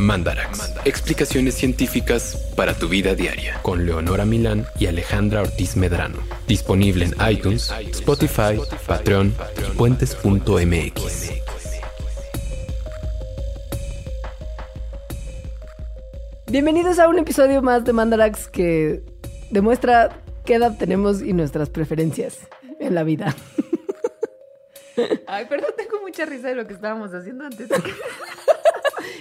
Mandarax. 0.00 0.72
Explicaciones 0.86 1.54
científicas 1.54 2.50
para 2.56 2.74
tu 2.74 2.88
vida 2.88 3.14
diaria. 3.14 3.60
Con 3.62 3.84
Leonora 3.84 4.24
Milán 4.24 4.64
y 4.78 4.86
Alejandra 4.86 5.42
Ortiz 5.42 5.76
Medrano. 5.76 6.18
Disponible 6.48 7.04
en 7.04 7.14
iTunes, 7.30 7.70
Spotify, 7.92 8.58
Patreon 8.86 9.34
y 9.58 9.76
puentes.mx. 9.76 11.30
Bienvenidos 16.46 16.98
a 16.98 17.06
un 17.06 17.18
episodio 17.18 17.60
más 17.60 17.84
de 17.84 17.92
Mandarax 17.92 18.48
que 18.48 19.02
demuestra 19.50 20.18
qué 20.46 20.54
edad 20.54 20.78
tenemos 20.78 21.20
y 21.20 21.34
nuestras 21.34 21.68
preferencias 21.68 22.38
en 22.80 22.94
la 22.94 23.04
vida. 23.04 23.36
Ay, 25.26 25.44
perdón, 25.44 25.70
tengo 25.76 26.00
mucha 26.00 26.24
risa 26.24 26.48
de 26.48 26.54
lo 26.54 26.66
que 26.66 26.72
estábamos 26.74 27.12
haciendo 27.12 27.44
antes. 27.44 27.68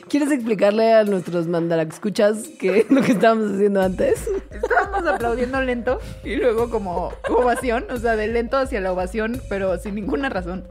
¿Quieres 0.09 0.31
explicarle 0.31 0.91
a 0.93 1.03
nuestros 1.03 1.45
Mandarax 1.45 1.93
escuchas 1.95 2.49
qué 2.59 2.79
es 2.79 2.89
lo 2.89 3.03
que 3.03 3.11
estábamos 3.11 3.51
haciendo 3.51 3.79
antes? 3.79 4.27
Estábamos 4.49 5.07
aplaudiendo 5.07 5.61
lento 5.61 5.99
y 6.23 6.35
luego 6.35 6.71
como 6.71 7.13
ovación, 7.29 7.85
o 7.91 7.97
sea, 7.97 8.15
de 8.15 8.27
lento 8.27 8.57
hacia 8.57 8.81
la 8.81 8.91
ovación, 8.91 9.39
pero 9.49 9.77
sin 9.77 9.93
ninguna 9.93 10.29
razón. 10.29 10.65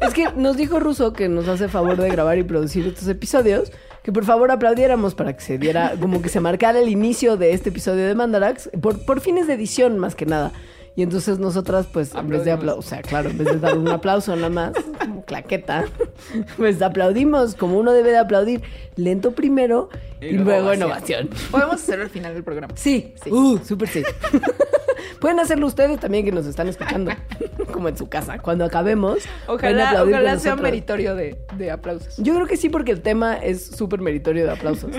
Es 0.00 0.14
que 0.14 0.28
nos 0.36 0.56
dijo 0.56 0.78
Russo 0.78 1.12
que 1.12 1.28
nos 1.28 1.48
hace 1.48 1.66
favor 1.68 1.96
de 1.96 2.08
grabar 2.08 2.38
y 2.38 2.44
producir 2.44 2.86
estos 2.86 3.08
episodios, 3.08 3.72
que 4.04 4.12
por 4.12 4.24
favor 4.24 4.52
aplaudiéramos 4.52 5.16
para 5.16 5.32
que 5.32 5.42
se 5.42 5.58
diera, 5.58 5.94
como 6.00 6.22
que 6.22 6.28
se 6.28 6.38
marcara 6.38 6.78
el 6.78 6.88
inicio 6.88 7.36
de 7.36 7.54
este 7.54 7.70
episodio 7.70 8.06
de 8.06 8.14
Mandarax, 8.14 8.70
por, 8.80 9.04
por 9.04 9.20
fines 9.20 9.48
de 9.48 9.54
edición 9.54 9.98
más 9.98 10.14
que 10.14 10.26
nada. 10.26 10.52
Y 10.94 11.02
entonces 11.02 11.38
nosotras, 11.38 11.86
pues, 11.90 12.14
en 12.14 12.28
vez 12.28 12.44
de 12.44 12.52
aplaudir, 12.52 12.78
o 12.78 12.82
sea, 12.82 13.00
claro, 13.00 13.30
en 13.30 13.38
vez 13.38 13.46
de 13.48 13.58
dar 13.58 13.78
un 13.78 13.88
aplauso 13.88 14.36
nada 14.36 14.50
más, 14.50 14.72
como 14.98 15.24
claqueta, 15.24 15.86
pues 16.58 16.82
aplaudimos 16.82 17.54
como 17.54 17.78
uno 17.78 17.92
debe 17.92 18.10
de 18.10 18.18
aplaudir, 18.18 18.62
lento 18.96 19.32
primero 19.32 19.88
y, 20.20 20.32
luego 20.32 20.72
en 20.72 20.82
ovación. 20.82 21.30
Podemos 21.50 21.76
hacerlo 21.76 22.04
al 22.04 22.10
final 22.10 22.34
del 22.34 22.44
programa. 22.44 22.74
Sí, 22.76 23.14
Sí. 23.24 23.30
Uh, 23.30 23.58
súper 23.64 23.88
sí. 23.88 24.02
Pueden 25.20 25.38
hacerlo 25.38 25.66
ustedes 25.66 25.98
también 26.00 26.24
que 26.24 26.32
nos 26.32 26.46
están 26.46 26.68
escuchando, 26.68 27.12
como 27.72 27.88
en 27.88 27.96
su 27.96 28.08
casa. 28.08 28.38
Cuando 28.38 28.64
acabemos, 28.64 29.18
Ojalá, 29.46 30.02
ojalá 30.02 30.38
sea 30.38 30.52
nosotros. 30.52 30.60
meritorio 30.60 31.14
de, 31.14 31.38
de 31.56 31.70
aplausos. 31.70 32.16
Yo 32.18 32.34
creo 32.34 32.46
que 32.46 32.56
sí, 32.56 32.68
porque 32.68 32.92
el 32.92 33.00
tema 33.02 33.36
es 33.36 33.64
súper 33.64 34.00
meritorio 34.00 34.44
de 34.44 34.50
aplausos. 34.52 34.90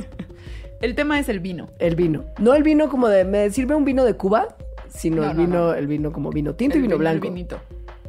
El 0.81 0.95
tema 0.95 1.19
es 1.19 1.29
el 1.29 1.39
vino. 1.39 1.69
El 1.79 1.95
vino. 1.95 2.25
No 2.39 2.53
el 2.55 2.63
vino 2.63 2.89
como 2.89 3.07
de, 3.09 3.23
¿me 3.25 3.49
sirve 3.51 3.75
un 3.75 3.85
vino 3.85 4.03
de 4.03 4.15
Cuba? 4.15 4.55
Sino 4.93 5.17
No, 5.17 5.31
el 5.31 5.37
no, 5.37 5.43
vino, 5.43 5.57
no. 5.67 5.73
el 5.73 5.87
vino 5.87 6.11
como 6.11 6.29
vino 6.29 6.55
tinto 6.55 6.75
y 6.75 6.79
El 6.79 6.81
vino 6.83 6.95
el 6.95 6.99
blanco. 6.99 7.21
vinito. 7.27 7.59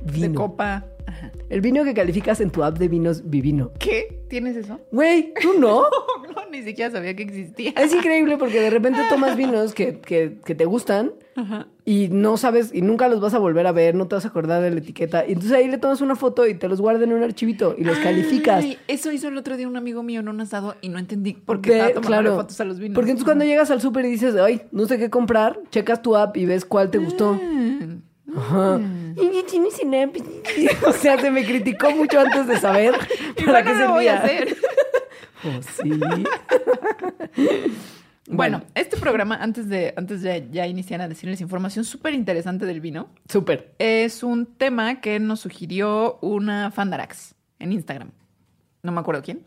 De 0.02 0.12
Vino. 0.12 0.34
copa. 0.40 0.84
Ajá. 1.06 1.30
El 1.50 1.60
vino 1.60 1.84
que 1.84 1.94
calificas 1.94 2.40
en 2.40 2.50
tu 2.50 2.64
app 2.64 2.78
de 2.78 2.88
vinos 2.88 3.28
Vivino. 3.28 3.72
¿Qué? 3.78 4.24
¿Tienes 4.28 4.56
eso? 4.56 4.80
Güey, 4.90 5.32
¿tú 5.40 5.58
no? 5.58 5.84
No, 6.34 6.50
ni 6.50 6.62
siquiera 6.62 6.90
sabía 6.90 7.14
que 7.14 7.22
existía. 7.22 7.72
Es 7.76 7.94
increíble 7.94 8.36
porque 8.38 8.60
de 8.60 8.70
repente 8.70 8.98
tomas 9.08 9.36
vinos 9.36 9.72
que, 9.72 10.00
que, 10.00 10.38
que 10.44 10.54
te 10.56 10.64
gustan 10.64 11.12
Ajá. 11.36 11.68
y 11.84 12.08
no 12.08 12.36
sabes, 12.38 12.74
y 12.74 12.82
nunca 12.82 13.06
los 13.08 13.20
vas 13.20 13.34
a 13.34 13.38
volver 13.38 13.68
a 13.68 13.72
ver, 13.72 13.94
no 13.94 14.08
te 14.08 14.16
vas 14.16 14.24
a 14.24 14.28
acordar 14.28 14.60
de 14.60 14.70
la 14.72 14.78
etiqueta. 14.78 15.24
Y 15.28 15.32
entonces 15.34 15.52
ahí 15.52 15.68
le 15.68 15.78
tomas 15.78 16.00
una 16.00 16.16
foto 16.16 16.46
y 16.48 16.54
te 16.54 16.66
los 16.68 16.80
guardas 16.80 17.04
en 17.04 17.12
un 17.12 17.22
archivito 17.22 17.76
y 17.78 17.84
los 17.84 17.98
calificas. 17.98 18.64
Ay, 18.64 18.78
eso 18.88 19.12
hizo 19.12 19.28
el 19.28 19.36
otro 19.38 19.56
día 19.56 19.68
un 19.68 19.76
amigo 19.76 20.02
mío 20.02 20.20
en 20.20 20.28
un 20.28 20.40
asado 20.40 20.74
y 20.80 20.88
no 20.88 20.98
entendí 20.98 21.34
por 21.34 21.60
qué 21.60 21.70
Ve, 21.70 21.76
estaba 21.76 21.94
tomando 21.94 22.08
claro. 22.22 22.36
fotos 22.36 22.60
a 22.60 22.64
los 22.64 22.80
vinos. 22.80 22.96
Porque 22.96 23.10
entonces 23.12 23.26
cuando 23.26 23.44
llegas 23.44 23.70
al 23.70 23.80
súper 23.80 24.04
y 24.06 24.10
dices, 24.10 24.34
ay, 24.34 24.62
no 24.72 24.86
sé 24.86 24.98
qué 24.98 25.10
comprar, 25.10 25.60
checas 25.70 26.02
tu 26.02 26.16
app 26.16 26.36
y 26.36 26.46
ves 26.46 26.64
cuál 26.64 26.90
te 26.90 26.98
gustó. 26.98 27.34
Mm. 27.34 28.02
Ajá. 28.36 28.78
Sinapsis. 28.78 29.03
O 30.86 30.92
sea, 30.92 31.18
se 31.20 31.30
me 31.30 31.44
criticó 31.44 31.90
mucho 31.90 32.20
antes 32.20 32.46
de 32.46 32.58
saber 32.58 32.94
para 33.44 33.62
qué 33.62 33.74
lo 33.74 33.92
voy 33.92 34.08
a 34.08 34.20
servía. 34.22 34.42
hacer. 34.44 34.56
Oh, 35.46 35.60
sí. 35.60 35.90
Bueno, 38.26 38.62
este 38.74 38.96
programa, 38.96 39.36
antes 39.36 39.68
de, 39.68 39.92
antes 39.96 40.22
de 40.22 40.48
ya 40.50 40.66
iniciar 40.66 41.02
a 41.02 41.08
decirles 41.08 41.42
información 41.42 41.84
súper 41.84 42.14
interesante 42.14 42.64
del 42.64 42.80
vino, 42.80 43.10
Súper. 43.28 43.74
es 43.78 44.22
un 44.22 44.46
tema 44.46 45.02
que 45.02 45.20
nos 45.20 45.40
sugirió 45.40 46.18
una 46.22 46.70
Fandarax 46.70 47.34
en 47.58 47.72
Instagram. 47.72 48.12
No 48.82 48.92
me 48.92 49.00
acuerdo 49.00 49.20
quién, 49.22 49.42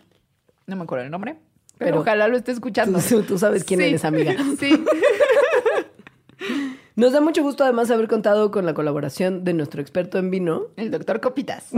no 0.67 0.75
me 0.75 0.83
acuerdo 0.83 1.05
el 1.05 1.09
nombre, 1.11 1.37
pero, 1.79 1.89
Pero 1.91 2.01
ojalá 2.01 2.27
lo 2.27 2.37
esté 2.37 2.51
escuchando. 2.51 2.99
Tú, 2.99 3.23
tú 3.23 3.39
sabes 3.39 3.63
quién 3.63 3.79
Sí, 3.79 3.85
eres, 3.87 4.05
amiga. 4.05 4.35
Sí. 4.59 4.83
Nos 6.97 7.13
da 7.13 7.21
mucho 7.21 7.43
gusto 7.43 7.63
además 7.63 7.91
haber 7.91 8.07
contado 8.07 8.49
con 8.49 8.65
la 8.65 8.73
colaboración 8.73 9.43
de 9.43 9.53
nuestro 9.53 9.81
experto 9.81 10.17
en 10.17 10.31
vino, 10.31 10.69
El 10.77 10.89
doctor 10.89 11.21
Copitas. 11.21 11.69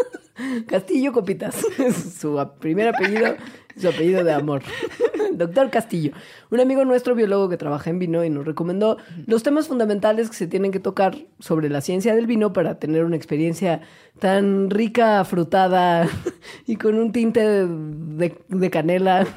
Castillo 0.66 1.12
Copitas. 1.12 1.62
Es 1.78 2.14
su 2.18 2.42
primer 2.60 2.88
apellido, 2.88 3.36
su 3.76 3.88
apellido 3.90 4.24
de 4.24 4.32
amor. 4.32 4.62
Doctor 5.34 5.68
Castillo. 5.68 6.12
Un 6.50 6.60
amigo 6.60 6.82
nuestro 6.86 7.14
biólogo 7.14 7.50
que 7.50 7.58
trabaja 7.58 7.90
en 7.90 7.98
vino 7.98 8.24
y 8.24 8.30
nos 8.30 8.46
recomendó 8.46 8.96
los 9.26 9.42
temas 9.42 9.68
fundamentales 9.68 10.30
que 10.30 10.36
se 10.36 10.46
tienen 10.46 10.72
que 10.72 10.80
tocar 10.80 11.14
sobre 11.40 11.68
la 11.68 11.82
ciencia 11.82 12.14
del 12.14 12.26
vino 12.26 12.54
para 12.54 12.78
tener 12.78 13.04
una 13.04 13.16
experiencia 13.16 13.82
tan 14.18 14.70
rica, 14.70 15.24
frutada 15.24 16.08
y 16.66 16.76
con 16.76 16.94
un 16.94 17.12
tinte 17.12 17.40
de, 17.66 18.38
de 18.48 18.70
canela. 18.70 19.26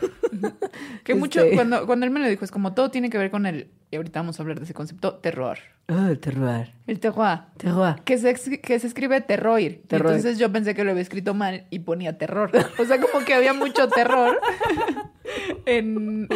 Que 1.04 1.16
mucho, 1.16 1.40
Este- 1.42 1.56
cuando, 1.56 1.86
cuando 1.86 2.06
él 2.06 2.12
me 2.12 2.20
lo 2.20 2.28
dijo, 2.28 2.44
es 2.44 2.52
como 2.52 2.74
todo 2.74 2.92
tiene 2.92 3.10
que 3.10 3.18
ver 3.18 3.32
con 3.32 3.46
el, 3.46 3.70
y 3.90 3.96
ahorita 3.96 4.20
vamos 4.20 4.38
a 4.40 4.44
hablar 4.44 4.58
de 4.60 4.66
ese 4.66 4.74
concepto, 4.74 5.16
terror. 5.16 5.58
Ah, 5.88 6.08
el 6.10 6.20
terroir. 6.20 6.74
El 6.86 7.00
terroir. 7.00 7.40
Terroir. 7.56 7.96
Que 8.04 8.18
se, 8.18 8.34
que 8.60 8.78
se 8.78 8.88
escribe 8.88 9.22
terroir. 9.22 9.82
Entonces 9.90 10.38
yo 10.38 10.52
pensé 10.52 10.76
que 10.76 10.84
lo 10.84 10.92
había 10.92 11.02
escrito 11.02 11.34
mal 11.34 11.64
y 11.70 11.80
ponía 11.80 12.18
terror. 12.18 12.52
O 12.78 12.84
sea, 12.84 13.00
como 13.00 13.24
que 13.24 13.34
había 13.34 13.54
mucho 13.54 13.88
terror 13.88 14.38
en, 15.66 16.28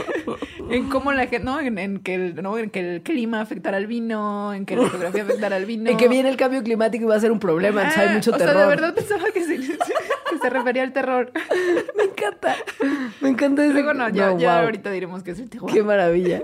en 0.69 0.90
cómo 0.90 1.12
la 1.12 1.24
gente, 1.28 1.40
¿no? 1.44 1.59
En, 1.59 1.78
en 1.78 2.00
que 2.00 2.16
el, 2.16 2.41
¿no? 2.41 2.57
en 2.57 2.69
que 2.69 2.80
el 2.96 3.01
clima 3.01 3.41
afectara 3.41 3.75
al 3.78 3.88
vino, 3.88 4.53
en 4.53 4.66
que 4.66 4.78
la 4.78 4.88
geografía 4.90 5.24
afectara 5.24 5.57
al 5.57 5.66
vino. 5.66 5.90
En 5.90 5.97
que 5.97 6.07
viene 6.07 6.30
el 6.30 6.38
cambio 6.38 6.63
climático 6.63 7.03
y 7.03 7.07
va 7.07 7.16
a 7.16 7.19
ser 7.19 7.31
un 7.31 7.40
problema, 7.40 7.81
entonces 7.81 8.01
hay 8.01 8.07
Ah, 8.09 8.16
mucho 8.31 8.36
o 8.36 8.38
terror. 8.38 8.53
sea, 8.53 8.62
de 8.64 8.68
verdad 8.69 8.96
pensaba 8.96 9.25
que 9.34 9.44
se, 9.44 9.58
que 9.59 10.38
se 10.42 10.50
refería 10.50 10.84
al 10.84 10.94
terror. 10.94 11.31
Me 11.97 12.03
encanta. 12.03 12.56
Me 13.22 13.30
encanta 13.30 13.64
ese. 13.64 13.74
Luego 13.74 13.94
no, 13.94 14.09
ya, 14.09 14.31
No, 14.31 14.40
ya 14.40 14.56
wow. 14.56 14.66
ahorita 14.66 14.92
diremos 14.92 15.24
que 15.24 15.31
es 15.31 15.40
el 15.40 15.50
terror. 15.50 15.72
Qué 15.72 15.84
maravilla. 15.84 16.44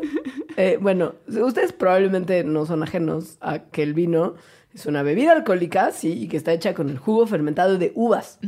Eh, 0.58 0.78
bueno, 0.82 1.16
ustedes 1.28 1.72
probablemente 1.74 2.44
no 2.44 2.66
son 2.66 2.84
ajenos 2.84 3.38
a 3.42 3.60
que 3.60 3.84
el 3.84 3.94
vino 3.94 4.36
es 4.74 4.86
una 4.86 5.04
bebida 5.04 5.32
alcohólica, 5.32 5.92
sí, 5.92 6.12
y 6.14 6.28
que 6.28 6.38
está 6.38 6.52
hecha 6.54 6.74
con 6.74 6.90
el 6.90 6.98
jugo 6.98 7.26
fermentado 7.28 7.78
de 7.78 7.92
uvas. 7.96 8.40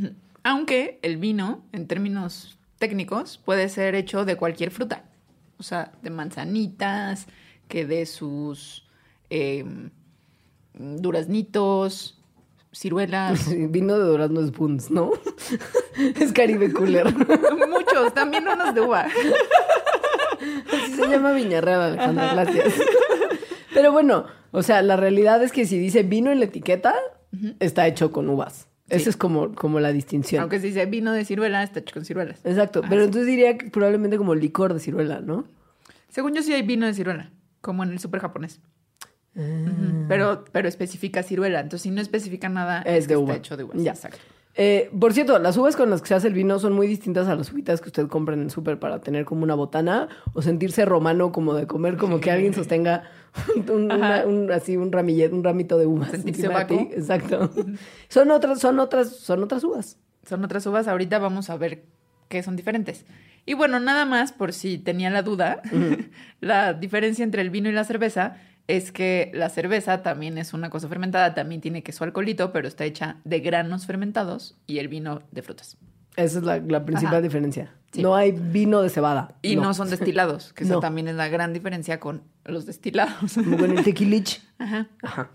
Aunque 0.43 0.99
el 1.01 1.17
vino, 1.17 1.63
en 1.71 1.87
términos 1.87 2.57
técnicos, 2.77 3.37
puede 3.43 3.67
ser 3.69 3.95
hecho 3.95 4.25
de 4.25 4.35
cualquier 4.37 4.71
fruta. 4.71 5.03
O 5.57 5.63
sea, 5.63 5.91
de 6.01 6.09
manzanitas, 6.09 7.27
que 7.67 7.85
de 7.85 8.05
sus 8.05 8.87
eh, 9.29 9.65
duraznitos, 10.73 12.18
ciruelas. 12.71 13.47
Vino 13.71 13.97
de 13.97 14.05
durazno 14.05 14.41
es 14.41 14.51
Buns, 14.51 14.91
¿no? 14.91 15.11
es 16.19 16.31
Caribe 16.33 16.71
Cooler. 16.71 17.05
Muchos, 17.69 18.13
también 18.13 18.47
unos 18.47 18.73
de 18.75 18.81
uva. 18.81 19.07
Así 20.73 20.93
se 20.93 21.07
llama 21.07 21.31
Viñarreal, 21.33 21.81
Alejandra, 21.81 22.33
gracias. 22.33 22.73
Pero 23.73 23.91
bueno, 23.91 24.25
o 24.51 24.63
sea, 24.63 24.81
la 24.81 24.95
realidad 24.97 25.43
es 25.43 25.51
que 25.51 25.65
si 25.65 25.77
dice 25.77 26.03
vino 26.03 26.31
en 26.31 26.39
la 26.39 26.45
etiqueta, 26.45 26.95
está 27.59 27.87
hecho 27.87 28.11
con 28.11 28.29
uvas. 28.29 28.67
Esa 28.87 29.03
Sí. 29.03 29.09
es 29.11 29.17
como, 29.17 29.53
como 29.53 29.79
la 29.79 29.91
distinción. 29.91 30.41
Aunque 30.41 30.59
si 30.59 30.67
dice 30.69 30.85
vino 30.87 31.11
de 31.13 31.23
ciruela, 31.23 31.61
está 31.61 31.79
hecho 31.79 31.93
con 31.93 32.05
ciruelas. 32.05 32.39
Exacto, 32.43 32.81
Ah, 32.83 32.87
pero 32.89 33.01
sí. 33.01 33.05
entonces 33.05 33.27
diría 33.27 33.57
que 33.57 33.69
probablemente 33.69 34.17
como 34.17 34.33
licor 34.33 34.73
de 34.73 34.79
ciruela, 34.79 35.19
¿no? 35.21 35.45
Según 36.09 36.33
yo 36.33 36.41
sí 36.41 36.53
hay 36.53 36.63
vino 36.63 36.87
de 36.87 36.93
ciruela, 36.95 37.29
como 37.61 37.83
en 37.83 37.91
el 37.91 37.99
súper 37.99 38.19
japonés. 38.21 38.59
Ah. 39.37 40.05
Pero, 40.07 40.43
pero 40.51 40.67
especifica 40.67 41.23
ciruela. 41.23 41.59
Entonces, 41.59 41.83
si 41.83 41.91
no 41.91 42.01
especifica 42.01 42.49
nada, 42.49 42.81
Es 42.81 43.07
que 43.07 43.13
de 43.13 43.13
está 43.13 43.17
uva. 43.19 43.35
hecho 43.35 43.57
de 43.57 43.63
uvas. 43.63 43.81
Ya. 43.81 43.91
Exacto. 43.91 44.17
Eh, 44.55 44.89
por 44.99 45.13
cierto, 45.13 45.39
las 45.39 45.55
uvas 45.55 45.75
con 45.77 45.89
las 45.89 46.01
que 46.01 46.09
se 46.09 46.15
hace 46.15 46.27
el 46.27 46.33
vino 46.33 46.59
son 46.59 46.73
muy 46.73 46.87
distintas 46.87 47.27
a 47.29 47.35
las 47.35 47.51
uvitas 47.53 47.79
que 47.79 47.87
usted 47.87 48.07
compra 48.07 48.33
en 48.35 48.41
el 48.41 48.49
súper 48.51 48.77
para 48.79 48.99
tener 48.99 49.23
como 49.23 49.43
una 49.43 49.53
botana 49.55 50.09
o 50.33 50.41
sentirse 50.41 50.83
romano 50.83 51.31
como 51.31 51.53
de 51.53 51.65
comer 51.67 51.95
como 51.95 52.19
que 52.19 52.29
alguien 52.31 52.53
sostenga 52.53 53.03
un, 53.71 53.89
una- 53.91 54.25
un- 54.25 54.51
así 54.51 54.75
un 54.75 54.91
ramillet, 54.91 55.31
un 55.31 55.43
ramito 55.43 55.77
de 55.77 55.85
uvas. 55.85 56.11
Sentirse 56.11 56.47
vaco. 56.49 56.73
Exacto. 56.91 57.49
son 58.09 58.31
otras, 58.31 58.59
son 58.59 58.79
otras, 58.79 59.15
son 59.15 59.43
otras 59.43 59.63
uvas. 59.63 59.97
Son 60.27 60.43
otras 60.43 60.65
uvas. 60.65 60.87
Ahorita 60.89 61.19
vamos 61.19 61.49
a 61.49 61.55
ver 61.55 61.83
qué 62.27 62.43
son 62.43 62.55
diferentes. 62.57 63.05
Y 63.45 63.53
bueno, 63.53 63.79
nada 63.79 64.03
más 64.03 64.33
por 64.33 64.51
si 64.51 64.77
tenía 64.77 65.09
la 65.09 65.21
duda, 65.21 65.61
la 66.41 66.73
diferencia 66.73 67.23
entre 67.23 67.41
el 67.43 67.49
vino 67.49 67.69
y 67.69 67.71
la 67.71 67.83
cerveza 67.85 68.35
es 68.69 68.91
que 68.91 69.31
la 69.33 69.49
cerveza 69.49 70.03
también 70.03 70.37
es 70.37 70.53
una 70.53 70.69
cosa 70.69 70.87
fermentada, 70.87 71.33
también 71.33 71.59
tiene 71.59 71.81
que 71.81 71.91
su 71.91 72.03
alcoholito, 72.03 72.51
pero 72.51 72.67
está 72.67 72.85
hecha 72.85 73.17
de 73.23 73.39
granos 73.39 73.87
fermentados 73.87 74.55
y 74.67 74.77
el 74.77 74.87
vino 74.87 75.23
de 75.31 75.41
frutas. 75.41 75.75
Esa 76.15 76.37
es 76.37 76.43
la, 76.45 76.59
la 76.59 76.85
principal 76.85 77.15
Ajá. 77.15 77.21
diferencia. 77.21 77.73
Sí. 77.91 78.03
No 78.03 78.15
hay 78.15 78.31
vino 78.31 78.83
de 78.83 78.89
cebada. 78.89 79.33
Y 79.41 79.55
no, 79.55 79.73
son 79.73 79.89
destilados, 79.89 80.53
que 80.53 80.65
eso 80.65 80.75
No. 80.75 80.79
también 80.81 81.07
es 81.07 81.15
la 81.15 81.27
gran 81.29 81.51
diferencia 81.51 81.99
con 81.99 82.21
los 82.45 82.67
destilados. 82.67 83.33
Como 83.33 83.57
con 83.57 83.75
el 83.75 83.83
tequilich. 83.83 84.41
Ajá. 84.59 84.87
Ajá. 85.01 85.31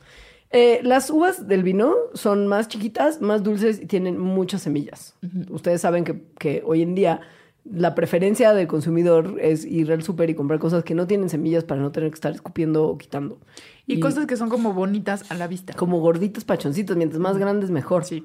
Eh, 0.50 0.78
las 0.84 1.10
uvas 1.10 1.48
del 1.48 1.64
vino 1.64 1.92
son 2.14 2.46
más 2.46 2.68
chiquitas, 2.68 3.20
más 3.20 3.42
dulces 3.42 3.80
y 3.82 3.86
tienen 3.86 4.16
muchas 4.16 4.62
semillas. 4.62 5.16
Ustedes 5.50 5.80
saben 5.80 6.04
que, 6.04 6.22
que 6.38 6.62
hoy 6.64 6.82
en 6.82 6.94
día 6.94 7.20
la 7.64 7.94
preferencia 7.94 8.52
del 8.52 8.66
consumidor 8.66 9.38
es 9.40 9.64
ir 9.64 9.90
al 9.90 10.02
súper 10.02 10.28
y 10.28 10.34
comprar 10.34 10.60
cosas 10.60 10.84
que 10.84 10.94
no 10.94 11.06
tienen 11.06 11.30
semillas 11.30 11.64
para 11.64 11.80
no 11.80 11.92
tener 11.92 12.10
que 12.10 12.14
estar 12.14 12.32
escupiendo 12.32 12.86
o 12.86 12.98
quitando. 12.98 13.38
Y, 13.86 14.00
cosas 14.00 14.26
que 14.26 14.36
son 14.36 14.50
como 14.50 14.74
bonitas 14.74 15.30
a 15.30 15.34
la 15.34 15.46
vista. 15.46 15.72
Como 15.74 16.00
gorditos 16.00 16.44
pachoncitos, 16.44 16.96
mientras 16.96 17.20
más 17.20 17.38
grandes 17.38 17.70
mejor. 17.70 18.04
Sí. 18.04 18.24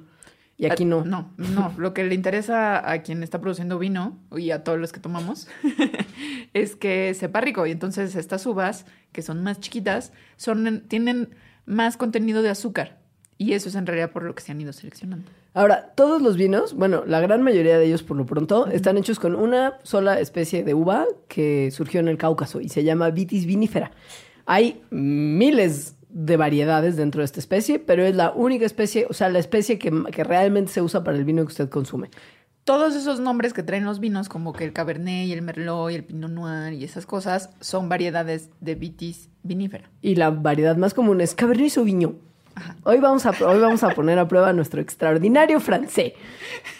Y 0.57 0.65
aquí 0.65 0.83
no. 0.83 1.05
No, 1.05 1.31
no. 1.37 1.73
Lo 1.77 1.93
que 1.93 2.03
le 2.03 2.15
interesa 2.15 2.91
a 2.91 3.01
quien 3.01 3.23
está 3.23 3.39
produciendo 3.39 3.79
vino 3.79 4.17
y 4.35 4.51
a 4.51 4.65
todos 4.65 4.77
los 4.77 4.91
que 4.91 4.99
tomamos 4.99 5.47
es 6.53 6.75
que 6.75 7.13
sepa 7.13 7.39
rico. 7.39 7.65
Y 7.65 7.71
entonces 7.71 8.15
estas 8.15 8.45
uvas, 8.45 8.85
que 9.13 9.21
son 9.21 9.41
más 9.41 9.61
chiquitas, 9.61 10.11
son, 10.35 10.83
tienen 10.89 11.29
más 11.65 11.95
contenido 11.95 12.41
de 12.41 12.49
azúcar. 12.49 12.99
Y 13.37 13.53
eso 13.53 13.69
es 13.69 13.75
en 13.75 13.85
realidad 13.85 14.11
por 14.11 14.23
lo 14.23 14.35
que 14.35 14.43
se 14.43 14.51
han 14.51 14.59
ido 14.59 14.73
seleccionando. 14.73 15.31
Ahora, 15.53 15.93
todos 15.95 16.21
los 16.21 16.37
vinos, 16.37 16.75
bueno, 16.75 17.03
la 17.07 17.19
gran 17.21 17.41
mayoría 17.41 17.79
de 17.79 17.85
ellos 17.85 18.03
por 18.03 18.15
lo 18.17 18.25
pronto, 18.25 18.67
están 18.67 18.97
hechos 18.97 19.19
con 19.19 19.35
una 19.35 19.79
sola 19.83 20.19
especie 20.19 20.63
de 20.63 20.73
uva 20.73 21.05
que 21.27 21.71
surgió 21.71 21.99
en 21.99 22.07
el 22.07 22.17
Cáucaso 22.17 22.61
y 22.61 22.69
se 22.69 22.83
llama 22.83 23.09
Vitis 23.09 23.45
vinifera. 23.45 23.91
Hay 24.45 24.83
miles 24.91 25.95
de 26.09 26.37
variedades 26.37 26.97
dentro 26.97 27.19
de 27.19 27.25
esta 27.25 27.39
especie, 27.39 27.79
pero 27.79 28.03
es 28.03 28.15
la 28.15 28.31
única 28.31 28.65
especie, 28.65 29.07
o 29.09 29.13
sea, 29.13 29.29
la 29.29 29.39
especie 29.39 29.79
que, 29.79 29.91
que 30.11 30.23
realmente 30.23 30.71
se 30.71 30.81
usa 30.81 31.03
para 31.03 31.17
el 31.17 31.25
vino 31.25 31.43
que 31.43 31.49
usted 31.51 31.69
consume. 31.69 32.09
Todos 32.63 32.95
esos 32.95 33.19
nombres 33.19 33.53
que 33.53 33.63
traen 33.63 33.85
los 33.85 33.99
vinos, 33.99 34.29
como 34.29 34.53
que 34.53 34.63
el 34.63 34.73
Cabernet 34.73 35.27
y 35.27 35.33
el 35.33 35.41
Merlot 35.41 35.91
y 35.91 35.95
el 35.95 36.03
Pinot 36.03 36.29
Noir 36.29 36.73
y 36.73 36.83
esas 36.83 37.07
cosas, 37.07 37.49
son 37.59 37.89
variedades 37.89 38.49
de 38.59 38.75
Vitis 38.75 39.29
vinifera. 39.41 39.89
Y 40.01 40.15
la 40.15 40.29
variedad 40.29 40.77
más 40.77 40.93
común 40.93 41.21
es 41.21 41.33
Cabernet 41.33 41.69
Sauvignon. 41.69 42.28
Hoy 42.83 42.99
vamos, 42.99 43.25
a, 43.25 43.31
hoy 43.31 43.59
vamos 43.59 43.83
a 43.83 43.89
poner 43.89 44.19
a 44.19 44.27
prueba 44.27 44.53
nuestro 44.53 44.81
extraordinario 44.81 45.59
francés. 45.59 46.13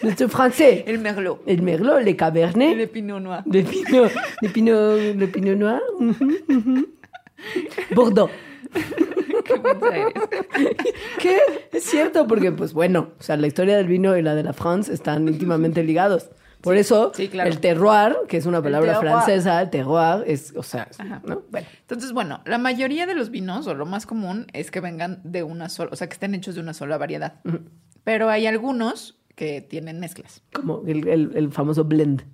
Nuestro 0.02 0.28
francés. 0.28 0.84
El 0.86 0.98
Merlot. 0.98 1.42
El 1.46 1.62
Merlot, 1.62 2.02
le 2.02 2.16
Cabernet. 2.16 2.76
Le 2.76 2.86
Pinot 2.86 3.20
Noir. 3.20 3.42
Le 3.46 3.62
Pinot, 3.62 4.12
le 4.40 4.48
Pinot, 4.48 5.16
le 5.16 5.26
Pinot 5.28 5.56
Noir. 5.56 5.80
Bordeaux. 7.94 8.30
¿Qué? 11.18 11.38
Es 11.72 11.84
cierto, 11.84 12.26
porque 12.26 12.52
pues 12.52 12.72
bueno, 12.72 13.10
o 13.18 13.22
sea, 13.22 13.36
la 13.36 13.46
historia 13.46 13.76
del 13.76 13.86
vino 13.86 14.16
y 14.16 14.22
la 14.22 14.34
de 14.34 14.42
la 14.42 14.52
France 14.52 14.92
están 14.92 15.26
íntimamente 15.28 15.82
ligados. 15.82 16.30
Por 16.60 16.76
eso, 16.76 17.12
el 17.16 17.60
terroir, 17.60 18.16
que 18.28 18.36
es 18.36 18.46
una 18.46 18.62
palabra 18.62 19.00
francesa, 19.00 19.62
el 19.62 19.70
terroir 19.70 20.24
es, 20.26 20.52
o 20.56 20.62
sea, 20.62 20.88
¿no? 21.24 21.42
Bueno. 21.50 21.66
Entonces, 21.80 22.12
bueno, 22.12 22.42
la 22.44 22.58
mayoría 22.58 23.06
de 23.06 23.14
los 23.14 23.30
vinos, 23.30 23.66
o 23.66 23.74
lo 23.74 23.86
más 23.86 24.06
común, 24.06 24.46
es 24.52 24.70
que 24.70 24.80
vengan 24.80 25.20
de 25.24 25.42
una 25.42 25.68
sola, 25.68 25.90
o 25.92 25.96
sea, 25.96 26.08
que 26.08 26.14
estén 26.14 26.34
hechos 26.34 26.54
de 26.54 26.60
una 26.60 26.74
sola 26.74 26.98
variedad. 26.98 27.40
Pero 28.04 28.28
hay 28.28 28.46
algunos 28.46 29.18
que 29.34 29.62
tienen 29.62 30.00
mezclas. 30.00 30.42
Como 30.52 30.82
el, 30.86 31.50
famoso 31.50 31.84
blend. 31.84 32.24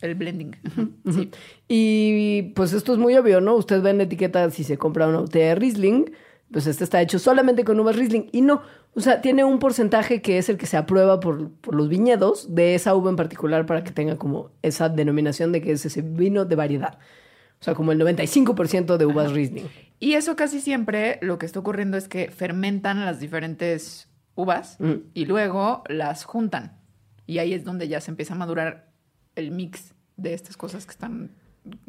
El 0.00 0.14
blending. 0.16 0.56
Sí. 1.12 1.30
Y 1.68 2.42
pues 2.54 2.72
esto 2.72 2.92
es 2.92 2.98
muy 2.98 3.16
obvio, 3.16 3.40
¿no? 3.40 3.54
Usted 3.54 3.80
ve 3.80 3.90
en 3.90 3.98
la 3.98 4.04
etiqueta 4.04 4.50
si 4.50 4.64
se 4.64 4.76
compra 4.76 5.06
una 5.06 5.20
botella 5.20 5.48
de 5.48 5.54
Riesling, 5.54 6.10
pues 6.52 6.66
este 6.66 6.84
está 6.84 7.00
hecho 7.00 7.18
solamente 7.18 7.64
con 7.64 7.78
uvas 7.78 7.96
Riesling. 7.96 8.28
Y 8.32 8.40
no, 8.40 8.62
o 8.94 9.00
sea, 9.00 9.20
tiene 9.20 9.44
un 9.44 9.58
porcentaje 9.58 10.22
que 10.22 10.38
es 10.38 10.48
el 10.48 10.56
que 10.56 10.66
se 10.66 10.76
aprueba 10.76 11.20
por, 11.20 11.50
los 11.72 11.88
viñedos 11.88 12.54
de 12.54 12.74
esa 12.74 12.94
uva 12.94 13.10
en 13.10 13.16
particular 13.16 13.66
para 13.66 13.84
que 13.84 13.92
tenga 13.92 14.16
como 14.16 14.50
esa 14.62 14.88
denominación 14.88 15.52
de 15.52 15.60
que 15.60 15.72
es 15.72 15.84
ese 15.86 16.02
vino 16.02 16.44
de 16.44 16.56
variedad. 16.56 16.98
O 17.60 17.64
sea, 17.64 17.74
como 17.74 17.92
el 17.92 18.00
95% 18.00 18.96
de 18.96 19.06
uvas 19.06 19.32
Riesling. 19.32 19.68
Y 20.00 20.14
eso 20.14 20.36
casi 20.36 20.60
siempre 20.60 21.18
lo 21.22 21.38
que 21.38 21.46
está 21.46 21.58
ocurriendo 21.58 21.96
es 21.96 22.08
que 22.08 22.30
fermentan 22.30 23.04
las 23.04 23.20
diferentes 23.20 24.08
uvas 24.36 24.76
mm. 24.78 24.94
y 25.14 25.26
luego 25.26 25.82
las 25.88 26.24
juntan. 26.24 26.78
Y 27.26 27.38
ahí 27.38 27.52
es 27.52 27.64
donde 27.64 27.88
ya 27.88 28.00
se 28.00 28.10
empieza 28.10 28.34
a 28.34 28.36
madurar 28.36 28.90
el 29.34 29.50
mix 29.50 29.94
de 30.16 30.34
estas 30.34 30.56
cosas 30.56 30.86
que 30.86 30.92
están, 30.92 31.32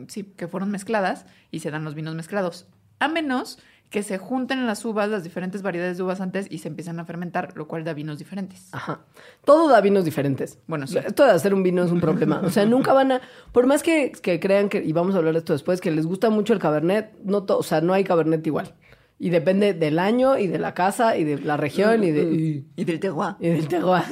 sí, 0.07 0.24
que 0.24 0.48
fueron 0.48 0.72
mezcladas 0.72 1.25
y 1.51 1.60
se 1.60 1.72
dan 1.72 1.84
los 1.84 1.96
vinos 1.96 2.16
mezclados. 2.16 2.68
A 3.00 3.07
menos 3.07 3.60
que 3.89 4.03
se 4.03 4.19
junten 4.19 4.68
las 4.68 4.86
uvas, 4.86 5.09
las 5.09 5.24
diferentes 5.24 5.63
variedades 5.63 5.97
de 5.97 6.03
uvas 6.03 6.21
antes 6.21 6.45
y 6.50 6.59
se 6.59 6.68
empiezan 6.68 7.00
a 7.00 7.06
fermentar, 7.06 7.53
lo 7.56 7.68
cual 7.68 7.83
da 7.83 7.94
vinos 7.94 8.19
diferentes. 8.19 8.68
Ajá. 8.71 9.01
Todo 9.44 9.68
da 9.68 9.81
vinos 9.81 10.06
diferentes. 10.06 10.59
Bueno, 10.68 10.86
sí. 10.86 10.97
Esto 10.97 11.25
de 11.25 11.31
hacer 11.31 11.53
un 11.53 11.63
vino 11.63 11.83
es 11.83 11.91
un 11.91 12.00
problema. 12.00 12.41
O 12.44 12.50
sea, 12.51 12.65
nunca 12.65 12.94
van 12.94 13.13
a. 13.13 13.21
Por 13.51 13.65
más 13.65 13.81
que, 13.81 14.12
crean 14.39 14.69
que, 14.69 14.83
y 14.83 14.94
vamos 14.94 15.15
a 15.15 15.18
hablar 15.18 15.33
de 15.33 15.39
esto 15.39 15.53
después, 15.53 15.81
que 15.81 15.89
les 15.89 16.06
gusta 16.06 16.30
mucho 16.30 16.53
el 16.53 16.59
cabernet, 16.59 17.13
no 17.24 17.45
o 17.47 17.63
sea, 17.63 17.81
no 17.81 17.94
hay 17.94 18.03
cabernet 18.03 18.45
igual. 18.45 18.75
Y 19.18 19.31
depende 19.31 19.74
del 19.74 19.97
año 19.97 20.38
y 20.38 20.47
de 20.47 20.59
la 20.59 20.74
casa 20.74 21.18
y 21.18 21.24
de 21.24 21.39
la 21.39 21.57
región 21.57 22.03
y, 22.03 22.12
de, 22.12 22.63
y, 22.75 22.86
del 22.86 23.00
terroir. 23.00 23.36
Y 23.39 23.50
del 23.50 23.68
terroir. 23.68 24.03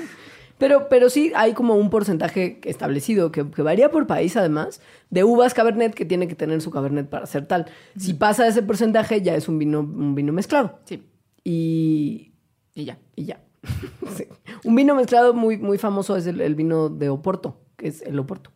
Pero, 0.58 0.90
pero 0.90 1.10
sí 1.10 1.32
hay 1.36 1.54
como 1.54 1.76
un 1.76 1.90
porcentaje 1.90 2.60
establecido 2.64 3.32
que, 3.32 3.44
varía 3.44 3.92
por 3.92 4.08
país 4.08 4.36
además 4.36 4.82
de 5.10 5.24
uvas 5.24 5.54
cabernet 5.54 5.94
que 5.94 6.06
tiene 6.06 6.28
que 6.28 6.36
tener 6.36 6.62
su 6.62 6.72
cabernet 6.72 7.08
para 7.10 7.26
ser 7.28 7.46
tal. 7.46 7.68
Si 7.96 8.14
pasa 8.14 8.48
ese 8.48 8.64
porcentaje 8.64 9.22
ya 9.22 9.36
es 9.36 9.48
un 9.48 9.60
vino, 9.60 9.82
un 9.82 10.16
vino 10.16 10.34
mezclado. 10.34 10.80
Sí. 10.86 11.04
Y, 11.44 12.34
y 12.74 12.86
ya. 12.86 12.98
Y 13.16 13.26
ya. 13.26 13.40
Un 14.64 14.76
vino 14.76 14.96
mezclado 14.96 15.34
muy, 15.34 15.58
muy 15.58 15.78
famoso 15.78 16.16
es 16.16 16.28
el, 16.28 16.56
vino 16.56 16.90
de 16.90 17.10
Oporto, 17.10 17.62
que 17.78 17.88
es 17.88 18.02
el 18.02 18.18
Oporto. 18.20 18.52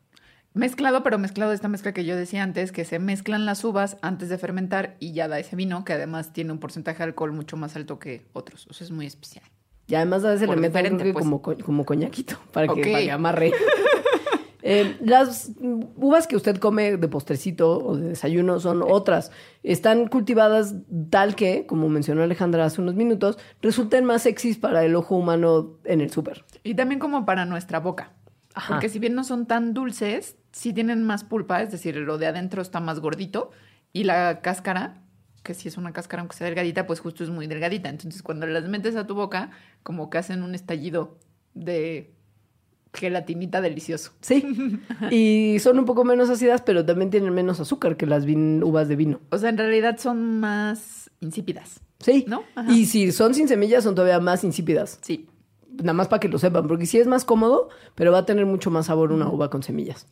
Mezclado, 0.54 1.04
pero 1.04 1.18
mezclado 1.18 1.52
de 1.52 1.56
esta 1.56 1.70
mezcla 1.70 1.94
que 1.94 2.04
yo 2.04 2.16
decía 2.16 2.44
antes, 2.44 2.72
que 2.72 2.84
se 2.84 3.00
mezclan 3.00 3.46
las 3.46 3.64
uvas 3.64 3.98
antes 4.02 4.28
de 4.28 4.38
fermentar 4.38 4.98
y 5.00 5.14
ya 5.14 5.28
da 5.28 5.40
ese 5.40 5.56
vino, 5.56 5.86
que 5.86 5.94
además 5.94 6.34
tiene 6.34 6.52
un 6.52 6.60
porcentaje 6.60 6.98
de 6.98 7.06
alcohol 7.06 7.32
mucho 7.32 7.56
más 7.56 7.76
alto 7.76 8.00
que 8.00 8.26
otros. 8.34 8.68
O 8.68 8.74
sea, 8.74 8.86
es 8.86 8.92
muy 8.92 9.06
especial. 9.06 9.46
Y 9.92 9.96
además 9.96 10.24
a 10.24 10.30
veces 10.30 10.48
le 10.48 10.56
meten 10.56 10.98
pues. 10.98 11.14
como, 11.14 11.42
como 11.42 11.86
coñaquito 11.86 12.38
para 12.54 12.74
que, 12.74 13.12
amarre. 13.12 13.52
Eh, 14.64 14.96
las 15.02 15.54
uvas 15.60 16.28
que 16.28 16.36
usted 16.36 16.58
come 16.58 16.96
de 16.96 17.08
postrecito 17.08 17.84
o 17.84 17.98
de 17.98 18.10
desayuno 18.10 18.60
son 18.60 18.84
otras. 18.84 19.32
Están 19.64 20.08
cultivadas 20.08 20.76
tal 21.10 21.34
que, 21.34 21.66
como 21.66 21.90
mencionó 21.90 22.22
Alejandra 22.22 22.66
hace 22.66 22.80
unos 22.80 22.94
minutos, 22.94 23.40
resulten 23.64 24.06
más 24.06 24.22
sexys 24.22 24.60
para 24.60 24.86
el 24.86 24.96
ojo 24.96 25.16
humano 25.16 25.80
en 25.84 26.00
el 26.00 26.12
súper. 26.12 26.46
Y 26.64 26.76
también 26.76 27.00
como 27.00 27.26
para 27.26 27.46
nuestra 27.46 27.80
boca. 27.80 28.12
Porque 28.68 28.88
si 28.88 29.00
bien 29.00 29.16
no 29.16 29.24
son 29.24 29.48
tan 29.48 29.74
dulces, 29.74 30.38
sí 30.52 30.74
tienen 30.74 31.04
más 31.06 31.24
pulpa, 31.24 31.64
es 31.64 31.72
decir, 31.72 31.98
lo 31.98 32.20
de 32.20 32.28
adentro 32.28 32.62
está 32.62 32.80
más 32.80 33.00
gordito 33.00 33.50
y 33.94 34.04
la 34.04 34.42
cáscara 34.42 35.01
que 35.44 35.54
si 35.54 35.68
es 35.68 35.78
una 35.78 35.94
cáscara, 35.94 36.22
aunque 36.22 36.36
sea 36.36 36.46
delgadita, 36.46 36.86
pues 36.86 37.00
justo 37.00 37.24
es 37.24 37.30
muy 37.30 37.48
delgadita. 37.48 37.90
Entonces, 37.90 38.22
cuando 38.22 38.46
las 38.46 38.68
metes 38.68 38.96
a 38.96 39.08
tu 39.08 39.16
boca, 39.16 39.52
como 39.84 40.10
que 40.10 40.18
hacen 40.18 40.44
un 40.44 40.56
estallido 40.56 41.18
de 41.54 42.14
gelatinita 42.94 43.62
delicioso. 43.62 44.12
Sí. 44.22 44.44
y 45.12 45.58
son 45.60 45.80
un 45.80 45.86
poco 45.86 46.04
menos 46.04 46.30
ácidas, 46.30 46.62
pero 46.62 46.86
también 46.86 47.10
tienen 47.10 47.34
menos 47.34 47.60
azúcar 47.60 47.98
que 47.98 48.06
las 48.06 48.26
uvas 48.26 48.88
de 48.88 48.96
vino. 48.96 49.20
O 49.30 49.38
sea, 49.38 49.50
en 49.50 49.58
realidad 49.58 49.98
son 49.98 50.40
más 50.40 51.10
insípidas. 51.20 51.80
Sí. 52.00 52.26
¿No? 52.28 52.44
Y 52.70 52.86
si 52.86 53.12
son 53.12 53.34
sin 53.34 53.48
semillas, 53.48 53.84
son 53.84 53.96
todavía 53.96 54.20
más 54.20 54.44
insípidas. 54.44 55.00
Sí. 55.02 55.28
Nada 55.72 55.94
más 55.94 56.08
para 56.08 56.20
que 56.20 56.28
lo 56.28 56.38
sepan, 56.38 56.68
porque 56.68 56.86
sí 56.86 57.00
es 57.00 57.08
más 57.08 57.24
cómodo, 57.24 57.70
pero 57.96 58.12
va 58.12 58.20
a 58.20 58.26
tener 58.26 58.46
mucho 58.46 58.72
más 58.72 58.88
sabor 58.88 59.12
una 59.12 59.30
uva 59.30 59.50
con 59.50 59.64
semillas. 59.64 60.06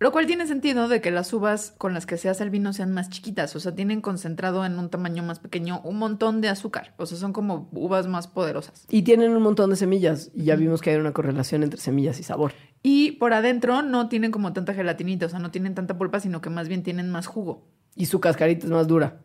Lo 0.00 0.10
cual 0.10 0.26
tiene 0.26 0.46
sentido 0.46 0.88
de 0.88 1.00
que 1.00 1.12
las 1.12 1.32
uvas 1.32 1.72
con 1.78 1.94
las 1.94 2.04
que 2.04 2.16
se 2.16 2.28
hace 2.28 2.42
el 2.42 2.50
vino 2.50 2.72
sean 2.72 2.92
más 2.92 3.10
chiquitas, 3.10 3.54
o 3.54 3.60
sea, 3.60 3.74
tienen 3.74 4.00
concentrado 4.00 4.66
en 4.66 4.78
un 4.78 4.90
tamaño 4.90 5.22
más 5.22 5.38
pequeño 5.38 5.80
un 5.84 5.98
montón 5.98 6.40
de 6.40 6.48
azúcar, 6.48 6.94
o 6.96 7.06
sea, 7.06 7.16
son 7.16 7.32
como 7.32 7.68
uvas 7.72 8.08
más 8.08 8.26
poderosas. 8.26 8.86
Y 8.90 9.02
tienen 9.02 9.30
un 9.30 9.42
montón 9.42 9.70
de 9.70 9.76
semillas, 9.76 10.32
y 10.34 10.44
ya 10.44 10.56
vimos 10.56 10.80
que 10.80 10.90
hay 10.90 10.96
una 10.96 11.12
correlación 11.12 11.62
entre 11.62 11.80
semillas 11.80 12.18
y 12.18 12.24
sabor. 12.24 12.52
Y 12.82 13.12
por 13.12 13.32
adentro 13.32 13.82
no 13.82 14.08
tienen 14.08 14.32
como 14.32 14.52
tanta 14.52 14.74
gelatinita, 14.74 15.26
o 15.26 15.28
sea, 15.28 15.38
no 15.38 15.52
tienen 15.52 15.74
tanta 15.74 15.96
pulpa, 15.96 16.18
sino 16.18 16.40
que 16.40 16.50
más 16.50 16.68
bien 16.68 16.82
tienen 16.82 17.10
más 17.10 17.26
jugo. 17.26 17.68
Y 17.94 18.06
su 18.06 18.20
cascarita 18.20 18.66
es 18.66 18.72
más 18.72 18.88
dura. 18.88 19.20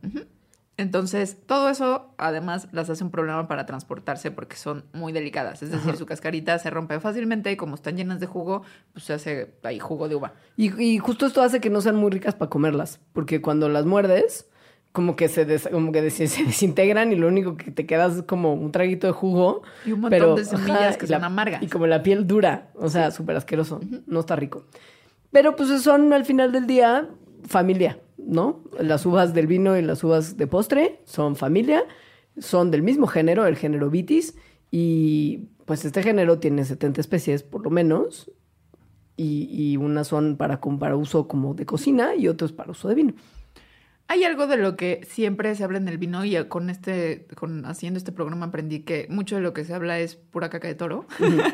Entonces, 0.80 1.36
todo 1.46 1.70
eso 1.70 2.14
además 2.18 2.70
las 2.72 2.90
hace 2.90 3.04
un 3.04 3.12
problema 3.12 3.50
para 3.50 3.66
transportarse 3.66 4.32
porque 4.32 4.56
son 4.56 4.86
muy 4.94 5.12
delicadas. 5.12 5.62
Es 5.62 5.72
decir, 5.72 5.98
su 5.98 6.06
cascarita 6.06 6.58
se 6.58 6.70
rompe 6.70 6.98
fácilmente 7.02 7.52
y 7.52 7.58
como 7.58 7.76
están 7.76 7.98
llenas 7.98 8.22
de 8.22 8.28
jugo, 8.28 8.62
pues 8.94 9.04
se 9.04 9.12
hace 9.12 9.56
ahí 9.64 9.78
jugo 9.78 10.08
de 10.08 10.16
uva. 10.16 10.36
Y, 10.56 10.98
justo 11.00 11.26
esto 11.26 11.42
hace 11.42 11.60
que 11.60 11.70
no 11.70 11.82
sean 11.82 11.98
muy 11.98 12.10
ricas 12.12 12.34
para 12.34 12.50
comerlas, 12.50 13.02
porque 13.12 13.42
cuando 13.42 13.68
las 13.68 13.86
muerdes, 13.86 14.48
como 14.94 15.18
que 15.18 15.28
se 15.28 15.46
como 15.70 15.92
que 15.92 16.10
se 16.12 16.24
desintegran 16.46 17.12
y 17.12 17.18
lo 17.18 17.28
único 17.28 17.58
que 17.58 17.72
te 17.72 17.86
queda 17.86 18.06
es 18.06 18.24
como 18.24 18.54
un 18.54 18.72
traguito 18.72 19.06
de 19.06 19.12
jugo. 19.12 19.64
Y 19.86 19.92
un 19.92 20.00
montón 20.00 20.38
de 20.38 20.46
semillas 20.46 20.96
que 20.96 21.08
son 21.08 21.26
amargas. 21.26 21.62
Y 21.62 21.68
como 21.68 21.88
la 21.88 22.02
piel 22.04 22.26
dura, 22.26 22.70
o 22.76 22.88
sea, 22.88 23.12
súper 23.12 23.36
asqueroso. 23.36 23.82
No 24.08 24.22
está 24.22 24.38
rico. 24.38 24.64
Pero 25.30 25.58
pues 25.58 25.82
son 25.82 26.14
al 26.14 26.24
final 26.24 26.54
del 26.54 26.68
día 26.68 27.10
familia. 27.46 28.00
¿No? 28.26 28.64
Las 28.80 29.06
uvas 29.06 29.34
del 29.34 29.48
vino 29.48 29.78
y 29.78 29.82
las 29.82 30.04
uvas 30.04 30.38
de 30.38 30.48
postre 30.48 31.02
son 31.06 31.36
familia, 31.36 31.84
son 32.38 32.72
del 32.72 32.84
mismo 32.84 33.08
género, 33.08 33.46
el 33.46 33.56
género 33.56 33.90
vitis, 33.90 34.36
y 34.72 35.50
pues 35.66 35.86
este 35.86 36.04
género 36.04 36.40
tiene 36.40 36.66
70 36.66 37.02
especies 37.02 37.44
por 37.44 37.64
lo 37.64 37.70
menos, 37.70 38.32
y, 39.22 39.76
unas 39.76 40.08
son 40.08 40.38
para, 40.38 40.62
para 40.62 40.96
uso 40.96 41.28
como 41.28 41.54
de 41.54 41.66
cocina 41.66 42.16
y 42.16 42.30
otras 42.30 42.54
para 42.54 42.72
uso 42.72 42.88
de 42.88 42.96
vino. 42.96 43.14
Hay 44.12 44.24
algo 44.24 44.48
de 44.48 44.58
lo 44.58 44.76
que 44.76 45.06
siempre 45.08 45.54
se 45.54 45.64
habla 45.64 45.78
en 45.78 45.88
el 45.88 46.00
vino 46.00 46.26
y 46.26 46.36
con 46.48 46.72
este, 46.72 47.28
con 47.36 47.64
haciendo 47.68 48.00
este 48.00 48.12
programa 48.12 48.48
aprendí 48.48 48.80
que 48.80 49.06
mucho 49.08 49.36
de 49.36 49.42
lo 49.42 49.54
que 49.54 49.64
se 49.64 49.74
habla 49.74 50.00
es 50.00 50.16
pura 50.16 50.50
caca 50.50 50.68
de 50.68 50.74
toro, 50.74 51.06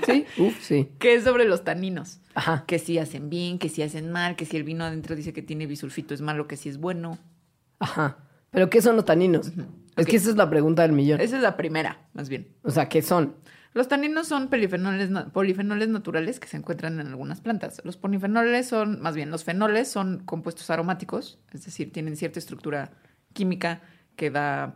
Sí, 0.06 0.26
uf, 0.38 0.58
sí. 0.62 0.90
que 0.98 1.16
es 1.16 1.26
sobre 1.26 1.44
los 1.44 1.66
taninos. 1.66 2.22
Ajá. 2.34 2.64
Que 2.66 2.80
si 2.80 2.98
hacen 2.98 3.30
bien, 3.30 3.60
que 3.60 3.68
si 3.68 3.82
hacen 3.82 4.10
mal, 4.10 4.38
que 4.38 4.46
si 4.46 4.56
el 4.56 4.64
vino 4.64 4.86
adentro 4.86 5.16
dice 5.18 5.34
que 5.34 5.42
tiene 5.42 5.68
bisulfito 5.68 6.14
es 6.14 6.22
malo, 6.22 6.48
que 6.48 6.56
si 6.56 6.70
es 6.70 6.78
bueno. 6.78 7.20
Ajá. 7.80 8.18
Pero 8.52 8.70
¿qué 8.70 8.82
son 8.82 8.96
los 8.96 9.04
taninos? 9.04 9.52
Es 9.98 10.06
que 10.06 10.16
esa 10.16 10.30
es 10.30 10.38
la 10.38 10.50
pregunta 10.50 10.84
del 10.84 10.94
millón. 10.94 11.20
Esa 11.20 11.36
es 11.36 11.42
la 11.42 11.58
primera, 11.58 12.08
más 12.14 12.30
bien. 12.30 12.48
O 12.64 12.72
sea, 12.72 12.88
¿qué 12.88 13.02
son? 13.02 13.36
Los 13.76 13.90
taninos 13.90 14.28
son 14.30 14.48
polifenoles, 14.48 15.10
na- 15.10 15.28
polifenoles 15.28 15.90
naturales 15.90 16.40
que 16.40 16.48
se 16.48 16.56
encuentran 16.56 17.00
en 17.02 17.08
algunas 17.08 17.42
plantas. 17.42 17.82
Los 17.84 17.98
polifenoles 17.98 18.68
son, 18.70 19.02
más 19.02 19.16
bien, 19.16 19.30
los 19.30 19.44
fenoles 19.44 19.92
son 19.92 20.20
compuestos 20.24 20.70
aromáticos, 20.70 21.40
es 21.52 21.66
decir, 21.66 21.92
tienen 21.92 22.16
cierta 22.16 22.40
estructura 22.40 22.92
química 23.34 23.82
que 24.16 24.32
da 24.32 24.76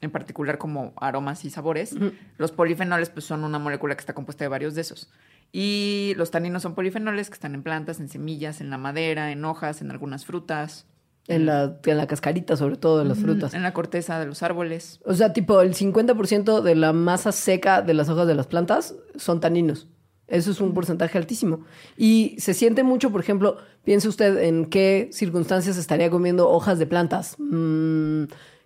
en 0.00 0.10
particular 0.10 0.58
como 0.58 0.92
aromas 0.96 1.44
y 1.44 1.50
sabores. 1.50 1.94
Los 2.36 2.50
polifenoles 2.50 3.10
pues 3.10 3.24
son 3.24 3.44
una 3.44 3.60
molécula 3.60 3.94
que 3.94 4.00
está 4.00 4.12
compuesta 4.12 4.42
de 4.44 4.48
varios 4.48 4.74
de 4.74 4.80
esos. 4.80 5.08
Y 5.52 6.14
los 6.16 6.32
taninos 6.32 6.62
son 6.62 6.74
polifenoles 6.74 7.28
que 7.30 7.34
están 7.34 7.54
en 7.54 7.62
plantas, 7.62 8.00
en 8.00 8.08
semillas, 8.08 8.60
en 8.60 8.70
la 8.70 8.78
madera, 8.78 9.30
en 9.30 9.44
hojas, 9.44 9.80
en 9.82 9.92
algunas 9.92 10.26
frutas. 10.26 10.86
En 11.28 11.46
la, 11.46 11.78
en 11.84 11.96
la 11.96 12.06
cascarita, 12.08 12.56
sobre 12.56 12.76
todo, 12.76 12.98
de 12.98 13.04
las 13.04 13.18
frutas. 13.18 13.54
En 13.54 13.62
la 13.62 13.72
corteza 13.72 14.18
de 14.18 14.26
los 14.26 14.42
árboles. 14.42 15.00
O 15.04 15.14
sea, 15.14 15.32
tipo, 15.32 15.60
el 15.60 15.74
50% 15.74 16.62
de 16.62 16.74
la 16.74 16.92
masa 16.92 17.30
seca 17.30 17.80
de 17.80 17.94
las 17.94 18.08
hojas 18.08 18.26
de 18.26 18.34
las 18.34 18.48
plantas 18.48 18.96
son 19.16 19.40
taninos. 19.40 19.86
Eso 20.26 20.50
es 20.50 20.60
un 20.60 20.72
porcentaje 20.72 21.18
altísimo. 21.18 21.60
Y 21.96 22.36
se 22.38 22.54
siente 22.54 22.82
mucho, 22.82 23.12
por 23.12 23.20
ejemplo, 23.20 23.58
piense 23.84 24.08
usted 24.08 24.38
en 24.38 24.64
qué 24.64 25.10
circunstancias 25.12 25.76
estaría 25.76 26.10
comiendo 26.10 26.48
hojas 26.48 26.78
de 26.78 26.86
plantas. 26.86 27.36
Mm, 27.38 28.24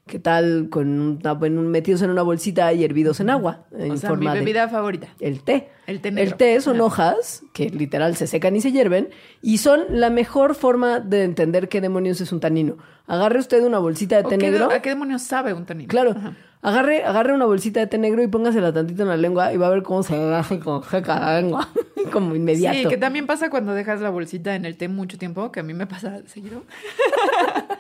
¿Qué 0.09 0.21
tal 0.21 0.69
con 0.71 1.19
una- 1.25 1.39
en 1.47 1.59
un- 1.59 1.67
metidos 1.69 2.01
en 2.03 2.11
una 2.11 2.23
bolsita 2.23 2.73
y 2.73 2.85
hervidos 2.85 3.19
en 3.19 3.29
agua? 3.29 3.65
En 3.73 3.91
O 3.91 3.97
sea, 3.97 4.11
mi 4.11 4.17
forma 4.17 4.35
de- 4.35 4.39
bebida 4.41 4.69
favorita. 4.69 5.09
el 5.19 5.43
té. 5.43 5.69
El 5.89 6.01
té 6.01 6.13
negro. 6.13 6.31
El 6.31 6.37
té 6.37 6.61
son 6.61 6.81
hojas 6.81 7.43
que 7.53 7.71
literal 7.71 8.15
se 8.15 8.29
secan 8.29 8.55
y 8.55 8.61
se 8.61 8.71
hierven 8.71 9.09
y 9.43 9.59
son 9.59 9.81
la 9.91 10.09
mejor 10.11 10.55
forma 10.55 11.01
de 11.01 11.25
entender 11.25 11.69
qué 11.69 11.81
demonios 11.81 12.21
es 12.21 12.31
un 12.31 12.39
tanino. 12.39 12.77
Agarre 13.09 13.41
usted 13.41 13.65
una 13.65 13.81
bolsita 13.81 14.17
de 14.19 14.27
¿O 14.27 14.29
té 14.29 14.37
negro. 14.37 14.71
¿A 14.71 14.81
qué 14.81 14.91
demonios 14.91 15.23
sabe 15.23 15.53
un 15.53 15.67
tanino? 15.67 15.89
Claro. 15.89 16.13
Ajá. 16.13 16.35
Agarre, 16.63 17.05
agarre 17.05 17.35
una 17.35 17.45
bolsita 17.47 17.81
de 17.81 17.87
té 17.89 17.99
negro 17.99 18.23
y 18.23 18.29
póngasela 18.29 18.73
tantito 18.73 19.03
en 19.03 19.09
la 19.09 19.17
lengua 19.17 19.53
y 19.53 19.57
va 19.57 19.67
a 19.67 19.71
ver 19.71 19.83
cómo 19.83 20.03
se 20.05 20.15
hace 20.35 20.61
con 20.61 20.83
la 20.93 21.41
lengua. 21.41 21.69
Como 22.13 22.37
inmediato. 22.37 22.79
Sí, 22.79 22.87
que 22.87 22.97
también 22.97 23.27
pasa 23.27 23.51
cuando 23.51 23.75
dejas 23.75 24.01
la 24.01 24.11
bolsita 24.11 24.55
en 24.55 24.65
el 24.65 24.77
té 24.77 24.87
mucho 24.87 25.19
tiempo, 25.19 25.51
que 25.51 25.59
a 25.61 25.63
mí 25.65 25.75
me 25.75 25.89
pasa 25.89 26.21
seguido. 26.27 26.63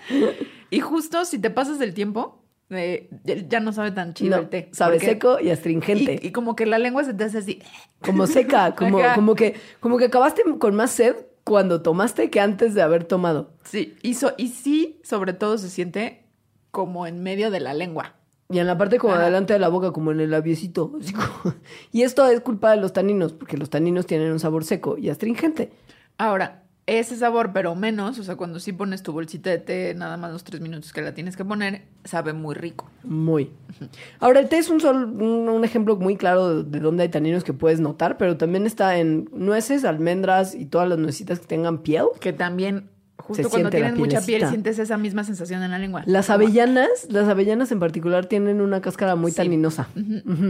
y 0.70 0.80
justo 0.80 1.24
si 1.24 1.38
te 1.38 1.50
pasas 1.50 1.78
del 1.78 1.94
tiempo, 1.94 2.42
eh, 2.70 3.08
ya 3.48 3.60
no 3.60 3.72
sabe 3.72 3.92
tan 3.92 4.12
chido 4.14 4.36
No, 4.36 4.42
el 4.42 4.48
té. 4.48 4.68
sabe 4.72 4.96
porque- 4.96 5.06
seco 5.06 5.40
y 5.40 5.50
astringente. 5.50 6.18
Y, 6.22 6.28
y 6.28 6.32
como 6.32 6.56
que 6.56 6.66
la 6.66 6.78
lengua 6.78 7.04
se 7.04 7.14
te 7.14 7.24
hace 7.24 7.38
así. 7.38 7.62
Como 8.04 8.26
seca, 8.26 8.74
como, 8.76 8.98
como 9.14 9.34
que, 9.34 9.54
como 9.80 9.98
que 9.98 10.06
acabaste 10.06 10.42
con 10.58 10.74
más 10.74 10.90
sed 10.90 11.14
cuando 11.44 11.80
tomaste 11.82 12.28
que 12.28 12.40
antes 12.40 12.74
de 12.74 12.82
haber 12.82 13.04
tomado. 13.04 13.52
Sí, 13.64 13.94
y, 14.02 14.14
so- 14.14 14.34
y 14.36 14.48
sí, 14.48 15.00
sobre 15.04 15.32
todo 15.32 15.58
se 15.58 15.70
siente 15.70 16.24
como 16.72 17.06
en 17.06 17.22
medio 17.22 17.50
de 17.52 17.60
la 17.60 17.72
lengua. 17.72 18.14
Y 18.48 18.58
en 18.60 18.66
la 18.68 18.76
parte 18.78 18.98
como 18.98 19.14
Ajá. 19.14 19.22
adelante 19.22 19.52
de 19.52 19.58
la 19.60 19.68
boca, 19.68 19.92
como 19.92 20.10
en 20.12 20.20
el 20.20 20.30
labiecito. 20.30 20.90
como- 20.90 21.54
Y 21.92 22.02
esto 22.02 22.26
es 22.26 22.40
culpa 22.40 22.72
de 22.72 22.78
los 22.78 22.92
taninos, 22.92 23.32
porque 23.32 23.56
los 23.56 23.70
taninos 23.70 24.06
tienen 24.06 24.32
un 24.32 24.40
sabor 24.40 24.64
seco 24.64 24.98
y 24.98 25.08
astringente. 25.08 25.70
Ahora, 26.18 26.64
ese 26.86 27.16
sabor, 27.16 27.50
pero 27.52 27.74
menos, 27.74 28.18
o 28.18 28.22
sea, 28.22 28.36
cuando 28.36 28.60
sí 28.60 28.72
pones 28.72 29.02
tu 29.02 29.12
bolsita 29.12 29.50
de 29.50 29.58
té, 29.58 29.94
nada 29.94 30.16
más 30.16 30.32
los 30.32 30.44
tres 30.44 30.60
minutos 30.60 30.92
que 30.92 31.02
la 31.02 31.14
tienes 31.14 31.36
que 31.36 31.44
poner, 31.44 31.82
sabe 32.04 32.32
muy 32.32 32.54
rico. 32.54 32.88
Muy. 33.02 33.50
Ahora, 34.20 34.38
el 34.40 34.48
té 34.48 34.58
es 34.58 34.70
un, 34.70 34.80
sol- 34.80 35.04
un, 35.20 35.48
un 35.48 35.64
ejemplo 35.64 35.96
muy 35.96 36.16
claro 36.16 36.62
de, 36.62 36.70
de 36.70 36.80
dónde 36.80 37.02
hay 37.02 37.08
taninos 37.08 37.42
que 37.42 37.52
puedes 37.52 37.80
notar, 37.80 38.16
pero 38.18 38.36
también 38.36 38.66
está 38.66 38.98
en 38.98 39.28
nueces, 39.32 39.84
almendras 39.84 40.54
y 40.54 40.66
todas 40.66 40.88
las 40.88 40.98
nuecitas 40.98 41.40
que 41.40 41.46
tengan 41.46 41.78
piel. 41.78 42.04
Que 42.20 42.32
también, 42.32 42.88
justo 43.16 43.42
Se 43.42 43.48
cuando 43.48 43.70
tienes 43.70 43.96
mucha 43.96 44.20
piel, 44.20 44.46
sientes 44.48 44.78
esa 44.78 44.96
misma 44.96 45.24
sensación 45.24 45.64
en 45.64 45.72
la 45.72 45.80
lengua. 45.80 46.04
Las 46.06 46.30
avellanas, 46.30 46.88
las 47.08 47.28
avellanas 47.28 47.72
en 47.72 47.80
particular 47.80 48.26
tienen 48.26 48.60
una 48.60 48.80
cáscara 48.80 49.16
muy 49.16 49.32
Sí. 49.32 49.38
taninosa. 49.38 49.88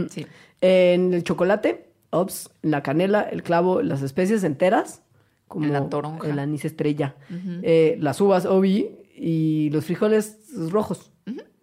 Sí. 0.09 0.27
En 0.61 1.15
el 1.15 1.23
chocolate, 1.23 1.87
ops, 2.11 2.51
en 2.61 2.69
la 2.71 2.83
canela, 2.83 3.21
el 3.21 3.41
clavo, 3.41 3.81
las 3.81 4.03
especias 4.03 4.43
enteras, 4.43 5.01
como 5.47 5.67
la 5.67 5.89
toronja. 5.89 6.27
el 6.29 6.39
anís 6.39 6.65
estrella, 6.65 7.15
eh, 7.63 7.97
las 7.99 8.19
uvas, 8.21 8.45
obi, 8.45 8.89
y 9.15 9.69
los 9.71 9.85
frijoles 9.85 10.37
rojos. 10.69 11.11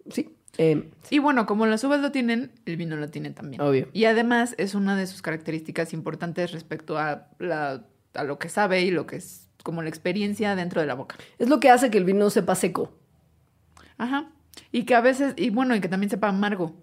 Sí. 0.09 0.35
eh, 0.57 0.89
Y 1.09 1.19
bueno, 1.19 1.45
como 1.45 1.65
las 1.65 1.83
uvas 1.83 1.99
lo 2.01 2.11
tienen, 2.11 2.51
el 2.65 2.77
vino 2.77 2.95
lo 2.95 3.09
tiene 3.09 3.31
también. 3.31 3.61
Obvio. 3.61 3.87
Y 3.93 4.05
además 4.05 4.53
es 4.57 4.75
una 4.75 4.95
de 4.95 5.07
sus 5.07 5.21
características 5.21 5.93
importantes 5.93 6.51
respecto 6.51 6.97
a, 6.97 7.27
la, 7.39 7.85
a 8.13 8.23
lo 8.23 8.37
que 8.39 8.49
sabe 8.49 8.81
y 8.81 8.91
lo 8.91 9.05
que 9.07 9.15
es 9.15 9.49
como 9.63 9.81
la 9.81 9.89
experiencia 9.89 10.55
dentro 10.55 10.81
de 10.81 10.87
la 10.87 10.93
boca. 10.93 11.15
es 11.39 11.49
lo 11.49 11.59
que 11.59 11.69
hace 11.71 11.89
que 11.89 11.97
el 11.97 12.05
vino 12.05 12.29
sepa 12.29 12.53
seco. 12.55 12.91
Ajá. 13.97 14.29
Y 14.71 14.83
que 14.83 14.93
a 14.95 15.01
veces, 15.01 15.33
y 15.37 15.49
bueno, 15.49 15.75
y 15.75 15.81
que 15.81 15.87
también 15.89 16.09
sepa 16.09 16.27
amargo. 16.29 16.75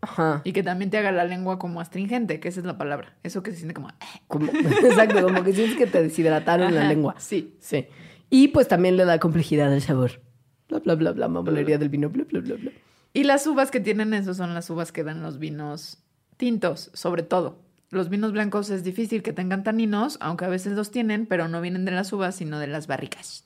Ajá. 0.00 0.42
Y 0.44 0.52
que 0.52 0.62
también 0.62 0.90
te 0.90 0.98
haga 0.98 1.10
la 1.12 1.24
lengua 1.24 1.58
como 1.58 1.80
astringente, 1.80 2.38
que 2.40 2.48
esa 2.48 2.60
es 2.60 2.66
la 2.66 2.78
palabra. 2.78 3.16
Eso 3.22 3.42
que 3.42 3.50
se 3.50 3.56
siente 3.58 3.74
como... 3.74 3.88
Como- 4.28 4.52
exacto, 4.84 5.22
como 5.22 5.42
que 5.42 5.52
sientes 5.52 5.76
que 5.76 5.86
te 5.86 6.02
deshidrataron 6.02 6.74
la 6.74 6.84
lengua. 6.84 7.14
Sí. 7.18 7.56
Sí. 7.60 7.86
Y 8.30 8.48
pues 8.48 8.68
también 8.68 8.96
le 8.96 9.04
da 9.04 9.18
complejidad 9.18 9.72
al 9.72 9.82
sabor. 9.82 10.20
Bla, 10.68 10.80
bla, 10.80 10.94
bla, 10.94 11.12
bla, 11.12 11.28
mamolería 11.28 11.78
del 11.78 11.88
vino, 11.88 12.08
bla, 12.10 12.24
bla, 12.24 12.40
bla, 12.40 12.54
bla. 12.56 12.70
Y 13.12 13.24
las 13.24 13.46
uvas 13.46 13.70
que 13.70 13.80
tienen 13.80 14.12
eso 14.14 14.34
son 14.34 14.52
las 14.52 14.68
uvas 14.68 14.92
que 14.92 15.02
dan 15.04 15.22
los 15.22 15.38
vinos 15.38 15.98
tintos, 16.36 16.90
sobre 16.92 17.22
todo. 17.22 17.62
Los 17.90 18.08
vinos 18.10 18.32
blancos 18.32 18.68
es 18.70 18.82
difícil 18.84 19.22
que 19.22 19.32
tengan 19.32 19.62
taninos, 19.62 20.18
aunque 20.20 20.44
a 20.44 20.48
veces 20.48 20.72
los 20.72 20.90
tienen, 20.90 21.26
pero 21.26 21.48
no 21.48 21.60
vienen 21.60 21.84
de 21.84 21.92
las 21.92 22.12
uvas, 22.12 22.34
sino 22.34 22.58
de 22.58 22.66
las 22.66 22.88
barricas. 22.88 23.44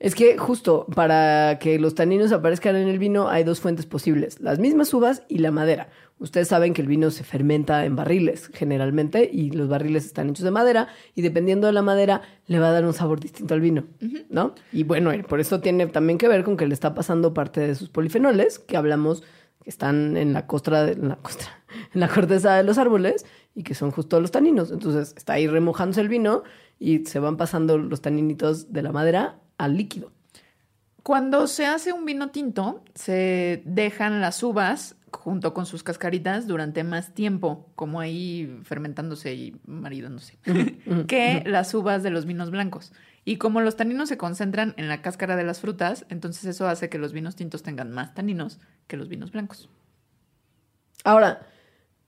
Es 0.00 0.14
que 0.14 0.36
justo 0.36 0.86
para 0.94 1.58
que 1.58 1.78
los 1.78 1.94
taninos 1.94 2.32
aparezcan 2.32 2.76
en 2.76 2.88
el 2.88 2.98
vino 2.98 3.28
hay 3.28 3.44
dos 3.44 3.60
fuentes 3.60 3.86
posibles, 3.86 4.40
las 4.40 4.58
mismas 4.58 4.92
uvas 4.92 5.22
y 5.28 5.38
la 5.38 5.50
madera. 5.50 5.88
Ustedes 6.18 6.48
saben 6.48 6.74
que 6.74 6.82
el 6.82 6.88
vino 6.88 7.10
se 7.10 7.24
fermenta 7.24 7.84
en 7.84 7.96
barriles 7.96 8.50
generalmente 8.52 9.28
y 9.32 9.50
los 9.50 9.68
barriles 9.68 10.04
están 10.04 10.30
hechos 10.30 10.44
de 10.44 10.50
madera 10.50 10.88
y 11.14 11.22
dependiendo 11.22 11.66
de 11.66 11.72
la 11.72 11.82
madera 11.82 12.22
le 12.46 12.58
va 12.58 12.68
a 12.68 12.72
dar 12.72 12.84
un 12.84 12.92
sabor 12.92 13.20
distinto 13.20 13.54
al 13.54 13.60
vino, 13.60 13.84
¿no? 14.28 14.54
Y 14.72 14.84
bueno, 14.84 15.10
eh, 15.12 15.24
por 15.24 15.40
eso 15.40 15.60
tiene 15.60 15.86
también 15.86 16.18
que 16.18 16.28
ver 16.28 16.44
con 16.44 16.56
que 16.56 16.66
le 16.66 16.74
está 16.74 16.94
pasando 16.94 17.34
parte 17.34 17.60
de 17.60 17.74
sus 17.74 17.88
polifenoles 17.88 18.58
que 18.58 18.76
hablamos 18.76 19.22
que 19.62 19.70
están 19.70 20.16
en 20.16 20.32
la 20.32 20.46
costra 20.46 20.84
de 20.84 20.92
en 20.92 21.08
la 21.08 21.16
costra, 21.16 21.48
en 21.94 22.00
la 22.00 22.08
corteza 22.08 22.56
de 22.56 22.62
los 22.62 22.78
árboles 22.78 23.24
y 23.54 23.62
que 23.62 23.74
son 23.74 23.90
justo 23.90 24.20
los 24.20 24.30
taninos. 24.30 24.70
Entonces 24.70 25.14
está 25.16 25.34
ahí 25.34 25.46
remojándose 25.46 26.00
el 26.00 26.08
vino 26.08 26.42
y 26.78 27.06
se 27.06 27.18
van 27.18 27.36
pasando 27.36 27.78
los 27.78 28.00
taninitos 28.02 28.72
de 28.72 28.82
la 28.82 28.92
madera 28.92 29.40
al 29.58 29.76
líquido. 29.76 30.12
Cuando 31.02 31.46
se 31.46 31.66
hace 31.66 31.92
un 31.92 32.04
vino 32.06 32.30
tinto, 32.30 32.82
se 32.94 33.62
dejan 33.66 34.20
las 34.20 34.42
uvas 34.42 34.96
junto 35.12 35.52
con 35.54 35.66
sus 35.66 35.82
cascaritas 35.82 36.46
durante 36.46 36.82
más 36.82 37.12
tiempo, 37.14 37.68
como 37.76 38.00
ahí 38.00 38.58
fermentándose 38.64 39.34
y 39.34 39.56
maridándose, 39.66 40.38
que 41.06 41.42
las 41.46 41.72
uvas 41.74 42.02
de 42.02 42.10
los 42.10 42.24
vinos 42.26 42.50
blancos. 42.50 42.92
Y 43.26 43.36
como 43.36 43.60
los 43.60 43.76
taninos 43.76 44.08
se 44.08 44.16
concentran 44.18 44.74
en 44.76 44.88
la 44.88 45.02
cáscara 45.02 45.36
de 45.36 45.44
las 45.44 45.60
frutas, 45.60 46.04
entonces 46.08 46.44
eso 46.46 46.66
hace 46.68 46.88
que 46.88 46.98
los 46.98 47.12
vinos 47.12 47.36
tintos 47.36 47.62
tengan 47.62 47.90
más 47.92 48.14
taninos 48.14 48.58
que 48.86 48.96
los 48.96 49.08
vinos 49.08 49.30
blancos. 49.30 49.68
Ahora, 51.04 51.46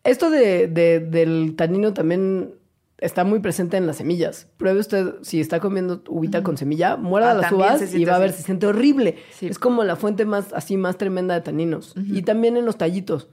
esto 0.04 0.30
de, 0.30 0.68
de- 0.68 1.00
del 1.00 1.54
tanino 1.56 1.92
también 1.92 2.54
está 2.98 3.24
muy 3.24 3.40
presente 3.40 3.76
en 3.76 3.86
las 3.86 3.96
semillas. 3.96 4.48
Pruebe 4.56 4.80
usted, 4.80 5.14
si 5.22 5.40
está 5.40 5.60
comiendo 5.60 6.02
uvita 6.08 6.42
con 6.42 6.56
semilla, 6.56 6.96
muerda 6.96 7.32
Ah, 7.32 7.34
las 7.34 7.52
uvas 7.52 7.94
y 7.94 8.04
va 8.04 8.16
a 8.16 8.18
ver, 8.18 8.30
así. 8.30 8.38
se 8.38 8.44
siente 8.44 8.66
horrible. 8.66 9.16
Sí. 9.32 9.46
Es 9.46 9.58
como 9.58 9.84
la 9.84 9.96
fuente 9.96 10.24
más, 10.24 10.52
así, 10.52 10.76
más 10.76 10.96
tremenda 10.96 11.34
de 11.34 11.40
taninos. 11.42 11.94
Y 11.96 12.22
también 12.22 12.56
en 12.56 12.64
los 12.64 12.78
tallitos. 12.78 13.28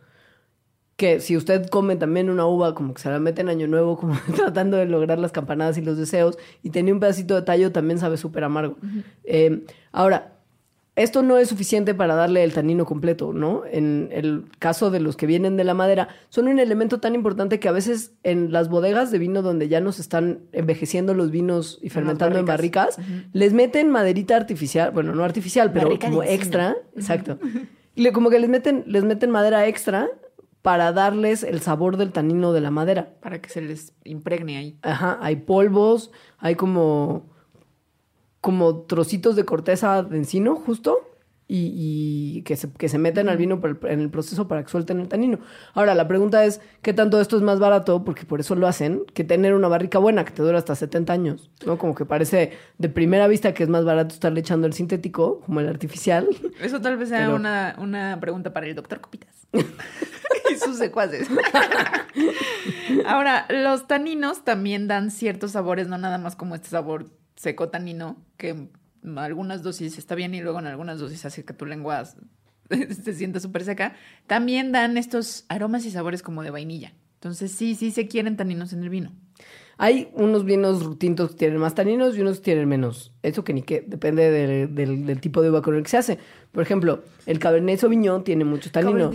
Que 0.95 1.19
si 1.19 1.35
usted 1.35 1.65
come 1.69 1.95
también 1.95 2.29
una 2.29 2.45
uva, 2.45 2.75
como 2.75 2.93
que 2.93 3.01
se 3.01 3.09
la 3.09 3.19
mete 3.19 3.41
en 3.41 3.49
año 3.49 3.67
nuevo, 3.67 3.97
como 3.99 4.15
tratando 4.35 4.77
de 4.77 4.85
lograr 4.85 5.17
las 5.17 5.31
campanadas 5.31 5.77
y 5.77 5.81
los 5.81 5.97
deseos, 5.97 6.37
y 6.61 6.69
tenía 6.69 6.93
un 6.93 6.99
pedacito 6.99 7.33
de 7.35 7.41
tallo, 7.41 7.71
también 7.71 7.97
sabe 7.99 8.17
súper 8.17 8.43
amargo. 8.43 8.77
Eh, 9.23 9.65
ahora, 9.91 10.32
esto 10.95 11.23
no 11.23 11.37
es 11.39 11.49
suficiente 11.49 11.95
para 11.95 12.13
darle 12.13 12.43
el 12.43 12.53
tanino 12.53 12.85
completo, 12.85 13.33
¿no? 13.33 13.63
En 13.65 14.09
el 14.11 14.45
caso 14.59 14.91
de 14.91 14.99
los 14.99 15.17
que 15.17 15.25
vienen 15.25 15.57
de 15.57 15.63
la 15.63 15.73
madera, 15.73 16.09
son 16.29 16.47
un 16.47 16.59
elemento 16.59 16.99
tan 16.99 17.15
importante 17.15 17.59
que 17.59 17.67
a 17.67 17.71
veces 17.71 18.13
en 18.23 18.51
las 18.51 18.69
bodegas 18.69 19.09
de 19.09 19.17
vino 19.17 19.41
donde 19.41 19.67
ya 19.69 19.79
nos 19.81 19.99
están 19.99 20.41
envejeciendo 20.51 21.13
los 21.15 21.31
vinos 21.31 21.79
y 21.81 21.89
fermentando 21.89 22.37
en 22.37 22.45
barricas, 22.45 22.97
les 23.31 23.53
meten 23.53 23.89
maderita 23.89 24.35
artificial, 24.35 24.91
bueno, 24.91 25.15
no 25.15 25.23
artificial, 25.23 25.71
pero 25.73 25.87
Barrica 25.87 26.09
como 26.09 26.21
extra, 26.23 26.75
exacto. 26.95 27.39
Y 27.95 28.01
le- 28.01 28.11
como 28.11 28.29
que 28.31 28.39
les 28.39 28.49
meten, 28.49 28.83
les 28.87 29.03
meten 29.03 29.29
madera 29.29 29.67
extra 29.67 30.09
para 30.63 30.91
darles 30.93 31.43
el 31.43 31.59
sabor 31.61 31.97
del 31.97 32.11
tanino 32.11 32.53
de 32.53 32.61
la 32.61 32.71
madera. 32.71 33.13
Para 33.21 33.39
que 33.41 33.49
se 33.49 33.61
les 33.61 33.93
impregne 34.03 34.57
ahí. 34.57 34.77
Ajá, 34.81 35.19
hay 35.21 35.35
polvos, 35.35 36.11
hay 36.39 36.55
como, 36.55 37.29
como 38.43 38.81
trocitos 38.81 39.37
de 39.37 39.45
corteza 39.45 40.03
de 40.03 40.17
encino, 40.17 40.55
justo, 40.57 40.97
y, 41.47 41.71
y 42.37 42.41
que, 42.43 42.55
se, 42.57 42.71
que 42.73 42.89
se 42.89 42.97
metan 42.97 43.29
al 43.29 43.37
vino 43.37 43.61
el- 43.63 43.77
en 43.89 43.99
el 44.01 44.09
proceso 44.09 44.47
para 44.49 44.63
que 44.63 44.69
suelten 44.69 44.99
el 44.99 45.07
tanino. 45.07 45.39
Ahora, 45.73 45.95
la 45.95 46.07
pregunta 46.09 46.43
es, 46.43 46.59
¿qué 46.81 46.91
tanto 46.93 47.21
esto 47.21 47.37
es 47.37 47.41
más 47.43 47.59
barato? 47.59 48.03
Porque 48.03 48.25
por 48.25 48.39
eso 48.41 48.55
lo 48.55 48.67
hacen, 48.67 49.03
que 49.13 49.23
tener 49.23 49.53
una 49.53 49.69
barrica 49.69 49.97
buena 49.97 50.25
que 50.25 50.31
te 50.31 50.41
dura 50.41 50.57
hasta 50.57 50.75
70 50.75 51.13
años, 51.13 51.51
¿no? 51.65 51.77
Como 51.77 51.95
que 51.95 52.03
parece 52.05 52.51
de 52.79 52.89
primera 52.89 53.27
vista 53.27 53.53
que 53.53 53.63
es 53.63 53.69
más 53.69 53.85
barato 53.85 54.13
estarle 54.13 54.41
echando 54.41 54.67
el 54.67 54.73
sintético, 54.73 55.39
como 55.45 55.59
el 55.61 55.67
artificial. 55.69 56.27
Eso 56.61 56.81
tal 56.81 56.97
vez 56.97 57.09
sea 57.09 57.19
Pero- 57.19 57.35
una, 57.35 57.75
una 57.77 58.19
pregunta 58.19 58.51
para 58.51 58.65
el 58.67 58.75
doctor 58.75 58.99
Copitas. 58.99 59.35
y 59.53 60.55
sus 60.57 60.77
secuaces. 60.77 61.27
Ahora, 63.05 63.45
los 63.49 63.87
taninos 63.87 64.43
también 64.43 64.87
dan 64.87 65.11
ciertos 65.11 65.51
sabores, 65.51 65.87
no 65.87 65.97
nada 65.97 66.17
más 66.17 66.35
como 66.35 66.55
este 66.55 66.69
sabor 66.69 67.05
seco 67.35 67.69
tanino, 67.69 68.17
que 68.37 68.49
en 68.49 69.17
algunas 69.17 69.63
dosis 69.63 69.97
está 69.97 70.15
bien 70.15 70.33
y 70.33 70.41
luego 70.41 70.59
en 70.59 70.67
algunas 70.67 70.99
dosis 70.99 71.25
hace 71.25 71.43
que 71.43 71.53
tu 71.53 71.65
lengua 71.65 72.03
se 72.69 73.13
sienta 73.13 73.39
súper 73.39 73.63
seca. 73.63 73.95
También 74.27 74.71
dan 74.71 74.97
estos 74.97 75.45
aromas 75.49 75.85
y 75.85 75.91
sabores 75.91 76.21
como 76.21 76.43
de 76.43 76.51
vainilla. 76.51 76.93
Entonces, 77.15 77.51
sí, 77.51 77.75
sí 77.75 77.91
se 77.91 78.07
quieren 78.07 78.35
taninos 78.37 78.73
en 78.73 78.83
el 78.83 78.89
vino. 78.89 79.11
Hay 79.77 80.09
unos 80.13 80.45
vinos 80.45 80.99
tintos 80.99 81.31
que 81.31 81.37
tienen 81.37 81.57
más 81.57 81.73
taninos 81.73 82.15
y 82.15 82.21
unos 82.21 82.37
que 82.37 82.43
tienen 82.43 82.69
menos. 82.69 83.11
Eso 83.23 83.43
que 83.43 83.53
ni 83.53 83.63
qué, 83.63 83.81
depende 83.85 84.29
del, 84.29 84.75
del- 84.75 85.05
del 85.05 85.19
tipo 85.19 85.41
de 85.41 85.49
uva 85.49 85.61
con 85.63 85.75
el 85.75 85.83
que 85.83 85.89
se 85.89 85.97
hace. 85.97 86.19
Por 86.51 86.61
ejemplo, 86.61 87.03
el 87.25 87.39
Cabernet 87.39 87.79
Sauvignon 87.79 88.23
tiene 88.23 88.45
muchos 88.45 88.71
taninos. 88.71 89.09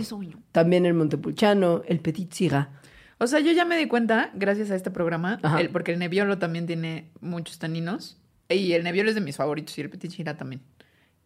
También 0.51 0.85
el 0.85 0.95
Montepulciano, 0.95 1.81
el 1.87 1.99
Petit 2.01 2.33
Syrah. 2.33 2.78
O 3.19 3.27
sea, 3.27 3.39
yo 3.41 3.51
ya 3.51 3.65
me 3.65 3.77
di 3.77 3.85
cuenta, 3.87 4.31
gracias 4.33 4.71
a 4.71 4.75
este 4.75 4.91
programa, 4.91 5.39
el- 5.59 5.69
porque 5.69 5.91
el 5.93 5.99
Nebbiolo 5.99 6.37
también 6.39 6.65
tiene 6.67 7.09
muchos 7.21 7.59
taninos. 7.59 8.17
Y 8.49 8.71
el 8.73 8.83
Nebbiolo 8.83 9.09
es 9.09 9.15
de 9.15 9.21
mis 9.21 9.35
favoritos 9.35 9.77
y 9.77 9.81
el 9.81 9.89
Petit 9.89 10.11
Syrah 10.11 10.35
también. 10.37 10.61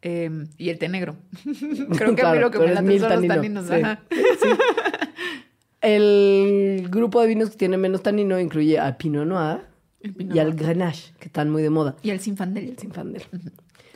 Eh, 0.01 0.29
y 0.57 0.67
el 0.69 0.77
té 0.79 0.89
negro. 0.89 1.15
Creo 1.43 1.87
que 1.97 2.03
a 2.03 2.07
mí 2.07 2.15
Claro, 2.15 2.39
lo 2.41 2.51
que 2.51 2.59
me 2.59 2.73
late 2.73 2.99
son 2.99 3.09
los 3.09 3.27
tanino, 3.27 3.63
taninos. 3.63 3.65
sí. 3.67 3.73
Ajá. 3.73 4.01
El 5.81 6.87
grupo 6.89 7.21
de 7.21 7.27
vinos 7.27 7.49
que 7.51 7.57
tiene 7.57 7.77
menos 7.77 8.03
tanino 8.03 8.39
incluye 8.39 8.79
al 8.79 8.95
Pinot 8.97 9.27
Noir 9.27 9.59
y 10.01 10.39
al. 10.39 10.53
Grenache, 10.55 11.13
que 11.19 11.25
están 11.27 11.49
muy 11.49 11.61
de 11.61 11.69
moda. 11.69 11.95
Y 12.03 12.09
el 12.11 12.19
Sinfandel. 12.19 12.69
El 12.69 12.77
Zinfandel. 12.77 13.23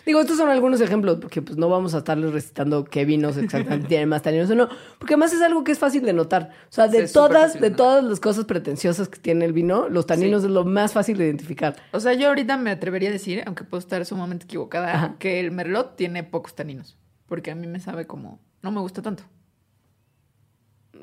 Digo, 0.07 0.21
estos 0.21 0.37
son 0.37 0.49
algunos 0.49 0.79
ejemplos, 0.81 1.17
porque 1.21 1.41
pues 1.41 1.57
no 1.57 1.67
vamos 1.67 1.93
a 1.93 1.97
estarles 1.99 2.31
recitando 2.31 2.85
qué 2.85 3.03
vinos 3.03 3.35
exactamente 3.35 3.87
tienen 3.89 4.07
más 4.07 4.21
taninos 4.21 4.49
o 4.49 4.55
no, 4.55 4.69
porque 4.97 5.15
además 5.15 5.33
es 5.33 5.41
algo 5.41 5.65
que 5.65 5.73
es 5.73 5.79
fácil 5.79 6.01
de 6.03 6.13
notar. 6.13 6.49
O 6.69 6.73
sea, 6.73 6.87
de 6.87 7.07
todas, 7.09 7.59
de 7.59 7.71
todas 7.71 8.03
las 8.05 8.21
cosas 8.21 8.45
pretenciosas 8.45 9.09
que 9.09 9.19
tiene 9.19 9.43
el 9.43 9.51
vino, 9.51 9.89
los 9.89 10.07
taninos 10.07 10.41
Sí. 10.43 10.47
es 10.47 10.53
lo 10.53 10.63
más 10.63 10.93
fácil 10.93 11.17
de 11.17 11.25
identificar. 11.25 11.75
O 11.91 11.99
sea, 11.99 12.13
yo 12.13 12.29
ahorita 12.29 12.55
me 12.57 12.71
atrevería 12.71 13.09
a 13.09 13.11
decir, 13.11 13.43
aunque 13.45 13.65
puedo 13.65 13.79
estar 13.79 14.05
sumamente 14.05 14.45
equivocada, 14.45 14.93
Ajá. 14.95 15.15
que 15.19 15.41
el 15.41 15.51
Merlot 15.51 15.97
tiene 15.97 16.23
pocos 16.23 16.55
taninos. 16.55 16.97
Porque 17.27 17.51
a 17.51 17.55
mí 17.55 17.67
me 17.67 17.81
sabe 17.81 18.07
como... 18.07 18.39
No 18.61 18.71
me 18.71 18.79
gusta 18.79 19.01
tanto. 19.01 19.23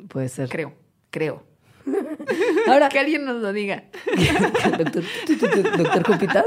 Puede 0.08 0.28
ser. 0.30 0.48
Creo. 0.48 0.72
Creo. 1.10 1.42
Ahora, 2.66 2.88
Que 2.92 2.98
alguien 2.98 3.24
nos 3.26 3.42
lo 3.42 3.52
diga. 3.52 3.84
doctor, 4.78 5.04
doctor 5.76 6.02
Copitas. 6.04 6.44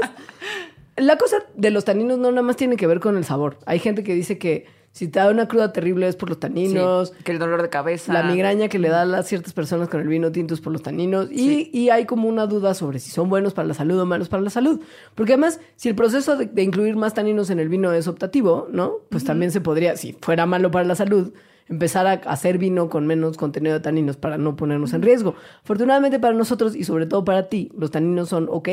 La 0.98 1.16
cosa 1.16 1.36
de 1.54 1.70
los 1.70 1.84
taninos 1.84 2.18
no 2.18 2.30
nada 2.30 2.42
más 2.42 2.56
tiene 2.56 2.76
que 2.76 2.86
ver 2.86 3.00
con 3.00 3.16
el 3.16 3.24
sabor. 3.24 3.58
Hay 3.66 3.78
gente 3.78 4.02
que 4.04 4.14
dice 4.14 4.38
que 4.38 4.66
si 4.92 5.06
te 5.06 5.20
da 5.20 5.30
una 5.30 5.46
cruda 5.46 5.72
terrible 5.72 6.08
es 6.08 6.16
por 6.16 6.28
los 6.28 6.40
taninos. 6.40 7.10
Sí, 7.10 7.22
que 7.24 7.32
el 7.32 7.38
dolor 7.38 7.62
de 7.62 7.68
cabeza. 7.68 8.12
La 8.12 8.22
migraña 8.24 8.68
que 8.68 8.78
le 8.78 8.88
da 8.88 9.02
a 9.02 9.22
ciertas 9.22 9.52
personas 9.52 9.88
con 9.88 10.00
el 10.00 10.08
vino 10.08 10.32
tinto 10.32 10.54
es 10.54 10.60
por 10.60 10.72
los 10.72 10.82
taninos. 10.82 11.28
Y, 11.30 11.36
Sí. 11.38 11.70
y 11.72 11.90
hay 11.90 12.04
como 12.04 12.28
una 12.28 12.46
duda 12.46 12.74
sobre 12.74 12.98
si 12.98 13.10
son 13.10 13.28
buenos 13.28 13.54
para 13.54 13.68
la 13.68 13.74
salud 13.74 13.98
o 14.00 14.06
malos 14.06 14.28
para 14.28 14.42
la 14.42 14.50
salud. 14.50 14.80
Porque 15.14 15.34
además, 15.34 15.60
si 15.76 15.88
el 15.88 15.94
proceso 15.94 16.36
de, 16.36 16.46
de 16.46 16.62
incluir 16.62 16.96
más 16.96 17.14
taninos 17.14 17.50
en 17.50 17.60
el 17.60 17.68
vino 17.68 17.92
es 17.92 18.08
optativo, 18.08 18.66
¿no? 18.72 18.94
Pues 19.10 19.24
también 19.24 19.52
se 19.52 19.60
podría, 19.60 19.96
si 19.96 20.14
fuera 20.20 20.46
malo 20.46 20.70
para 20.72 20.84
la 20.84 20.94
salud, 20.96 21.32
empezar 21.68 22.06
a 22.06 22.12
hacer 22.14 22.58
vino 22.58 22.88
con 22.88 23.06
menos 23.06 23.36
contenido 23.36 23.74
de 23.74 23.80
taninos 23.80 24.16
para 24.16 24.36
no 24.38 24.56
ponernos 24.56 24.94
en 24.94 25.02
riesgo. 25.02 25.34
Afortunadamente 25.62 26.18
para 26.18 26.34
nosotros 26.34 26.74
y 26.74 26.82
sobre 26.82 27.06
todo 27.06 27.24
para 27.24 27.48
ti, 27.48 27.70
los 27.76 27.90
taninos 27.90 28.30
son 28.30 28.48
ok 28.50 28.68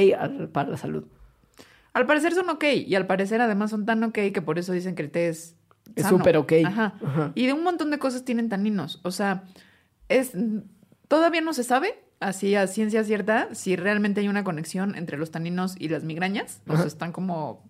para 0.54 0.69
la 0.71 0.78
salud. 0.78 1.04
Al 1.95 2.05
parecer 2.05 2.34
son 2.34 2.49
ok. 2.49 2.65
Y 2.86 2.93
al 2.95 3.08
parecer 3.08 3.39
además 3.39 3.71
son 3.71 3.86
tan 3.86 4.03
ok 4.03 4.19
que 4.34 4.41
por 4.41 4.60
eso 4.60 4.73
dicen 4.73 4.95
que 4.95 5.01
el 5.01 5.12
té 5.12 5.29
es... 5.29 5.55
Es 5.95 6.08
súper 6.08 6.36
ok. 6.36 6.51
Ajá. 6.65 6.93
Ajá. 7.01 7.31
Y 7.36 7.45
de 7.45 7.53
un 7.53 7.63
montón 7.63 7.89
de 7.89 7.99
cosas 7.99 8.25
tienen 8.25 8.49
taninos. 8.49 8.99
O 9.03 9.12
sea, 9.12 9.45
es... 10.10 10.34
Todavía 11.08 11.39
no 11.39 11.53
se 11.53 11.63
sabe, 11.63 12.03
así 12.19 12.53
a 12.55 12.67
ciencia 12.67 13.03
cierta, 13.05 13.47
si 13.53 13.77
realmente 13.77 14.19
hay 14.19 14.27
una 14.27 14.43
conexión 14.43 14.95
entre 14.95 15.17
los 15.17 15.31
taninos 15.31 15.75
y 15.79 15.88
las 15.88 16.03
migrañas. 16.03 16.62
O 16.67 16.75
sea, 16.75 16.86
están 16.86 17.13
como 17.13 17.63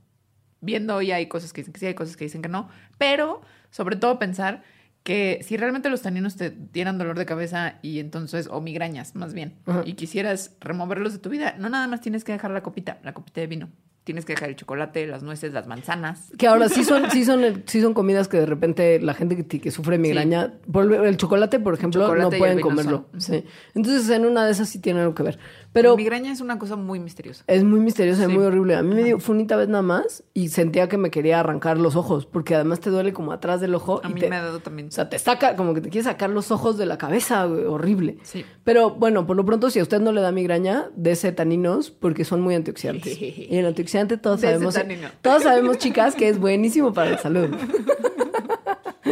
viendo 0.59 1.03
y 1.03 1.11
hay 1.11 1.27
cosas 1.27 1.53
que 1.53 1.61
dicen 1.61 1.73
que 1.73 1.79
sí, 1.79 1.85
hay 1.85 1.93
cosas 1.93 2.17
que 2.17 2.25
dicen 2.25 2.41
que 2.41 2.49
no. 2.49 2.67
Pero, 2.97 3.41
sobre 3.69 3.95
todo, 3.95 4.17
pensar 4.17 4.63
que 5.03 5.41
si 5.43 5.55
realmente 5.55 5.91
los 5.91 6.01
taninos 6.01 6.35
te 6.35 6.49
dieran 6.49 6.97
dolor 6.97 7.19
de 7.19 7.27
cabeza 7.27 7.75
y 7.83 7.99
entonces, 7.99 8.47
o 8.49 8.59
migrañas 8.59 9.13
más 9.13 9.35
bien, 9.35 9.53
Ajá. 9.67 9.83
y 9.85 9.93
quisieras 9.93 10.55
removerlos 10.61 11.13
de 11.13 11.19
tu 11.19 11.29
vida, 11.29 11.53
no 11.59 11.69
nada 11.69 11.85
más 11.85 12.01
tienes 12.01 12.23
que 12.23 12.31
dejar 12.31 12.49
la 12.49 12.63
copita, 12.63 12.97
la 13.03 13.13
copita 13.13 13.39
de 13.39 13.45
vino. 13.45 13.69
Tienes 14.05 14.23
que 14.23 14.33
dejar 14.33 14.49
el 14.49 14.55
chocolate, 14.55 15.07
las 15.07 15.23
nueces, 15.23 15.51
las 15.51 15.65
manzanas. 15.65 16.31
Que 16.37 16.47
ahora 16.47 16.69
sí 16.69 16.83
son, 16.83 17.09
sí 17.11 17.25
son, 17.25 17.63
sí 17.65 17.81
son 17.81 17.93
comidas 17.93 18.27
que 18.27 18.37
de 18.37 18.45
repente 18.45 18.99
la 19.01 19.15
gente 19.15 19.35
que, 19.35 19.59
que 19.59 19.71
sufre 19.71 19.97
migraña, 19.97 20.53
por 20.71 20.93
el 20.93 21.17
chocolate, 21.17 21.59
por 21.59 21.73
ejemplo, 21.73 22.03
chocolate 22.03 22.35
no 22.35 22.39
pueden 22.39 22.61
comerlo. 22.61 23.07
Sí. 23.17 23.43
Entonces, 23.73 24.07
en 24.09 24.25
una 24.25 24.45
de 24.45 24.51
esas 24.51 24.69
sí 24.69 24.79
tiene 24.79 25.01
algo 25.01 25.15
que 25.15 25.23
ver. 25.23 25.39
Pero 25.75 25.89
La 25.91 25.97
migraña 25.97 26.31
es 26.31 26.39
una 26.39 26.57
cosa 26.57 26.77
muy 26.77 27.01
misteriosa. 27.01 27.43
es 27.47 27.65
muy 27.65 27.81
misteriosa 27.81 28.23
y 28.23 28.27
Sí. 28.27 28.31
muy 28.31 28.45
horrible. 28.45 28.75
A 28.75 28.81
mí 28.81 28.95
me 28.95 29.03
dio 29.03 29.19
funita 29.19 29.57
vez 29.57 29.67
nada 29.67 29.81
más 29.81 30.23
y 30.33 30.47
sentía 30.47 30.87
que 30.87 30.97
me 30.97 31.11
quería 31.11 31.41
arrancar 31.41 31.77
los 31.77 31.97
ojos, 31.97 32.25
porque 32.25 32.55
además 32.55 32.79
te 32.79 32.89
duele 32.89 33.11
como 33.11 33.33
atrás 33.33 33.59
del 33.59 33.75
ojo. 33.75 33.99
A 34.01 34.09
y 34.09 34.13
mí 34.13 34.21
te- 34.21 34.29
me 34.29 34.37
ha 34.37 34.41
dado 34.41 34.61
también. 34.61 34.87
O 34.87 34.91
sea, 34.91 35.09
te 35.09 35.19
saca, 35.19 35.57
como 35.57 35.73
que 35.73 35.81
te 35.81 35.89
quiere 35.89 36.05
sacar 36.05 36.29
los 36.29 36.49
ojos 36.49 36.77
de 36.77 36.85
la 36.85 36.97
cabeza, 36.97 37.45
horrible. 37.45 38.19
Sí. 38.23 38.45
Pero 38.63 38.91
bueno, 38.91 39.27
por 39.27 39.35
lo 39.35 39.43
pronto, 39.43 39.69
si 39.69 39.79
a 39.79 39.83
usted 39.83 39.99
no 39.99 40.13
le 40.13 40.21
da 40.21 40.31
migraña, 40.31 40.85
dese 40.95 41.33
taninos 41.33 41.91
porque 41.91 42.23
son 42.23 42.39
muy 42.39 42.55
antioxidantes. 42.55 43.19
y 43.21 43.49
el 43.51 43.65
antioxidante 43.65 44.15
todos 44.17 44.39
sabemos, 44.39 44.77
todos 45.21 45.43
sabemos, 45.43 45.77
chicas, 45.77 46.15
que 46.15 46.29
es 46.29 46.39
buenísimo 46.39 46.93
para 46.93 47.11
la 47.11 47.17
salud. 47.17 47.49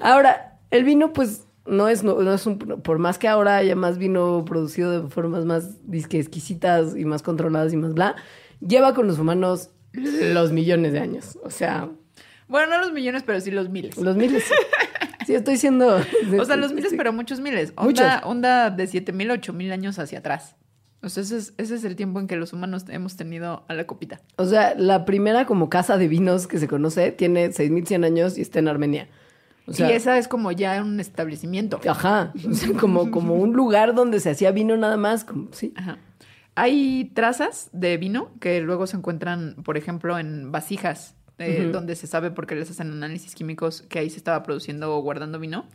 ahora, 0.00 0.58
el 0.70 0.84
vino, 0.84 1.12
pues, 1.12 1.46
no 1.68 1.88
es, 1.88 2.02
no, 2.02 2.20
no 2.22 2.34
es 2.34 2.46
un, 2.46 2.58
por 2.58 2.98
más 2.98 3.18
que 3.18 3.28
ahora 3.28 3.56
haya 3.56 3.76
más 3.76 3.98
vino 3.98 4.44
producido 4.44 5.02
de 5.02 5.08
formas 5.08 5.44
más 5.44 5.88
disque 5.90 6.18
exquisitas 6.18 6.96
y 6.96 7.04
más 7.04 7.22
controladas 7.22 7.72
y 7.72 7.76
más 7.76 7.94
bla, 7.94 8.16
lleva 8.60 8.94
con 8.94 9.06
los 9.06 9.18
humanos 9.18 9.70
los 9.92 10.52
millones 10.52 10.92
de 10.92 11.00
años. 11.00 11.38
O 11.42 11.50
sea, 11.50 11.88
Bueno, 12.48 12.74
no 12.74 12.80
los 12.80 12.92
millones, 12.92 13.22
pero 13.24 13.40
sí 13.40 13.50
los 13.50 13.68
miles. 13.68 13.96
los 13.96 14.16
miles. 14.16 14.44
Sí, 15.26 15.34
estoy 15.34 15.58
siendo. 15.58 16.00
O 16.40 16.44
sea, 16.44 16.56
los 16.56 16.72
miles, 16.72 16.94
pero 16.96 17.12
muchos 17.12 17.40
miles. 17.40 17.72
Muchos. 17.76 18.00
Onda, 18.04 18.22
onda 18.24 18.70
de 18.70 18.86
siete 18.86 19.12
mil, 19.12 19.30
ocho 19.30 19.52
mil 19.52 19.70
años 19.72 19.98
hacia 19.98 20.20
atrás. 20.20 20.56
O 21.02 21.10
sea, 21.10 21.22
ese 21.22 21.36
es, 21.36 21.54
ese 21.58 21.76
es 21.76 21.84
el 21.84 21.94
tiempo 21.96 22.18
en 22.18 22.26
que 22.26 22.36
los 22.36 22.52
humanos 22.52 22.84
hemos 22.88 23.16
tenido 23.16 23.64
a 23.68 23.74
la 23.74 23.86
copita. 23.86 24.20
O 24.36 24.46
sea, 24.46 24.74
la 24.74 25.04
primera 25.04 25.46
como 25.46 25.68
casa 25.68 25.96
de 25.96 26.08
vinos 26.08 26.46
que 26.46 26.58
se 26.58 26.66
conoce 26.66 27.12
tiene 27.12 27.52
6100 27.52 28.04
años 28.04 28.36
y 28.38 28.40
está 28.40 28.58
en 28.58 28.68
Armenia. 28.68 29.08
O 29.68 29.72
sea, 29.72 29.90
y 29.90 29.92
esa 29.92 30.16
es 30.18 30.28
como 30.28 30.50
ya 30.50 30.82
un 30.82 30.98
establecimiento. 30.98 31.80
ajá, 31.86 32.32
o 32.48 32.54
sea, 32.54 32.72
como, 32.78 33.10
como 33.10 33.34
un 33.34 33.52
lugar 33.52 33.94
donde 33.94 34.20
se 34.20 34.30
hacía 34.30 34.50
vino 34.50 34.76
nada 34.76 34.96
más, 34.96 35.24
como, 35.24 35.48
sí. 35.52 35.72
Ajá. 35.76 35.98
Hay 36.54 37.12
trazas 37.14 37.68
de 37.72 37.96
vino 37.98 38.32
que 38.40 38.60
luego 38.60 38.86
se 38.86 38.96
encuentran, 38.96 39.54
por 39.62 39.76
ejemplo, 39.76 40.18
en 40.18 40.50
vasijas, 40.50 41.14
eh, 41.38 41.70
donde 41.72 41.94
se 41.94 42.08
sabe 42.08 42.32
por 42.32 42.48
qué 42.48 42.56
les 42.56 42.68
hacen 42.68 42.90
análisis 42.90 43.34
químicos 43.36 43.82
que 43.82 44.00
ahí 44.00 44.10
se 44.10 44.16
estaba 44.16 44.42
produciendo 44.42 44.96
o 44.96 45.00
guardando 45.00 45.38
vino. 45.38 45.66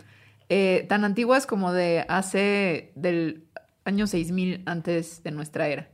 Eh, 0.49 0.85
tan 0.89 1.05
antiguas 1.05 1.45
como 1.45 1.71
de 1.71 2.05
hace 2.09 2.91
del 2.95 3.45
año 3.85 4.07
6000 4.07 4.63
antes 4.65 5.23
de 5.23 5.31
nuestra 5.31 5.67
era. 5.69 5.89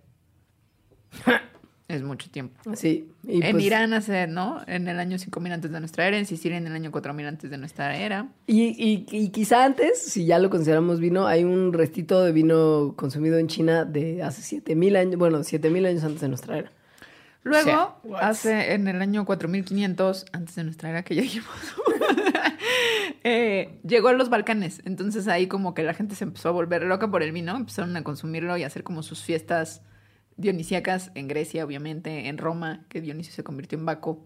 es 1.90 2.04
mucho 2.04 2.30
tiempo. 2.30 2.56
Sí. 2.76 3.10
Y 3.28 3.44
en 3.44 3.52
pues- 3.52 3.64
Irán 3.66 3.94
hace, 3.94 4.28
¿no? 4.28 4.62
En 4.68 4.88
el 4.88 5.00
año 5.00 5.18
5000 5.18 5.52
antes 5.52 5.72
de 5.72 5.80
nuestra 5.80 6.08
era, 6.08 6.18
en 6.18 6.28
Sicilia 6.28 6.58
en 6.58 6.68
el 6.68 6.74
año 6.74 6.92
4000 6.92 7.26
antes 7.26 7.50
de 7.50 7.58
nuestra 7.58 7.98
era. 7.98 8.28
Y, 8.46 8.68
y, 8.78 9.06
y 9.12 9.30
quizá 9.30 9.66
antes, 9.66 10.00
si 10.00 10.26
ya 10.26 10.38
lo 10.38 10.52
consideramos 10.52 11.00
vino, 11.00 11.26
hay 11.26 11.44
un 11.44 11.74
restito 11.74 12.24
de 12.24 12.32
vino 12.32 12.94
consumido 12.96 13.40
en 13.40 13.48
China 13.48 13.86
de 13.86 14.22
hace 14.22 14.44
7000 14.44 14.96
años, 14.96 15.16
bueno, 15.18 15.44
7000 15.44 15.86
años 15.88 16.04
antes 16.04 16.22
de 16.22 16.28
nuestra 16.28 16.60
era. 16.60 16.72
Luego, 17.42 17.66
sea, 17.66 17.96
hace 18.20 18.74
en 18.74 18.88
el 18.88 19.02
año 19.02 19.26
4500, 19.26 20.26
antes 20.32 20.56
de 20.56 20.64
nuestra 20.66 20.92
era 20.92 21.04
que 21.04 21.16
ya 21.16 21.22
dijimos, 21.24 21.50
eh, 23.24 23.80
llegó 23.84 24.10
a 24.10 24.14
los 24.14 24.30
Balcanes. 24.30 24.82
Entonces 24.86 25.28
ahí 25.28 25.48
como 25.48 25.74
que 25.74 25.82
la 25.82 25.96
gente 25.96 26.14
se 26.14 26.26
empezó 26.26 26.50
a 26.50 26.52
volver 26.52 26.84
loca 26.84 27.10
por 27.10 27.24
el 27.24 27.32
vino, 27.32 27.56
empezaron 27.56 27.98
a 27.98 28.04
consumirlo 28.04 28.56
y 28.58 28.64
a 28.64 28.68
hacer 28.68 28.84
como 28.84 29.02
sus 29.02 29.24
fiestas 29.24 29.82
dionisíacas 30.40 31.12
en 31.16 31.28
Grecia, 31.28 31.64
obviamente, 31.66 32.28
en 32.28 32.38
Roma, 32.38 32.86
que 32.90 33.02
Dionisio 33.02 33.34
se 33.34 33.44
convirtió 33.44 33.78
en 33.78 33.86
Baco. 33.86 34.26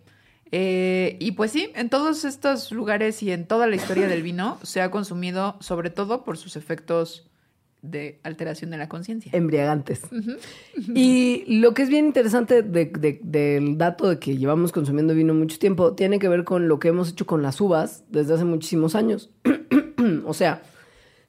Eh, 0.52 1.18
y 1.20 1.32
pues 1.32 1.52
sí, 1.52 1.72
en 1.76 1.90
todos 1.90 2.26
estos 2.26 2.72
lugares 2.72 3.24
y 3.24 3.32
en 3.32 3.48
toda 3.48 3.66
la 3.68 3.76
historia 3.76 4.08
del 4.08 4.22
vino 4.22 4.60
se 4.64 4.82
ha 4.82 4.92
consumido 4.92 5.58
sobre 5.60 5.90
todo 5.90 6.24
por 6.24 6.38
sus 6.38 6.56
efectos 6.56 7.28
de 7.82 8.20
alteración 8.24 8.70
de 8.72 8.78
la 8.78 8.88
conciencia. 8.88 9.32
embriagantes. 9.34 10.02
Y 10.96 11.44
lo 11.60 11.74
que 11.74 11.82
es 11.82 11.90
bien 11.90 12.06
interesante 12.06 12.62
de- 12.62 12.86
de- 12.86 13.20
del 13.24 13.78
dato 13.78 14.08
de 14.10 14.20
que 14.20 14.38
llevamos 14.38 14.72
consumiendo 14.72 15.14
vino 15.16 15.34
mucho 15.34 15.58
tiempo 15.60 15.94
tiene 15.94 16.20
que 16.20 16.30
ver 16.30 16.44
con 16.44 16.68
lo 16.68 16.80
que 16.80 16.88
hemos 16.90 17.10
hecho 17.10 17.26
con 17.26 17.42
las 17.42 17.60
uvas 17.60 18.04
desde 18.10 18.36
hace 18.36 18.46
muchísimos 18.46 18.96
años. 18.96 19.32
o 20.26 20.34
sea, 20.34 20.62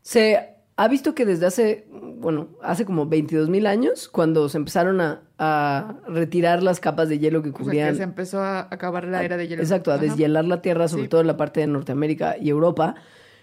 se 0.02 0.48
ha 0.76 0.88
visto 0.88 1.14
que 1.14 1.24
desde 1.24 1.46
hace, 1.46 1.86
bueno, 2.24 2.48
hace 2.62 2.84
como 2.84 3.06
22 3.06 3.48
mil 3.48 3.66
años, 3.66 4.08
cuando 4.08 4.48
se 4.48 4.56
empezaron 4.58 5.00
a, 5.00 5.22
a 5.38 5.94
retirar 6.08 6.62
las 6.62 6.80
capas 6.80 7.08
de 7.08 7.18
hielo 7.20 7.42
que 7.42 7.50
O 7.50 7.52
sea, 7.52 7.62
cubrían 7.64 7.90
que 7.90 7.96
se 7.98 8.02
empezó 8.02 8.40
a 8.40 8.60
acabar 8.70 9.04
la 9.06 9.22
era 9.22 9.36
de 9.36 9.46
hielo. 9.46 9.62
Exacto, 9.62 9.92
a 9.92 9.94
Ajá. 9.94 10.02
deshielar 10.04 10.44
la 10.46 10.60
tierra, 10.62 10.88
sobre 10.88 11.04
Sí. 11.04 11.08
todo 11.08 11.20
en 11.20 11.28
la 11.28 11.36
parte 11.36 11.60
de 11.60 11.68
Norteamérica 11.68 12.36
y 12.36 12.48
Europa, 12.48 12.96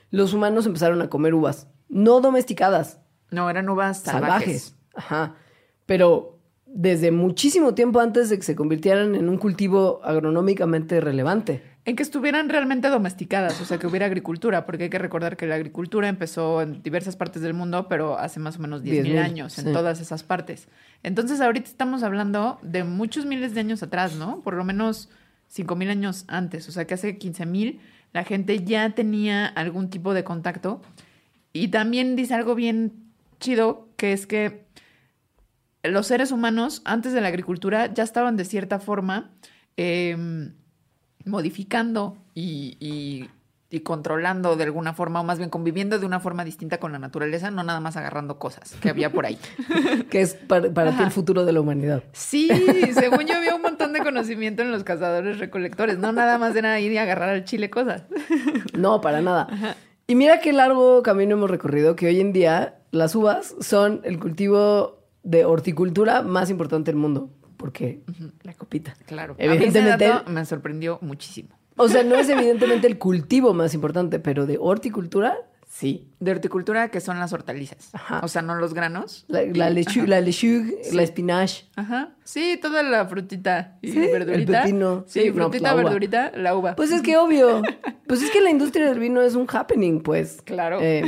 los 0.09 0.33
humanos 0.33 0.65
empezaron 0.65 1.01
a 1.01 1.09
comer 1.09 1.33
uvas, 1.33 1.67
no 1.87 2.19
domesticadas, 2.19 2.99
No, 3.29 3.49
eran 3.49 3.69
uvas 3.69 3.99
salvajes. 4.01 4.29
salvajes. 4.73 4.75
Ajá. 4.93 5.35
Pero 5.85 6.37
desde 6.65 7.11
muchísimo 7.11 7.73
tiempo 7.75 7.99
antes 7.99 8.29
de 8.29 8.37
que 8.37 8.43
se 8.43 8.55
convirtieran 8.55 9.15
en 9.15 9.29
un 9.29 9.37
cultivo 9.37 10.01
agronómicamente 10.03 10.99
relevante. 11.01 11.63
En 11.83 11.95
que 11.95 12.03
estuvieran 12.03 12.47
realmente 12.49 12.89
domesticadas, 12.89 13.59
o 13.59 13.65
sea, 13.65 13.79
que 13.79 13.87
hubiera 13.87 14.05
agricultura, 14.05 14.67
porque 14.67 14.83
hay 14.83 14.89
que 14.91 14.99
recordar 14.99 15.35
que 15.35 15.47
la 15.47 15.55
agricultura 15.55 16.07
empezó 16.09 16.61
en 16.61 16.83
diversas 16.83 17.15
partes 17.15 17.41
del 17.41 17.55
mundo, 17.55 17.87
pero 17.87 18.19
hace 18.19 18.39
más 18.39 18.57
o 18.57 18.61
menos 18.61 18.83
10.000 18.83 19.03
10.000, 19.03 19.17
años, 19.17 19.57
en 19.57 19.73
todas 19.73 19.99
esas 19.99 20.21
partes. 20.21 20.67
Entonces, 21.01 21.41
ahorita 21.41 21.67
estamos 21.67 22.03
hablando 22.03 22.59
de 22.61 22.83
muchos 22.83 23.25
miles 23.25 23.55
de 23.55 23.61
años 23.61 23.81
atrás, 23.81 24.15
¿no? 24.15 24.41
Por 24.41 24.53
lo 24.53 24.63
menos 24.63 25.09
5.000 25.51 25.89
años 25.89 26.25
antes, 26.27 26.69
o 26.69 26.71
sea, 26.71 26.85
que 26.85 26.93
hace 26.93 27.17
15.000 27.17 27.79
la 28.13 28.25
gente 28.25 28.63
ya 28.63 28.91
tenía 28.91 29.47
algún 29.47 29.89
tipo 29.89 30.13
de 30.13 30.23
contacto. 30.23 30.81
Y 31.51 31.69
también 31.69 32.15
dice 32.15 32.35
algo 32.35 32.53
bien 32.53 32.93
chido, 33.39 33.89
que 33.97 34.13
es 34.13 34.27
que 34.27 34.65
los 35.81 36.05
seres 36.05 36.31
humanos, 36.31 36.83
antes 36.85 37.11
de 37.13 37.21
la 37.21 37.29
agricultura, 37.29 37.91
ya 37.91 38.03
estaban 38.03 38.37
de 38.37 38.45
cierta 38.45 38.79
forma 38.79 39.31
eh, 39.77 40.51
modificando 41.25 42.17
y, 42.33 42.77
y- 42.79 43.29
y 43.73 43.79
controlando 43.81 44.57
de 44.57 44.65
alguna 44.65 44.93
forma, 44.93 45.21
o 45.21 45.23
más 45.23 45.37
bien 45.37 45.49
conviviendo 45.49 45.97
de 45.97 46.05
una 46.05 46.19
forma 46.19 46.43
distinta 46.43 46.77
con 46.77 46.91
la 46.91 46.99
naturaleza, 46.99 47.51
no 47.51 47.63
nada 47.63 47.79
más 47.79 47.95
agarrando 47.95 48.37
cosas 48.37 48.75
que 48.81 48.89
había 48.89 49.13
por 49.13 49.25
ahí. 49.25 49.37
Que 50.09 50.19
es 50.19 50.33
para, 50.33 50.69
para 50.73 50.97
ti 50.97 51.03
el 51.03 51.11
futuro 51.11 51.45
de 51.45 51.53
la 51.53 51.61
humanidad. 51.61 52.03
Sí, 52.11 52.49
según 52.93 53.27
yo 53.27 53.37
había 53.37 53.55
un 53.55 53.61
montón 53.61 53.93
de 53.93 53.99
conocimiento 54.01 54.61
en 54.61 54.71
los 54.71 54.83
cazadores 54.83 55.39
recolectores, 55.39 55.97
no 55.99 56.11
nada 56.11 56.37
más 56.37 56.53
era 56.53 56.77
ir 56.81 56.91
y 56.91 56.97
agarrar 56.97 57.29
al 57.29 57.45
chile 57.45 57.69
cosas. 57.69 58.03
No, 58.73 58.99
para 58.99 59.21
nada. 59.21 59.47
Y 60.05 60.15
mira 60.15 60.41
qué 60.41 60.51
largo 60.51 61.01
camino 61.01 61.37
hemos 61.37 61.49
recorrido, 61.49 61.95
que 61.95 62.07
hoy 62.07 62.19
en 62.19 62.33
día 62.33 62.75
las 62.91 63.15
uvas 63.15 63.55
son 63.61 64.01
el 64.03 64.19
cultivo 64.19 64.99
de 65.23 65.45
horticultura 65.45 66.23
más 66.23 66.49
importante 66.49 66.91
del 66.91 66.97
mundo. 66.99 67.29
Porque 67.61 68.01
la 68.43 68.53
copita. 68.53 68.93
Claro, 69.05 69.35
Evidentemente. 69.37 69.79
A 69.91 69.97
mí 69.97 70.03
ese 70.03 70.13
dato 70.19 70.29
me 70.31 70.43
sorprendió 70.45 70.97
muchísimo. 71.01 71.49
O 71.77 71.87
sea, 71.87 72.03
no 72.03 72.15
es 72.15 72.27
evidentemente 72.27 72.87
el 72.87 72.97
cultivo 72.97 73.53
más 73.53 73.73
importante, 73.73 74.19
pero 74.19 74.45
de 74.45 74.57
horticultura, 74.59 75.37
sí. 75.69 76.07
De 76.19 76.31
horticultura, 76.31 76.89
que 76.89 76.99
son 76.99 77.17
las 77.19 77.31
hortalizas. 77.33 77.89
Ajá. 77.93 78.19
O 78.23 78.27
sea, 78.27 78.41
no 78.41 78.55
los 78.55 78.73
granos. 78.73 79.23
La, 79.29 79.41
la 79.43 79.69
lechu- 79.71 80.05
la 80.05 80.19
lechuga, 80.21 80.69
la 80.91 81.01
espinache. 81.03 81.65
Ajá. 81.75 82.09
Sí, 82.25 82.59
toda 82.61 82.83
la 82.83 83.05
frutita 83.07 83.77
y 83.81 83.91
Sí, 83.93 83.99
verdurita. 83.99 84.33
el 84.35 84.45
pepino. 84.65 85.05
Sí, 85.07 85.21
Sí, 85.21 85.27
no, 85.29 85.35
frutita, 85.35 85.69
la 85.69 85.73
verdurita, 85.75 86.31
la 86.35 86.55
uva. 86.55 86.75
Pues 86.75 86.91
es 86.91 87.01
que 87.01 87.15
obvio. 87.17 87.61
Pues 88.05 88.21
es 88.21 88.29
que 88.31 88.41
la 88.41 88.49
industria 88.49 88.87
del 88.89 88.99
vino 88.99 89.21
es 89.21 89.35
un 89.35 89.47
happening, 89.49 90.01
pues. 90.01 90.41
Claro. 90.43 90.79
Eh, 90.81 91.03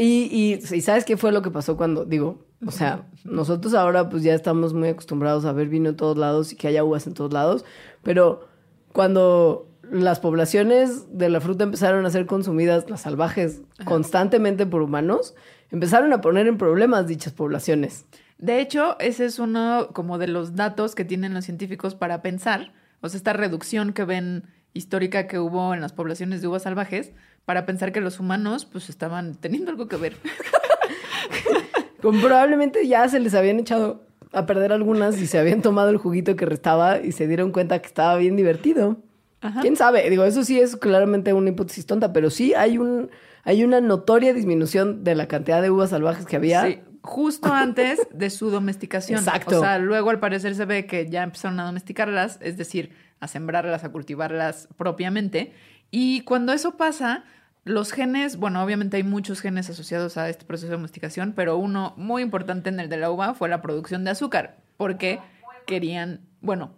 y, 0.00 0.28
y, 0.32 0.74
y 0.74 0.80
¿sabes 0.80 1.04
qué 1.04 1.16
fue 1.18 1.30
lo 1.30 1.42
que 1.42 1.50
pasó 1.50 1.76
cuando, 1.76 2.06
digo, 2.06 2.46
o 2.66 2.70
sea, 2.70 3.06
nosotros 3.24 3.74
ahora 3.74 4.08
pues 4.08 4.22
ya 4.22 4.34
estamos 4.34 4.72
muy 4.72 4.88
acostumbrados 4.88 5.44
a 5.44 5.52
ver 5.52 5.68
vino 5.68 5.90
en 5.90 5.96
todos 5.96 6.16
lados 6.16 6.52
y 6.52 6.56
que 6.56 6.68
haya 6.68 6.84
uvas 6.84 7.06
en 7.06 7.12
todos 7.12 7.32
lados, 7.32 7.66
pero 8.02 8.48
cuando 8.92 9.68
las 9.90 10.18
poblaciones 10.18 11.18
de 11.18 11.28
la 11.28 11.40
fruta 11.42 11.64
empezaron 11.64 12.06
a 12.06 12.10
ser 12.10 12.24
consumidas, 12.24 12.88
las 12.88 13.02
salvajes, 13.02 13.60
constantemente 13.84 14.64
por 14.64 14.80
humanos, 14.80 15.34
empezaron 15.70 16.12
a 16.14 16.22
poner 16.22 16.46
en 16.46 16.56
problemas 16.56 17.06
dichas 17.06 17.34
poblaciones. 17.34 18.06
De 18.38 18.60
hecho, 18.60 18.98
ese 19.00 19.26
es 19.26 19.38
uno 19.38 19.88
como 19.92 20.16
de 20.16 20.28
los 20.28 20.56
datos 20.56 20.94
que 20.94 21.04
tienen 21.04 21.34
los 21.34 21.44
científicos 21.44 21.94
para 21.94 22.22
pensar, 22.22 22.72
o 23.02 23.08
sea, 23.10 23.18
esta 23.18 23.34
reducción 23.34 23.92
que 23.92 24.04
ven 24.04 24.44
histórica 24.72 25.26
que 25.26 25.38
hubo 25.38 25.74
en 25.74 25.82
las 25.82 25.92
poblaciones 25.92 26.40
de 26.40 26.48
uvas 26.48 26.62
salvajes, 26.62 27.12
para 27.50 27.66
pensar 27.66 27.90
que 27.90 28.00
los 28.00 28.20
humanos 28.20 28.64
pues 28.64 28.88
estaban 28.90 29.34
teniendo 29.34 29.72
algo 29.72 29.88
que 29.88 29.96
ver. 29.96 30.16
Como 32.00 32.20
probablemente 32.20 32.86
ya 32.86 33.08
se 33.08 33.18
les 33.18 33.34
habían 33.34 33.58
echado 33.58 34.04
a 34.32 34.46
perder 34.46 34.72
algunas 34.72 35.20
y 35.20 35.26
se 35.26 35.36
habían 35.36 35.60
tomado 35.60 35.90
el 35.90 35.96
juguito 35.96 36.36
que 36.36 36.46
restaba 36.46 37.00
y 37.00 37.10
se 37.10 37.26
dieron 37.26 37.50
cuenta 37.50 37.80
que 37.80 37.88
estaba 37.88 38.14
bien 38.18 38.36
divertido. 38.36 38.98
Ajá. 39.40 39.62
¿Quién 39.62 39.74
sabe? 39.74 40.08
Digo, 40.10 40.22
eso 40.22 40.44
sí 40.44 40.60
es 40.60 40.76
claramente 40.76 41.32
una 41.32 41.50
hipótesis 41.50 41.86
tonta, 41.86 42.12
pero 42.12 42.30
sí 42.30 42.54
hay 42.54 42.78
un 42.78 43.10
hay 43.42 43.64
una 43.64 43.80
notoria 43.80 44.32
disminución 44.32 45.02
de 45.02 45.16
la 45.16 45.26
cantidad 45.26 45.60
de 45.60 45.70
uvas 45.70 45.90
salvajes 45.90 46.26
que 46.26 46.36
había. 46.36 46.66
Sí, 46.66 46.78
justo 47.02 47.52
antes 47.52 47.98
de 48.12 48.30
su 48.30 48.50
domesticación. 48.50 49.18
Exacto. 49.18 49.58
O 49.58 49.60
sea, 49.60 49.78
luego 49.78 50.10
al 50.10 50.20
parecer 50.20 50.54
se 50.54 50.66
ve 50.66 50.86
que 50.86 51.10
ya 51.10 51.24
empezaron 51.24 51.58
a 51.58 51.64
domesticarlas, 51.64 52.38
es 52.42 52.56
decir, 52.56 52.92
a 53.18 53.26
sembrarlas, 53.26 53.82
a 53.82 53.90
cultivarlas 53.90 54.68
propiamente. 54.76 55.52
Y 55.90 56.20
cuando 56.22 56.52
eso 56.52 56.76
pasa, 56.76 57.24
los 57.64 57.92
genes, 57.92 58.36
bueno, 58.36 58.62
obviamente 58.64 58.96
hay 58.96 59.02
muchos 59.02 59.40
genes 59.40 59.68
asociados 59.70 60.16
a 60.16 60.28
este 60.28 60.44
proceso 60.44 60.68
de 60.68 60.76
domesticación, 60.76 61.32
pero 61.34 61.56
uno 61.58 61.94
muy 61.96 62.22
importante 62.22 62.68
en 62.70 62.80
el 62.80 62.88
de 62.88 62.96
la 62.96 63.10
uva 63.10 63.34
fue 63.34 63.48
la 63.48 63.60
producción 63.62 64.04
de 64.04 64.10
azúcar, 64.10 64.58
porque 64.76 65.20
querían, 65.66 66.20
bueno, 66.40 66.74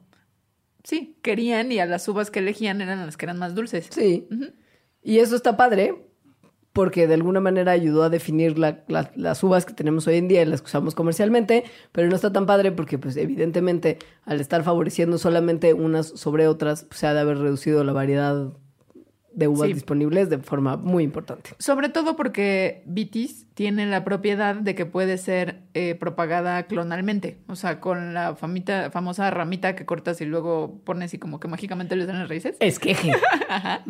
sí, 0.84 1.16
querían 1.22 1.70
y 1.72 1.78
a 1.78 1.86
las 1.86 2.06
uvas 2.08 2.30
que 2.30 2.40
elegían 2.40 2.80
eran 2.80 3.04
las 3.06 3.16
que 3.16 3.26
eran 3.26 3.38
más 3.38 3.54
dulces. 3.54 3.88
Sí. 3.90 4.26
Y 5.02 5.18
eso 5.18 5.36
está 5.36 5.56
padre 5.56 5.94
porque 6.72 7.06
de 7.06 7.14
alguna 7.14 7.40
manera 7.40 7.72
ayudó 7.72 8.02
a 8.02 8.08
definir 8.08 8.58
la- 8.58 8.82
la- 8.88 9.12
las 9.14 9.42
uvas 9.42 9.66
que 9.66 9.74
tenemos 9.74 10.06
hoy 10.06 10.16
en 10.16 10.26
día 10.26 10.40
y 10.42 10.46
las 10.46 10.62
que 10.62 10.66
usamos 10.66 10.94
comercialmente, 10.94 11.64
pero 11.92 12.08
no 12.08 12.16
está 12.16 12.32
tan 12.32 12.46
padre 12.46 12.72
porque 12.72 12.98
pues 12.98 13.16
evidentemente 13.18 13.98
al 14.24 14.40
estar 14.40 14.62
favoreciendo 14.64 15.18
solamente 15.18 15.74
unas 15.74 16.06
sobre 16.08 16.48
otras, 16.48 16.84
pues, 16.84 17.00
se 17.00 17.06
ha 17.06 17.12
de 17.14 17.20
haber 17.20 17.38
reducido 17.38 17.84
la 17.84 17.92
variedad 17.92 18.52
de 19.34 19.48
uvas 19.48 19.68
Sí. 19.68 19.74
disponibles 19.74 20.28
de 20.30 20.38
forma 20.38 20.76
muy 20.76 21.04
importante. 21.04 21.50
Sobre 21.58 21.88
todo 21.88 22.16
porque 22.16 22.82
vitis 22.86 23.46
tiene 23.54 23.86
la 23.86 24.04
propiedad 24.04 24.54
de 24.54 24.74
que 24.74 24.86
puede 24.86 25.18
ser 25.18 25.60
eh, 25.74 25.94
propagada 25.94 26.62
clonalmente. 26.64 27.38
O 27.48 27.56
sea, 27.56 27.80
con 27.80 28.14
la 28.14 28.34
famita, 28.36 28.90
famosa 28.90 29.30
ramita 29.30 29.74
que 29.76 29.86
cortas 29.86 30.20
y 30.20 30.24
luego 30.26 30.80
pones 30.84 31.14
y 31.14 31.18
como 31.18 31.40
que 31.40 31.48
mágicamente 31.48 31.96
le 31.96 32.06
dan 32.06 32.18
las 32.18 32.28
raíces. 32.28 32.56
Esqueje. 32.60 33.12
Ajá. 33.48 33.82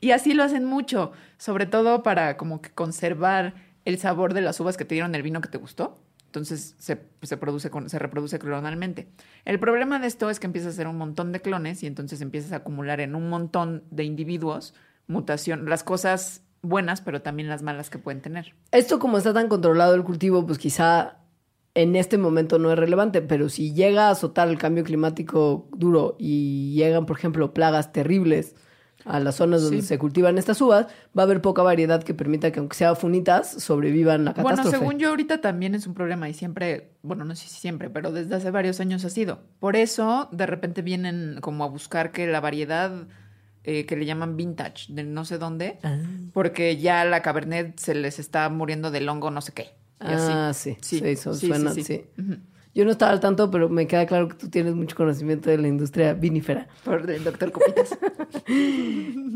y 0.00 0.10
así 0.10 0.34
lo 0.34 0.42
hacen 0.44 0.64
mucho. 0.64 1.12
Sobre 1.38 1.66
todo 1.66 2.02
para 2.02 2.36
como 2.36 2.60
que 2.62 2.70
conservar 2.70 3.54
el 3.84 3.98
sabor 3.98 4.32
de 4.34 4.40
las 4.42 4.60
uvas 4.60 4.76
que 4.76 4.84
te 4.84 4.94
dieron 4.94 5.14
el 5.14 5.22
vino 5.22 5.40
que 5.40 5.48
te 5.48 5.58
gustó. 5.58 5.98
Entonces 6.32 6.76
se, 6.78 7.36
produce 7.36 7.68
con- 7.68 7.90
se 7.90 7.98
reproduce 7.98 8.38
clonalmente. 8.38 9.06
El 9.44 9.60
problema 9.60 9.98
de 9.98 10.06
esto 10.06 10.30
es 10.30 10.40
que 10.40 10.46
empiezas 10.46 10.68
a 10.68 10.70
hacer 10.70 10.86
un 10.86 10.96
montón 10.96 11.30
de 11.30 11.42
clones 11.42 11.82
y 11.82 11.86
entonces 11.86 12.22
empiezas 12.22 12.52
a 12.52 12.56
acumular 12.56 13.00
en 13.00 13.14
un 13.14 13.28
montón 13.28 13.84
de 13.90 14.04
individuos 14.04 14.72
mutación, 15.06 15.68
las 15.68 15.84
cosas 15.84 16.42
buenas, 16.62 17.02
pero 17.02 17.20
también 17.20 17.50
las 17.50 17.62
malas 17.62 17.90
que 17.90 17.98
pueden 17.98 18.22
tener. 18.22 18.54
Esto 18.70 18.98
como 18.98 19.18
está 19.18 19.34
tan 19.34 19.48
controlado 19.48 19.94
el 19.94 20.04
cultivo, 20.04 20.46
pues 20.46 20.56
quizá 20.56 21.18
en 21.74 21.96
este 21.96 22.16
momento 22.16 22.58
no 22.58 22.72
es 22.72 22.78
relevante, 22.78 23.20
pero 23.20 23.50
si 23.50 23.74
llega 23.74 24.08
a 24.08 24.12
azotar 24.12 24.48
el 24.48 24.56
cambio 24.56 24.84
climático 24.84 25.68
duro 25.76 26.16
y 26.18 26.72
llegan, 26.74 27.04
por 27.04 27.18
ejemplo, 27.18 27.52
plagas 27.52 27.92
terribles 27.92 28.54
a 29.04 29.20
las 29.20 29.36
zonas 29.36 29.62
donde 29.62 29.82
Sí. 29.82 29.88
se 29.88 29.98
cultivan 29.98 30.38
estas 30.38 30.60
uvas, 30.60 30.86
va 31.16 31.22
a 31.22 31.26
haber 31.26 31.40
poca 31.40 31.62
variedad 31.62 32.02
que 32.02 32.14
permita 32.14 32.52
que 32.52 32.60
aunque 32.60 32.76
sea 32.76 32.94
funitas, 32.94 33.50
sobrevivan 33.62 34.24
la 34.24 34.32
Bueno, 34.32 34.48
catástrofe. 34.50 34.78
según 34.78 34.98
yo 34.98 35.08
ahorita 35.10 35.40
también 35.40 35.74
es 35.74 35.86
un 35.86 35.94
problema 35.94 36.28
y 36.28 36.34
siempre, 36.34 36.90
bueno, 37.02 37.24
no 37.24 37.34
sé 37.34 37.48
si 37.48 37.56
siempre, 37.56 37.90
pero 37.90 38.12
desde 38.12 38.34
hace 38.34 38.50
varios 38.50 38.80
años 38.80 39.04
ha 39.04 39.10
sido. 39.10 39.40
Por 39.58 39.76
eso 39.76 40.28
de 40.32 40.46
repente 40.46 40.82
vienen 40.82 41.38
como 41.40 41.64
a 41.64 41.68
buscar 41.68 42.12
que 42.12 42.26
la 42.26 42.40
variedad 42.40 42.92
eh, 43.64 43.86
que 43.86 43.94
le 43.96 44.04
llaman 44.06 44.36
vintage 44.36 44.92
de 44.92 45.04
no 45.04 45.24
sé 45.24 45.38
dónde, 45.38 45.78
Ah. 45.84 45.96
porque 46.32 46.76
ya 46.78 47.04
la 47.04 47.22
cabernet 47.22 47.78
se 47.78 47.94
les 47.94 48.18
está 48.18 48.48
muriendo 48.48 48.90
del 48.90 49.08
hongo 49.08 49.30
no 49.30 49.40
sé 49.40 49.52
qué. 49.52 49.70
Y 50.00 50.12
así. 50.12 50.32
Ah, 50.34 50.50
sí, 50.52 50.76
sí, 50.80 51.00
eso 51.04 51.32
sí, 51.32 51.46
suena, 51.46 51.72
sí, 51.72 51.84
sí. 51.84 52.02
sí. 52.16 52.22
Yo 52.74 52.84
no 52.86 52.90
estaba 52.90 53.12
al 53.12 53.20
tanto, 53.20 53.50
pero 53.50 53.68
me 53.68 53.86
queda 53.86 54.06
claro 54.06 54.28
que 54.28 54.34
tú 54.34 54.48
tienes 54.48 54.74
mucho 54.74 54.96
conocimiento 54.96 55.50
de 55.50 55.58
la 55.58 55.68
industria 55.68 56.14
vinífera. 56.14 56.68
Por 56.84 57.08
el 57.10 57.24
doctor 57.24 57.52
Copitas. 57.52 57.98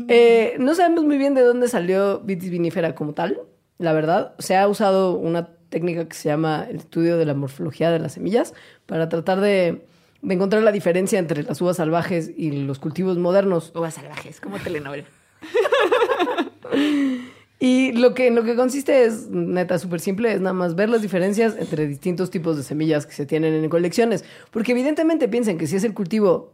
Eh, 0.09 0.55
no 0.59 0.73
sabemos 0.73 1.03
muy 1.03 1.17
bien 1.17 1.33
de 1.33 1.41
dónde 1.41 1.67
salió 1.67 2.19
vitis 2.21 2.49
vinífera 2.49 2.95
como 2.95 3.13
tal, 3.13 3.41
la 3.77 3.91
verdad. 3.91 4.35
Se 4.39 4.55
ha 4.55 4.67
usado 4.67 5.13
una 5.13 5.49
técnica 5.69 6.07
que 6.07 6.15
se 6.15 6.29
llama 6.29 6.65
el 6.69 6.77
estudio 6.77 7.17
de 7.17 7.25
la 7.25 7.33
morfología 7.33 7.91
de 7.91 7.99
las 7.99 8.13
semillas 8.13 8.53
para 8.85 9.09
tratar 9.09 9.41
de, 9.41 9.85
de 10.21 10.33
encontrar 10.33 10.63
la 10.63 10.71
diferencia 10.71 11.19
entre 11.19 11.43
las 11.43 11.59
uvas 11.61 11.77
salvajes 11.77 12.31
y 12.35 12.51
los 12.51 12.79
cultivos 12.79 13.17
modernos. 13.17 13.73
Uvas 13.75 13.95
salvajes, 13.95 14.39
como 14.39 14.59
telenovela. 14.59 15.07
Y 17.59 17.91
lo 17.93 18.13
que, 18.13 18.29
lo 18.29 18.43
que 18.43 18.55
consiste 18.55 19.03
es, 19.05 19.29
neta, 19.29 19.79
súper 19.79 19.99
simple, 19.99 20.31
es 20.31 20.41
nada 20.41 20.53
más 20.53 20.75
ver 20.75 20.89
las 20.89 21.01
diferencias 21.01 21.55
entre 21.57 21.87
distintos 21.87 22.29
tipos 22.29 22.55
de 22.55 22.63
semillas 22.63 23.05
que 23.07 23.13
se 23.13 23.25
tienen 23.25 23.53
en 23.53 23.69
colecciones. 23.69 24.23
Porque 24.51 24.73
evidentemente 24.73 25.27
piensen 25.27 25.57
que 25.57 25.65
si 25.65 25.75
es 25.75 25.83
el 25.83 25.93
cultivo 25.95 26.53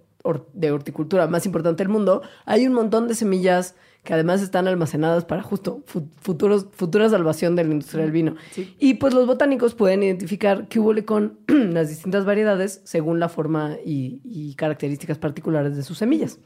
de 0.54 0.72
horticultura 0.72 1.28
más 1.28 1.46
importante 1.46 1.84
del 1.84 1.89
mundo, 1.92 2.22
hay 2.46 2.66
un 2.66 2.74
montón 2.74 3.10
de 3.10 3.16
semillas 3.16 3.76
que 4.06 4.13
además 4.13 4.42
están 4.42 4.68
almacenadas 4.68 5.26
para 5.26 5.42
justo 5.44 5.82
fu- 5.86 6.08
futuros, 6.22 6.68
futura 6.72 7.10
salvación 7.10 7.56
de 7.58 7.63
la 7.66 7.72
industria 7.72 8.04
del 8.04 8.12
vino. 8.12 8.36
Sí. 8.52 8.74
Y 8.80 8.94
pues 8.96 9.13
los 9.13 9.28
botánicos 9.28 9.76
pueden 9.76 10.04
identificar 10.04 10.68
qué 10.70 10.80
hubo 10.80 10.94
con 11.06 11.39
las 11.48 11.89
distintas 11.89 12.24
variedades 12.26 12.80
según 12.86 13.20
la 13.20 13.28
forma 13.28 13.76
y, 13.86 14.22
y 14.24 14.56
características 14.56 15.18
particulares 15.18 15.76
de 15.76 15.84
sus 15.84 15.98
semillas. 15.98 16.39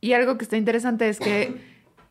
Y 0.00 0.14
algo 0.14 0.36
que 0.36 0.44
está 0.44 0.56
interesante 0.56 1.08
es 1.08 1.18
que, 1.20 1.54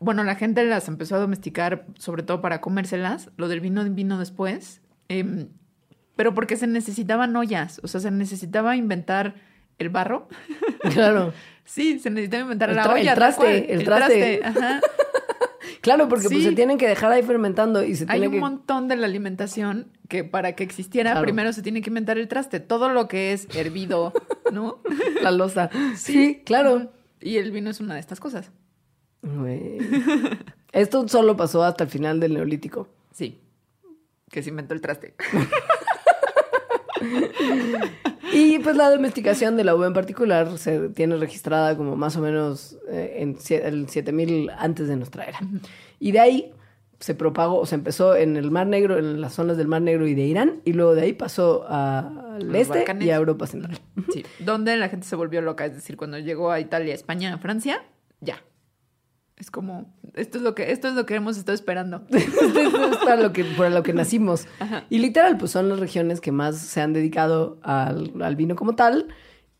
bueno, 0.02 0.24
la 0.24 0.34
gente 0.34 0.64
las 0.64 0.88
empezó 0.88 1.16
a 1.16 1.18
domesticar, 1.18 1.86
sobre 1.98 2.22
todo 2.22 2.40
para 2.40 2.60
comérselas. 2.60 3.30
Lo 3.36 3.48
del 3.48 3.60
vino 3.60 3.84
vino 3.84 4.18
después. 4.18 4.80
em, 5.08 5.48
pero 6.16 6.34
porque 6.34 6.56
se 6.56 6.66
necesitaban 6.66 7.34
ollas. 7.36 7.80
O 7.82 7.88
sea, 7.88 8.00
se 8.00 8.10
necesitaba 8.10 8.76
inventar 8.76 9.34
el 9.78 9.88
barro. 9.88 10.28
Claro. 10.92 11.32
Sí, 11.64 12.00
se 12.00 12.10
necesitaba 12.10 12.42
inventar 12.42 12.70
El 12.70 12.76
la 12.76 12.82
el 12.82 12.90
olla. 12.90 13.04
tal 13.14 13.14
traste, 13.14 13.72
el 13.72 13.84
traste. 13.84 14.40
Ajá. 14.44 14.80
Claro, 15.80 16.08
porque 16.08 16.28
pues 16.28 16.42
se 16.42 16.52
tienen 16.52 16.76
que 16.78 16.88
dejar 16.88 17.10
ahí 17.12 17.22
fermentando 17.22 17.82
y 17.84 17.94
se 17.94 18.04
Hay 18.04 18.18
tiene 18.20 18.26
un 18.28 18.32
que... 18.34 18.40
montón 18.40 18.88
de 18.88 18.96
la 18.96 19.06
alimentación 19.06 19.92
que 20.08 20.22
para 20.24 20.54
que 20.56 20.64
existiera, 20.64 21.12
Claro. 21.12 21.24
primero 21.24 21.52
se 21.52 21.62
tiene 21.62 21.80
que 21.82 21.90
inventar 21.90 22.18
el 22.18 22.26
traste. 22.28 22.60
Todo 22.60 22.88
lo 22.88 23.06
que 23.08 23.32
es 23.32 23.46
hervido, 23.54 24.12
¿no? 24.52 24.80
La 25.22 25.30
losa. 25.30 25.70
Sí, 25.96 26.42
claro. 26.44 26.92
Y 27.20 27.36
el 27.36 27.52
vino 27.52 27.70
es 27.70 27.80
una 27.80 27.94
de 27.94 28.00
estas 28.00 28.18
cosas. 28.20 28.50
Esto 30.72 31.06
solo 31.08 31.36
pasó 31.36 31.62
hasta 31.64 31.84
el 31.84 31.90
final 31.90 32.18
del 32.20 32.34
Neolítico. 32.34 32.88
Sí. 33.12 33.38
Que 34.30 34.42
se 34.42 34.50
inventó 34.50 34.74
el 34.74 34.80
traste. 34.80 35.14
Y 38.32 38.58
pues 38.60 38.76
la 38.76 38.90
domesticación 38.90 39.56
de 39.56 39.64
la 39.64 39.74
uva 39.74 39.86
en 39.86 39.92
particular 39.92 40.56
se 40.56 40.88
tiene 40.90 41.16
registrada 41.16 41.76
como 41.76 41.96
más 41.96 42.16
o 42.16 42.20
menos 42.22 42.78
eh, 42.88 43.16
en 43.18 43.36
el 43.64 43.88
7000 43.88 44.50
antes 44.56 44.88
de 44.88 44.96
nuestra 44.96 45.24
era. 45.24 45.38
Y 45.98 46.12
de 46.12 46.20
ahí 46.20 46.52
se 46.98 47.14
propagó, 47.14 47.58
o 47.58 47.66
se 47.66 47.74
empezó 47.74 48.14
en 48.16 48.36
el 48.38 48.50
Mar 48.50 48.66
Negro, 48.68 48.96
en 48.98 49.20
las 49.20 49.34
zonas 49.34 49.56
del 49.58 49.66
Mar 49.66 49.82
Negro 49.82 50.06
y 50.06 50.14
de 50.14 50.22
Irán, 50.22 50.60
y 50.64 50.72
luego 50.72 50.94
de 50.94 51.02
ahí 51.02 51.12
pasó 51.12 51.64
a- 51.68 52.34
al 52.36 52.54
este 52.54 52.78
Balcanes. 52.78 53.04
y 53.06 53.10
a 53.10 53.16
Europa 53.16 53.46
Central. 53.46 53.78
Sí. 54.12 54.24
Donde 54.38 54.76
la 54.76 54.88
gente 54.88 55.06
se 55.06 55.16
volvió 55.16 55.42
loca. 55.42 55.66
Es 55.66 55.74
decir, 55.74 55.96
cuando 55.96 56.18
llegó 56.18 56.50
a 56.52 56.60
Italia, 56.60 56.94
España, 56.94 57.36
Francia, 57.38 57.82
ya. 58.20 58.42
Es 59.42 59.50
como, 59.50 59.92
esto 60.14 60.38
es 60.38 60.44
lo 60.44 60.54
que, 60.54 60.70
esto 60.70 60.86
es 60.86 60.94
lo 60.94 61.04
que 61.04 61.16
hemos 61.16 61.36
estado 61.36 61.56
esperando. 61.56 62.04
Esto 62.12 62.90
es 62.92 62.96
para 62.98 63.16
lo 63.16 63.32
que, 63.32 63.42
para 63.42 63.70
lo 63.70 63.82
que 63.82 63.92
nacimos. 63.92 64.46
Y 64.88 65.00
literal, 65.00 65.36
pues 65.36 65.50
son 65.50 65.68
las 65.68 65.80
regiones 65.80 66.20
que 66.20 66.30
más 66.30 66.58
se 66.58 66.80
han 66.80 66.92
dedicado 66.92 67.58
al, 67.64 68.12
al 68.22 68.36
vino 68.36 68.54
como 68.54 68.76
tal. 68.76 69.08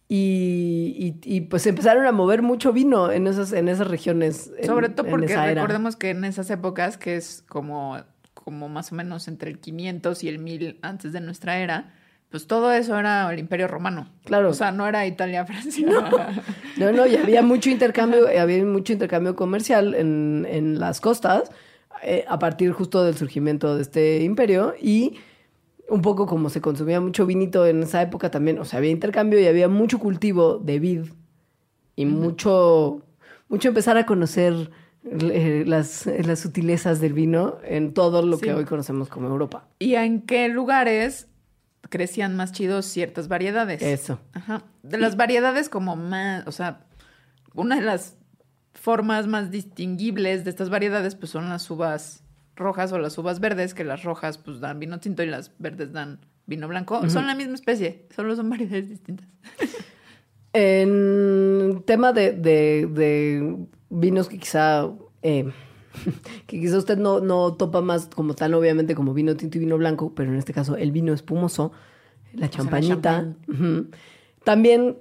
Y, 0.09 1.19
y- 1.25 1.37
y, 1.37 1.41
pues 1.43 1.67
empezaron 1.67 2.07
a 2.07 2.13
mover 2.13 2.43
mucho 2.43 2.73
vino 2.73 3.11
en 3.11 3.27
esas, 3.27 3.53
en 3.53 3.69
esas 3.69 3.89
regiones. 3.89 4.53
en- 4.57 4.67
Sobre 4.67 4.89
todo 4.89 5.07
porque 5.11 5.27
recordemos 5.63 5.97
que 5.97 6.11
en 6.11 6.25
esas 6.25 6.49
épocas, 6.51 6.97
que 6.97 7.17
es 7.17 7.43
como, 7.49 7.97
como 8.35 8.69
más 8.69 8.93
o 8.93 8.95
menos 8.95 9.27
entre 9.27 9.51
el 9.51 9.59
500 9.59 10.23
y 10.23 10.29
el 10.29 10.39
1000 10.39 10.79
antes 10.83 11.13
de 11.13 11.21
nuestra 11.21 11.59
era, 11.59 11.93
pues 12.33 12.49
todo 12.49 12.73
eso 12.73 12.99
era 12.99 13.33
el 13.33 13.39
Imperio 13.39 13.69
Romano. 13.69 14.09
Claro. 14.25 14.49
O 14.51 14.55
sea, 14.55 14.73
no 14.73 14.89
era 14.89 15.07
Italia, 15.07 15.45
Francia. 15.47 15.87
No, 16.79 16.91
no, 16.91 17.07
y 17.07 17.15
había 17.15 17.43
mucho 17.43 17.71
intercambio, 17.71 18.27
había 18.27 18.65
mucho 18.65 18.93
intercambio 18.93 19.37
comercial 19.37 19.95
en, 19.95 20.45
en 20.51 20.81
las 20.81 21.01
costas 21.01 21.53
eh, 22.03 22.25
a 22.27 22.39
partir 22.41 22.73
justo 22.73 23.05
del 23.05 23.15
surgimiento 23.17 23.77
de 23.77 23.83
este 23.83 24.23
imperio 24.25 24.75
y 24.81 25.19
un 25.89 26.03
poco 26.03 26.27
como 26.27 26.49
se 26.51 26.61
consumía 26.61 27.01
mucho 27.01 27.27
vinito 27.27 27.67
en 27.67 27.83
esa 27.83 28.03
época 28.03 28.31
también, 28.31 28.59
o 28.59 28.65
sea, 28.65 28.79
había 28.79 28.91
intercambio 28.91 29.39
y 29.39 29.47
había 29.47 29.69
mucho 29.69 29.99
cultivo 29.99 30.57
de 30.59 30.79
vid 30.81 31.03
y 31.97 32.07
mucho, 32.07 33.03
mucho 33.49 33.69
empezar 33.69 33.99
a 33.99 34.07
conocer 34.07 34.71
eh, 35.05 35.65
las, 35.67 36.07
las 36.07 36.41
sutilezas 36.41 37.01
del 37.01 37.13
vino 37.13 37.59
en 37.65 37.93
todo 37.93 38.23
lo 38.23 38.37
Sí. 38.39 38.45
que 38.47 38.55
hoy 38.55 38.65
conocemos 38.65 39.09
como 39.09 39.29
Europa. 39.29 39.65
¿Y 39.79 39.95
en 39.97 40.23
qué 40.23 40.49
lugares 40.49 41.29
crecían 41.93 42.35
más 42.35 42.51
chidos 42.51 42.87
ciertas 42.87 43.29
variedades? 43.29 43.83
Eso. 43.83 44.19
Ajá. 44.33 44.65
De 44.83 44.97
las 44.99 45.17
variedades 45.17 45.69
como 45.69 45.95
más, 45.95 46.45
o 46.49 46.53
sea, 46.53 46.81
una 47.55 47.77
de 47.77 47.83
las 47.83 48.17
formas 48.73 49.27
más 49.29 49.51
distinguibles 49.51 50.43
de 50.45 50.51
estas 50.51 50.71
variedades 50.71 51.15
pues 51.15 51.31
son 51.31 51.49
las 51.51 51.71
uvas 51.71 52.25
rojas 52.57 52.91
o 52.93 52.99
las 52.99 53.17
uvas 53.19 53.39
verdes, 53.39 53.75
que 53.75 53.85
las 53.85 54.03
rojas 54.03 54.39
pues 54.39 54.59
dan 54.61 54.79
vino 54.81 54.99
tinto 54.99 55.23
y 55.23 55.27
las 55.27 55.53
verdes 55.59 55.93
dan 55.93 56.19
vino 56.47 56.67
blanco. 56.67 57.09
Son 57.11 57.27
la 57.27 57.35
misma 57.35 57.55
especie, 57.55 58.07
solo 58.17 58.35
son 58.35 58.49
variedades 58.51 58.89
distintas. 58.89 59.29
En 60.55 61.83
tema 61.87 62.13
de, 62.13 62.33
de- 62.33 62.87
de 62.87 63.57
vinos 63.89 64.29
que 64.29 64.39
quizá 64.39 64.87
eh, 65.23 65.51
que 66.47 66.61
quizá 66.61 66.79
usted 66.79 66.99
no, 66.99 67.21
no 67.21 67.55
topa 67.55 67.81
más 67.81 68.07
como 68.07 68.35
tan 68.35 68.55
obviamente 68.55 68.95
como 68.95 69.15
vino 69.15 69.37
tinto 69.37 69.59
y 69.59 69.61
vino 69.61 69.77
blanco, 69.79 70.13
pero 70.15 70.31
en 70.31 70.39
este 70.39 70.53
caso 70.53 70.77
el 70.77 70.93
vino 70.93 71.13
espumoso, 71.13 71.73
la 72.35 72.49
champañita, 72.49 73.35
también 74.45 74.99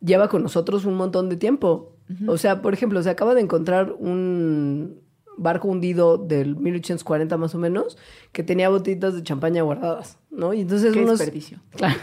lleva 0.00 0.28
con 0.28 0.42
nosotros 0.42 0.84
un 0.84 0.94
montón 0.94 1.28
de 1.28 1.36
tiempo. 1.36 1.96
O 2.26 2.36
sea, 2.36 2.60
por 2.60 2.74
ejemplo, 2.74 3.02
se 3.02 3.08
acaba 3.08 3.34
de 3.34 3.40
encontrar 3.40 3.92
un 3.98 5.00
barco 5.38 5.68
hundido 5.68 6.18
del 6.18 6.54
1840 6.56 7.36
más 7.38 7.54
o 7.54 7.58
menos 7.58 7.96
que 8.32 8.42
tenía 8.42 8.68
botellitas 8.68 9.14
de 9.14 9.22
champaña 9.22 9.62
guardadas, 9.62 10.18
¿no? 10.30 10.52
Y 10.52 10.60
entonces 10.60 10.92
Qué 10.92 11.00
unos... 11.02 11.18
desperdicio. 11.18 11.58
Claro. 11.76 11.94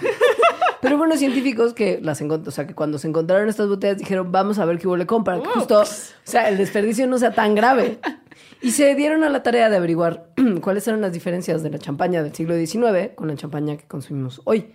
Pero 0.81 0.97
bueno, 0.97 1.15
científicos 1.15 1.75
que 1.75 1.99
las 2.01 2.23
encont- 2.23 2.47
o 2.47 2.49
sea, 2.51 2.65
que 2.65 2.73
cuando 2.73 2.97
se 2.97 3.07
encontraron 3.07 3.47
estas 3.47 3.67
botellas 3.69 3.99
dijeron, 3.99 4.31
vamos 4.31 4.57
a 4.57 4.65
ver 4.65 4.79
qué 4.79 4.87
huele 4.87 5.05
con 5.05 5.23
para 5.23 5.39
que 5.39 5.47
justo, 5.49 5.81
o 5.81 5.85
sea, 6.23 6.49
el 6.49 6.57
desperdicio 6.57 7.05
no 7.05 7.19
sea 7.19 7.33
tan 7.35 7.53
grave. 7.53 7.99
Y 8.61 8.71
se 8.71 8.93
dieron 8.95 9.23
a 9.23 9.29
la 9.29 9.41
tarea 9.41 9.69
de 9.69 9.77
averiguar 9.77 10.29
cuáles 10.61 10.87
eran 10.87 11.01
las 11.01 11.13
diferencias 11.13 11.63
de 11.63 11.71
la 11.71 11.79
champaña 11.79 12.21
del 12.21 12.33
siglo 12.33 12.55
XIX 12.55 13.11
con 13.15 13.27
la 13.27 13.35
champaña 13.35 13.75
que 13.75 13.87
consumimos 13.87 14.41
hoy. 14.45 14.73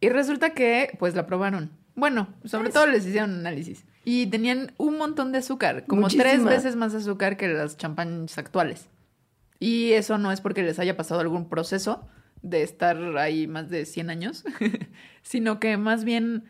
Y 0.00 0.08
resulta 0.08 0.50
que 0.50 0.96
pues 0.98 1.14
la 1.14 1.26
probaron. 1.26 1.70
Bueno, 1.94 2.28
sobre 2.44 2.70
todo 2.70 2.86
les 2.86 3.06
hicieron 3.06 3.34
análisis. 3.34 3.84
Y 4.04 4.26
tenían 4.26 4.72
un 4.78 4.98
montón 4.98 5.32
de 5.32 5.38
azúcar, 5.38 5.84
como 5.86 6.08
tres 6.08 6.44
veces 6.44 6.76
más 6.76 6.94
azúcar 6.94 7.36
que 7.36 7.48
las 7.48 7.76
champañas 7.76 8.38
actuales. 8.38 8.88
Y 9.58 9.92
eso 9.92 10.18
no 10.18 10.32
es 10.32 10.40
porque 10.40 10.62
les 10.62 10.78
haya 10.78 10.96
pasado 10.96 11.20
algún 11.20 11.48
proceso 11.48 12.06
de 12.42 12.62
estar 12.62 12.96
ahí 13.16 13.46
más 13.46 13.70
de 13.70 13.84
100 13.84 14.10
años, 14.10 14.44
sino 15.22 15.58
que 15.58 15.76
más 15.76 16.04
bien, 16.04 16.44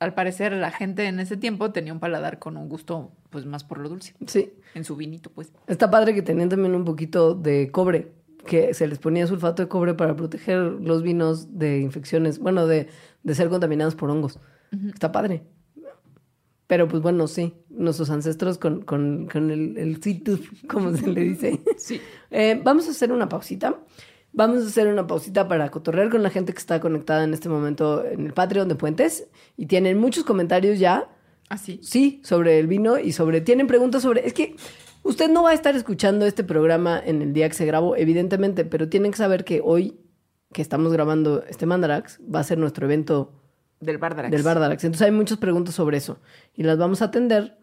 al 0.00 0.14
parecer, 0.14 0.52
la 0.52 0.70
gente 0.70 1.06
en 1.06 1.20
ese 1.20 1.36
tiempo 1.36 1.70
tenía 1.70 1.92
un 1.92 2.00
paladar 2.00 2.38
con 2.38 2.56
un 2.56 2.68
gusto 2.68 3.12
pues 3.30 3.46
más 3.46 3.64
por 3.64 3.78
lo 3.78 3.88
dulce, 3.88 4.14
Sí. 4.26 4.52
en 4.74 4.84
su 4.84 4.96
vinito, 4.96 5.30
pues. 5.30 5.52
Está 5.66 5.90
padre 5.90 6.14
que 6.14 6.22
tenían 6.22 6.48
también 6.48 6.74
un 6.74 6.84
poquito 6.84 7.34
de 7.34 7.70
cobre, 7.70 8.12
que 8.46 8.74
se 8.74 8.86
les 8.88 8.98
ponía 8.98 9.26
sulfato 9.26 9.62
de 9.62 9.68
cobre 9.68 9.94
para 9.94 10.16
proteger 10.16 10.58
los 10.58 11.02
vinos 11.02 11.58
de 11.58 11.78
infecciones, 11.78 12.38
bueno, 12.38 12.66
de, 12.66 12.88
de 13.22 13.34
ser 13.34 13.48
contaminados 13.48 13.94
por 13.94 14.10
hongos. 14.10 14.38
Está 14.92 15.10
padre. 15.12 15.42
Pero 16.66 16.86
pues 16.86 17.02
bueno, 17.02 17.26
sí, 17.26 17.54
nuestros 17.68 18.10
ancestros 18.10 18.56
con, 18.56 18.82
con, 18.82 19.26
con 19.26 19.50
el, 19.50 19.76
el 19.76 19.98
tooth, 19.98 20.40
como 20.68 20.96
se 20.96 21.08
le 21.08 21.22
dice. 21.22 21.60
Sí. 21.76 22.00
Eh, 22.30 22.60
vamos 22.62 22.86
a 22.86 22.92
hacer 22.92 23.10
una 23.12 23.28
pausita. 23.28 23.80
Vamos 24.32 24.62
a 24.62 24.68
hacer 24.68 24.86
una 24.86 25.04
pausita 25.08 25.48
para 25.48 25.68
cotorrear 25.70 26.08
con 26.10 26.22
la 26.22 26.30
gente 26.30 26.52
que 26.52 26.60
está 26.60 26.78
conectada 26.80 27.24
en 27.24 27.34
este 27.34 27.48
momento 27.48 28.04
en 28.06 28.26
el 28.26 28.32
Patreon 28.32 28.68
de 28.68 28.76
Puentes. 28.76 29.26
Y 29.56 29.66
tienen 29.66 29.98
muchos 29.98 30.22
comentarios 30.22 30.78
ya 30.78 31.08
Así. 31.50 31.80
Sí, 31.82 32.22
sobre 32.24 32.58
el 32.58 32.68
vino 32.68 32.98
y 32.98 33.12
sobre. 33.12 33.40
Tienen 33.40 33.66
preguntas 33.66 34.02
sobre. 34.02 34.26
Es 34.26 34.32
que 34.32 34.56
usted 35.02 35.28
no 35.28 35.42
va 35.42 35.50
a 35.50 35.54
estar 35.54 35.74
escuchando 35.74 36.24
este 36.24 36.44
programa 36.44 37.02
en 37.04 37.20
el 37.20 37.32
día 37.32 37.48
que 37.48 37.54
se 37.54 37.66
grabó, 37.66 37.96
evidentemente, 37.96 38.64
pero 38.64 38.88
tienen 38.88 39.10
que 39.10 39.18
saber 39.18 39.44
que 39.44 39.60
hoy, 39.62 39.98
que 40.52 40.62
estamos 40.62 40.92
grabando 40.92 41.44
este 41.48 41.66
Mandarax, 41.66 42.20
va 42.32 42.40
a 42.40 42.44
ser 42.44 42.56
nuestro 42.56 42.86
evento 42.86 43.32
Del 43.80 43.98
Bardarax. 43.98 44.30
del 44.30 44.42
Bardarax. 44.42 44.84
Entonces 44.84 45.04
hay 45.04 45.12
muchas 45.12 45.38
preguntas 45.38 45.74
sobre 45.74 45.96
eso 45.96 46.20
y 46.54 46.62
las 46.62 46.78
vamos 46.78 47.02
a 47.02 47.06
atender 47.06 47.58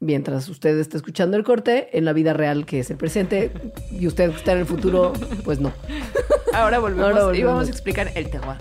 mientras 0.00 0.48
usted 0.48 0.76
está 0.78 0.96
escuchando 0.96 1.36
el 1.36 1.44
corte 1.44 1.96
en 1.96 2.04
la 2.04 2.12
vida 2.12 2.32
real, 2.32 2.66
que 2.66 2.80
es 2.80 2.90
el 2.90 2.96
presente, 2.96 3.52
y 3.90 4.06
usted 4.06 4.30
que 4.30 4.36
está 4.36 4.52
en 4.52 4.58
el 4.58 4.66
futuro, 4.66 5.12
pues 5.44 5.60
no. 5.60 5.72
Ahora 6.52 6.80
volvemos, 6.80 7.16
Ahora 7.16 7.38
y 7.38 7.42
vamos 7.42 7.68
a 7.68 7.70
explicar 7.70 8.10
el 8.14 8.30
terroir. 8.30 8.58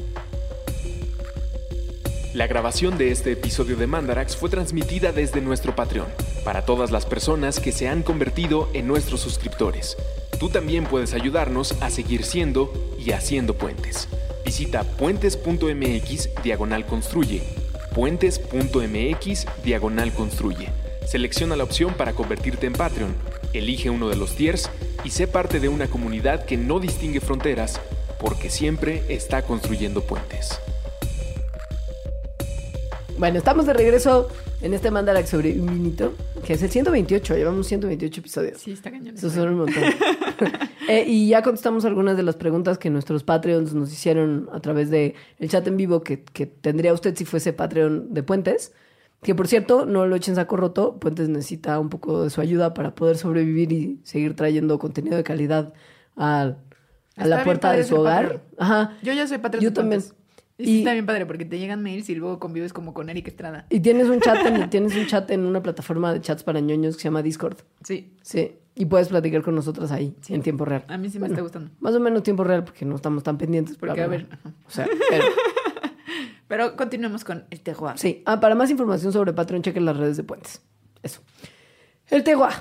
La 2.35 2.47
grabación 2.47 2.97
de 2.97 3.11
este 3.11 3.31
episodio 3.31 3.77
de 3.77 3.87
Mandarax 3.87 4.35
fue 4.35 4.49
transmitida 4.49 5.13
desde 5.13 5.39
nuestro 5.39 5.73
Patreon, 5.73 6.07
para 6.43 6.65
todas 6.65 6.91
las 6.91 7.05
personas 7.05 7.61
que 7.61 7.71
se 7.71 7.87
han 7.87 8.03
convertido 8.03 8.69
en 8.73 8.87
nuestros 8.87 9.21
suscriptores. 9.21 9.95
Tú 10.37 10.49
también 10.49 10.83
puedes 10.83 11.13
ayudarnos 11.13 11.81
a 11.81 11.89
seguir 11.89 12.25
siendo 12.25 12.73
y 12.99 13.11
haciendo 13.11 13.53
puentes. 13.53 14.09
Visita 14.43 14.83
puentes.mx 14.83 16.29
diagonal 16.43 16.85
construye. 16.85 17.41
Puentes.mx 17.93 19.45
diagonal 19.63 20.11
construye. 20.11 20.67
Selecciona 21.07 21.55
la 21.55 21.63
opción 21.63 21.93
para 21.93 22.11
convertirte 22.11 22.67
en 22.67 22.73
Patreon. 22.73 23.15
Elige 23.53 23.89
uno 23.89 24.09
de 24.09 24.17
los 24.17 24.35
tiers 24.35 24.69
y 25.05 25.11
sé 25.11 25.27
parte 25.27 25.61
de 25.61 25.69
una 25.69 25.87
comunidad 25.87 26.43
que 26.43 26.57
no 26.57 26.81
distingue 26.81 27.21
fronteras 27.21 27.79
porque 28.19 28.49
siempre 28.49 29.05
está 29.07 29.43
construyendo 29.43 30.01
puentes. 30.01 30.59
Bueno, 33.17 33.37
estamos 33.37 33.65
de 33.65 33.73
regreso 33.73 34.27
en 34.61 34.73
este 34.73 34.91
Mandarax 34.91 35.29
sobre 35.29 35.57
un 35.57 35.67
vinito, 35.67 36.13
que 36.45 36.53
es 36.53 36.63
el 36.63 36.69
128. 36.69 37.35
Llevamos 37.37 37.65
128 37.67 38.19
episodios. 38.19 38.57
Sí, 38.59 38.73
está 38.73 38.91
cañón. 38.91 39.15
Eso 39.15 39.29
son 39.29 39.49
un 39.49 39.57
montón. 39.59 39.83
Eh, 40.87 41.03
y 41.07 41.29
ya 41.29 41.41
contestamos 41.41 41.83
algunas 41.83 42.15
de 42.15 42.21
las 42.21 42.35
preguntas 42.35 42.77
que 42.77 42.91
nuestros 42.91 43.23
Patreons 43.23 43.73
nos 43.73 43.91
hicieron 43.91 44.49
a 44.51 44.59
través 44.59 44.91
de 44.91 45.15
el 45.39 45.49
chat 45.49 45.65
en 45.65 45.77
vivo 45.77 46.03
que, 46.03 46.21
que 46.21 46.45
tendría 46.45 46.93
usted 46.93 47.15
si 47.15 47.25
fuese 47.25 47.53
Patreon 47.53 48.13
de 48.13 48.21
Puentes. 48.21 48.71
Que 49.23 49.33
por 49.33 49.47
cierto, 49.47 49.87
no 49.87 50.05
lo 50.05 50.15
echen 50.15 50.35
saco 50.35 50.57
roto. 50.57 50.99
Puentes 50.99 51.27
necesita 51.27 51.79
un 51.79 51.89
poco 51.89 52.25
de 52.25 52.29
su 52.29 52.39
ayuda 52.39 52.75
para 52.75 52.93
poder 52.93 53.17
sobrevivir 53.17 53.71
y 53.71 53.99
seguir 54.03 54.35
trayendo 54.35 54.77
contenido 54.77 55.17
de 55.17 55.23
calidad 55.23 55.73
a, 56.17 56.57
a 57.15 57.25
la 57.25 57.43
puerta 57.43 57.71
de 57.71 57.83
su 57.83 57.95
hogar. 57.95 58.23
Patreon. 58.23 58.41
Ajá. 58.59 58.97
Yo 59.01 59.13
ya 59.13 59.25
soy 59.25 59.39
patrón 59.39 59.63
Yo 59.63 59.69
de 59.71 59.75
también. 59.75 60.01
Puentes. 60.01 60.24
Y, 60.57 60.65
sí 60.65 60.77
está 60.79 60.93
bien 60.93 61.05
padre 61.05 61.25
porque 61.25 61.43
te 61.43 61.59
llegan 61.59 61.83
mails 61.83 62.09
y 62.09 62.15
luego 62.15 62.39
convives 62.39 62.71
como 62.71 62.93
con 62.93 63.09
Eric 63.09 63.27
Estrada. 63.27 63.65
Y 63.69 63.81
tienes 63.81 64.07
un 64.07 64.21
chat 64.21 64.45
en, 64.45 64.69
tienes 64.69 64.95
un 64.95 65.05
chat 65.05 65.29
en 65.31 65.41
una 65.45 65.61
plataforma 65.61 66.13
de 66.13 66.21
chats 66.21 66.43
para 66.43 66.59
ñoños 66.61 66.95
que 66.95 67.01
se 67.01 67.07
llama 67.07 67.21
Discord. 67.21 67.57
Sí, 67.83 68.13
Sí. 68.21 68.55
Y 68.77 68.85
puedes 68.85 69.07
platicar 69.07 69.41
con 69.41 69.55
nosotros 69.55 69.89
ahí, 69.93 70.13
en 70.27 70.41
tiempo 70.41 70.65
real. 70.65 70.83
a 70.89 70.97
mí 70.97 71.09
sí 71.09 71.17
me 71.17 71.27
está 71.27 71.41
gustando. 71.41 71.71
Más 71.79 71.95
o 71.95 71.99
menos 72.01 72.23
tiempo 72.23 72.43
real 72.43 72.65
porque 72.65 72.83
no 72.83 72.95
estamos 72.95 73.23
tan 73.23 73.37
pendientes. 73.37 73.77
Porque, 73.77 74.01
a 74.01 74.07
ver, 74.07 74.27
ajá. 74.29 74.51
O 74.67 74.69
sea, 74.69 74.85
pero, 75.09 75.23
Pero 76.47 76.75
continuemos 76.75 77.23
con 77.23 77.45
el 77.49 77.61
terroir. 77.61 77.97
sí. 77.97 78.21
Ah, 78.25 78.39
para 78.39 78.53
más 78.53 78.69
información 78.69 79.11
sobre 79.11 79.33
Patreon, 79.33 79.63
chequen 79.63 79.85
las 79.85 79.97
redes 79.97 80.17
de 80.17 80.23
Puentes. 80.23 80.61
Eso. 81.01 81.21
El 82.07 82.23
Tegua. 82.23 82.51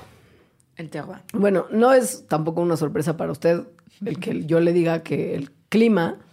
El 0.75 0.89
terroir. 0.89 1.19
Bueno, 1.33 1.67
no 1.69 1.93
es 1.93 2.25
tampoco 2.27 2.61
una 2.61 2.77
sorpresa 2.77 3.15
para 3.15 3.31
usted 3.31 3.63
el 4.05 4.19
que 4.19 4.45
yo 4.45 4.59
le 4.59 4.73
diga 4.73 5.03
que 5.03 5.35
el 5.35 5.51
clima 5.69 6.24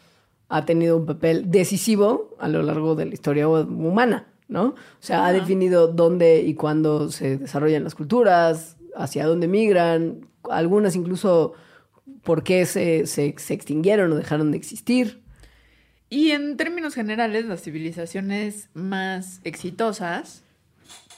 ha 0.52 0.66
tenido 0.66 0.98
un 0.98 1.06
papel 1.06 1.50
decisivo 1.50 2.36
a 2.38 2.46
lo 2.46 2.62
largo 2.62 2.94
de 2.94 3.06
la 3.06 3.14
historia 3.14 3.48
humana, 3.48 4.26
¿no? 4.48 4.64
O 4.64 4.74
sea, 5.00 5.24
ha 5.24 5.32
definido 5.32 5.88
dónde 5.88 6.42
y 6.42 6.52
cuándo 6.52 7.10
se 7.10 7.38
desarrollan 7.38 7.84
las 7.84 7.94
culturas, 7.94 8.76
hacia 8.94 9.26
dónde 9.26 9.48
migran, 9.48 10.26
algunas 10.50 10.94
incluso 10.94 11.54
por 12.22 12.44
qué 12.44 12.66
se, 12.66 13.06
se, 13.06 13.34
se 13.38 13.54
extinguieron 13.54 14.12
o 14.12 14.16
dejaron 14.16 14.50
de 14.50 14.58
existir. 14.58 15.22
Y 16.10 16.32
en 16.32 16.58
términos 16.58 16.94
generales, 16.94 17.46
las 17.46 17.62
civilizaciones 17.62 18.68
más 18.74 19.40
exitosas, 19.44 20.42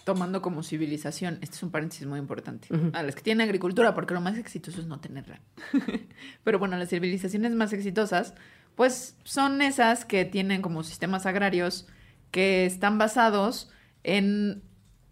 tomando 0.05 0.42
como 0.42 0.62
civilización, 0.62 1.38
este 1.40 1.57
es 1.57 1.62
un 1.64 1.73
paréntesis 1.73 2.07
muy 2.07 2.20
importante, 2.20 2.68
a 2.92 3.03
las 3.03 3.16
que 3.16 3.23
tienen 3.23 3.44
agricultura, 3.44 3.97
porque 3.97 4.14
lo 4.14 4.20
más 4.20 4.38
exitoso 4.38 4.81
es 4.81 4.87
no 4.87 5.01
tenerla. 5.01 5.40
Pero 6.44 6.61
bueno, 6.61 6.77
las 6.79 6.90
civilizaciones 6.90 7.51
más 7.51 7.73
exitosas, 7.73 8.35
pues 8.75 9.17
son 9.25 9.63
esas 9.63 10.05
que 10.05 10.25
tienen 10.25 10.63
como 10.63 10.83
sistemas 10.83 11.27
agrarios 11.27 11.87
que 12.31 12.67
están 12.67 12.99
basados 12.99 13.71
en 14.03 14.63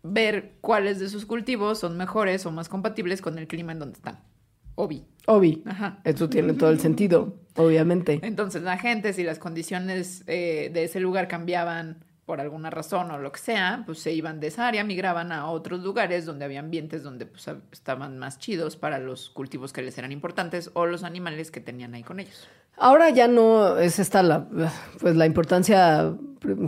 ver 0.03 0.55
cuáles 0.61 0.99
de 0.99 1.09
sus 1.09 1.27
cultivos 1.27 1.79
son 1.79 1.97
mejores 1.97 2.45
o 2.47 2.51
más 2.51 2.69
compatibles 2.69 3.23
con 3.23 3.39
el 3.39 3.47
clima 3.47 3.73
en 3.73 3.79
donde 3.79 3.97
están. 3.97 4.21
Obi. 4.75 5.05
Obi. 5.27 5.63
Ajá. 5.67 6.01
Eso 6.05 6.29
tiene 6.29 6.55
todo 6.55 6.71
el 6.71 6.81
sentido, 6.81 7.37
obviamente. 7.57 8.19
Entonces 8.23 8.63
la 8.63 8.79
gente, 8.79 9.13
si 9.13 9.23
las 9.23 9.39
condiciones 9.39 10.25
eh, 10.27 10.71
de 10.73 10.85
ese 10.85 10.99
lugar 10.99 11.29
cambiaban 11.29 12.05
por 12.25 12.41
alguna 12.41 12.71
razón 12.71 13.11
o 13.11 13.19
lo 13.19 13.33
que 13.33 13.41
sea, 13.41 13.83
pues 13.85 13.99
se 13.99 14.13
iban 14.13 14.41
de 14.41 14.47
esa 14.47 14.67
área, 14.67 14.85
migraban 14.85 15.33
a 15.33 15.51
otros 15.51 15.81
lugares 15.81 16.25
donde 16.25 16.45
había 16.45 16.61
ambientes 16.61 17.03
donde 17.03 17.27
pues, 17.27 17.49
estaban 17.73 18.19
más 18.19 18.39
chidos 18.39 18.77
para 18.77 18.99
los 18.99 19.31
cultivos 19.31 19.73
que 19.73 19.83
les 19.83 19.99
eran 19.99 20.13
importantes 20.13 20.71
o 20.75 20.87
los 20.87 21.05
animales 21.05 21.51
que 21.51 21.61
tenían 21.61 21.95
ahí 21.95 22.03
con 22.03 22.21
ellos. 22.21 22.49
Ahora 22.77 23.11
ya 23.11 23.29
no 23.29 23.79
es 23.79 23.99
esta 23.99 24.23
la, 24.23 24.49
pues 25.01 25.17
la 25.17 25.27
importancia 25.27 26.15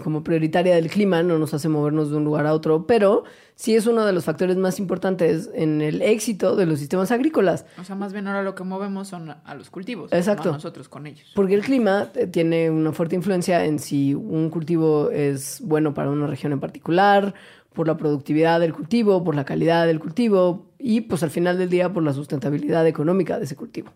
como 0.03 0.23
prioritaria 0.23 0.75
del 0.75 0.89
clima, 0.89 1.23
no 1.23 1.39
nos 1.39 1.55
hace 1.55 1.69
movernos 1.69 2.11
de 2.11 2.17
un 2.17 2.25
lugar 2.25 2.47
a 2.47 2.55
otro, 2.55 2.87
pero 2.87 3.25
sí 3.55 3.75
es 3.75 3.87
uno 3.87 4.05
de 4.05 4.13
los 4.13 4.25
factores 4.25 4.57
más 4.57 4.79
importantes 4.79 5.51
en 5.55 5.81
el 5.81 6.03
éxito 6.03 6.57
de 6.57 6.67
los 6.67 6.79
sistemas 6.79 7.11
agrícolas. 7.11 7.67
O 7.79 7.85
sea, 7.85 7.97
más 7.97 8.13
bien 8.13 8.27
ahora 8.27 8.43
lo 8.43 8.55
que 8.55 8.65
movemos 8.65 9.09
son 9.09 9.31
a 9.31 9.55
los 9.55 9.71
cultivos, 9.71 10.13
Exacto. 10.13 10.45
no 10.45 10.51
a 10.51 10.55
nosotros 10.55 10.89
con 10.89 11.07
ellos. 11.07 11.33
Porque 11.35 11.55
el 11.55 11.63
clima 11.63 12.11
eh, 12.15 12.27
tiene 12.27 12.71
una 12.71 12.93
fuerte 12.93 13.17
influencia 13.17 13.65
en 13.65 13.79
si 13.79 14.15
un 14.15 14.51
cultivo 14.51 15.11
es 15.11 15.61
bueno 15.63 15.95
para 15.95 16.11
una 16.11 16.27
región 16.27 16.53
en 16.53 16.61
particular, 16.61 17.35
por 17.73 17.89
la 17.89 17.97
productividad 17.97 18.61
del 18.61 18.73
cultivo, 18.73 19.25
por 19.25 19.35
la 19.35 19.45
calidad 19.45 19.87
del 19.87 19.99
cultivo 19.99 20.71
y 20.79 21.03
pues 21.03 21.25
al 21.25 21.31
final 21.31 21.59
del 21.59 21.69
día 21.69 21.93
por 21.93 22.05
la 22.05 22.13
sustentabilidad 22.13 22.87
económica 22.87 23.39
de 23.39 23.47
ese 23.47 23.57
cultivo. 23.57 23.93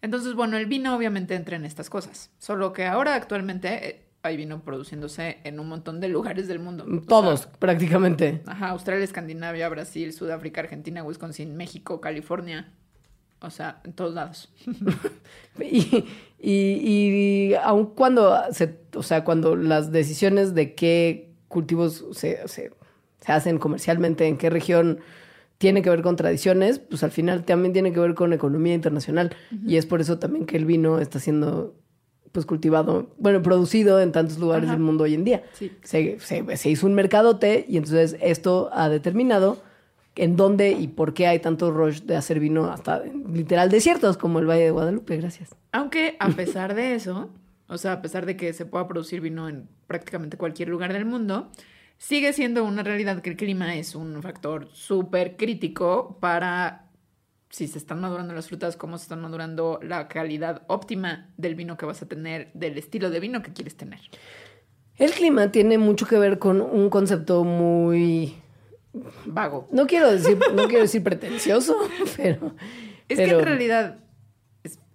Entonces, 0.00 0.34
bueno, 0.34 0.56
el 0.56 0.66
vino 0.66 0.94
obviamente 0.94 1.34
entra 1.34 1.56
en 1.56 1.64
estas 1.64 1.90
cosas, 1.90 2.30
solo 2.38 2.72
que 2.72 2.86
ahora 2.86 3.14
actualmente 3.14 3.88
eh, 3.88 4.04
hay 4.22 4.36
vino 4.36 4.62
produciéndose 4.62 5.38
en 5.44 5.58
un 5.58 5.68
montón 5.68 6.00
de 6.00 6.08
lugares 6.08 6.48
del 6.48 6.60
mundo. 6.60 6.84
O 6.84 6.90
sea, 6.90 7.06
Todos, 7.06 7.46
prácticamente. 7.46 8.42
Ajá, 8.46 8.70
Australia, 8.70 9.04
Escandinavia, 9.04 9.68
Brasil, 9.68 10.12
Sudáfrica, 10.12 10.60
Argentina, 10.60 11.02
Wisconsin, 11.02 11.56
México, 11.56 12.00
California. 12.00 12.72
O 13.40 13.50
sea, 13.50 13.80
en 13.84 13.92
todos 13.92 14.14
lados. 14.14 14.52
Y, 15.60 16.04
y, 16.38 17.50
y 17.50 17.54
aun 17.54 17.86
cuando 17.86 18.40
se, 18.52 18.78
o 18.94 19.02
sea, 19.02 19.24
cuando 19.24 19.56
las 19.56 19.90
decisiones 19.90 20.54
de 20.54 20.76
qué 20.76 21.32
cultivos 21.48 22.04
se, 22.12 22.46
se, 22.46 22.70
se 23.20 23.32
hacen 23.32 23.58
comercialmente, 23.58 24.28
en 24.28 24.38
qué 24.38 24.50
región 24.50 25.00
tiene 25.58 25.82
que 25.82 25.90
ver 25.90 26.02
con 26.02 26.16
tradiciones, 26.16 26.78
pues 26.78 27.02
al 27.02 27.10
final 27.10 27.44
también 27.44 27.72
tiene 27.72 27.92
que 27.92 28.00
ver 28.00 28.14
con 28.14 28.32
economía 28.32 28.74
internacional. 28.74 29.34
Y 29.66 29.76
es 29.76 29.86
por 29.86 30.00
eso 30.00 30.18
también 30.18 30.46
que 30.46 30.56
el 30.56 30.64
vino 30.64 31.00
está 31.00 31.18
siendo 31.18 31.74
pues 32.32 32.46
cultivado, 32.46 33.14
bueno, 33.18 33.42
producido 33.42 34.00
en 34.00 34.12
tantos 34.12 34.38
lugares 34.38 34.64
Ajá. 34.64 34.74
del 34.74 34.82
mundo 34.82 35.04
hoy 35.04 35.14
en 35.14 35.24
día. 35.24 35.42
Sí. 35.54 35.72
Se, 35.82 36.20
se, 36.20 36.56
se 36.56 36.70
hizo 36.70 36.86
un 36.86 36.94
mercadote 36.94 37.64
y 37.68 37.76
entonces 37.78 38.16
esto 38.20 38.70
ha 38.72 38.88
determinado 38.88 39.60
en 40.14 40.36
dónde 40.36 40.72
y 40.72 40.88
por 40.88 41.14
qué 41.14 41.26
hay 41.26 41.38
tanto 41.38 41.70
rush 41.70 42.02
de 42.02 42.16
hacer 42.16 42.40
vino 42.40 42.66
hasta 42.70 43.02
literal 43.32 43.70
desiertos 43.70 44.16
como 44.16 44.40
el 44.40 44.46
Valle 44.46 44.64
de 44.64 44.70
Guadalupe. 44.70 45.16
Gracias. 45.16 45.54
Aunque 45.72 46.16
a 46.18 46.28
pesar 46.30 46.74
de 46.74 46.94
eso, 46.94 47.30
o 47.68 47.78
sea, 47.78 47.92
a 47.92 48.02
pesar 48.02 48.26
de 48.26 48.36
que 48.36 48.52
se 48.52 48.66
pueda 48.66 48.86
producir 48.86 49.20
vino 49.20 49.48
en 49.48 49.68
prácticamente 49.86 50.36
cualquier 50.36 50.68
lugar 50.68 50.92
del 50.92 51.04
mundo, 51.04 51.50
sigue 51.98 52.32
siendo 52.32 52.64
una 52.64 52.82
realidad 52.82 53.20
que 53.20 53.30
el 53.30 53.36
clima 53.36 53.74
es 53.76 53.94
un 53.94 54.22
factor 54.22 54.68
súper 54.72 55.36
crítico 55.36 56.16
para 56.20 56.88
si 57.50 57.66
se 57.66 57.78
están 57.78 58.00
madurando 58.00 58.34
las 58.34 58.48
frutas, 58.48 58.76
cómo 58.76 58.98
se 58.98 59.04
están 59.04 59.20
madurando 59.20 59.80
la 59.82 60.08
calidad 60.08 60.62
óptima 60.66 61.30
del 61.36 61.54
vino 61.54 61.76
que 61.76 61.86
vas 61.86 62.02
a 62.02 62.06
tener, 62.06 62.50
del 62.54 62.76
estilo 62.76 63.10
de 63.10 63.20
vino 63.20 63.42
que 63.42 63.52
quieres 63.52 63.76
tener. 63.76 64.00
El 64.96 65.12
clima 65.12 65.50
tiene 65.50 65.78
mucho 65.78 66.06
que 66.06 66.18
ver 66.18 66.38
con 66.38 66.60
un 66.60 66.90
concepto 66.90 67.44
muy, 67.44 68.34
Vago. 69.24 69.66
no 69.72 69.86
quiero 69.86 70.10
decir, 70.10 70.38
no 70.54 70.64
quiero 70.66 70.82
decir 70.82 71.02
pretencioso, 71.02 71.76
pero 72.16 72.54
Es 73.08 73.18
que 73.18 73.30
en 73.30 73.40
realidad 73.40 73.98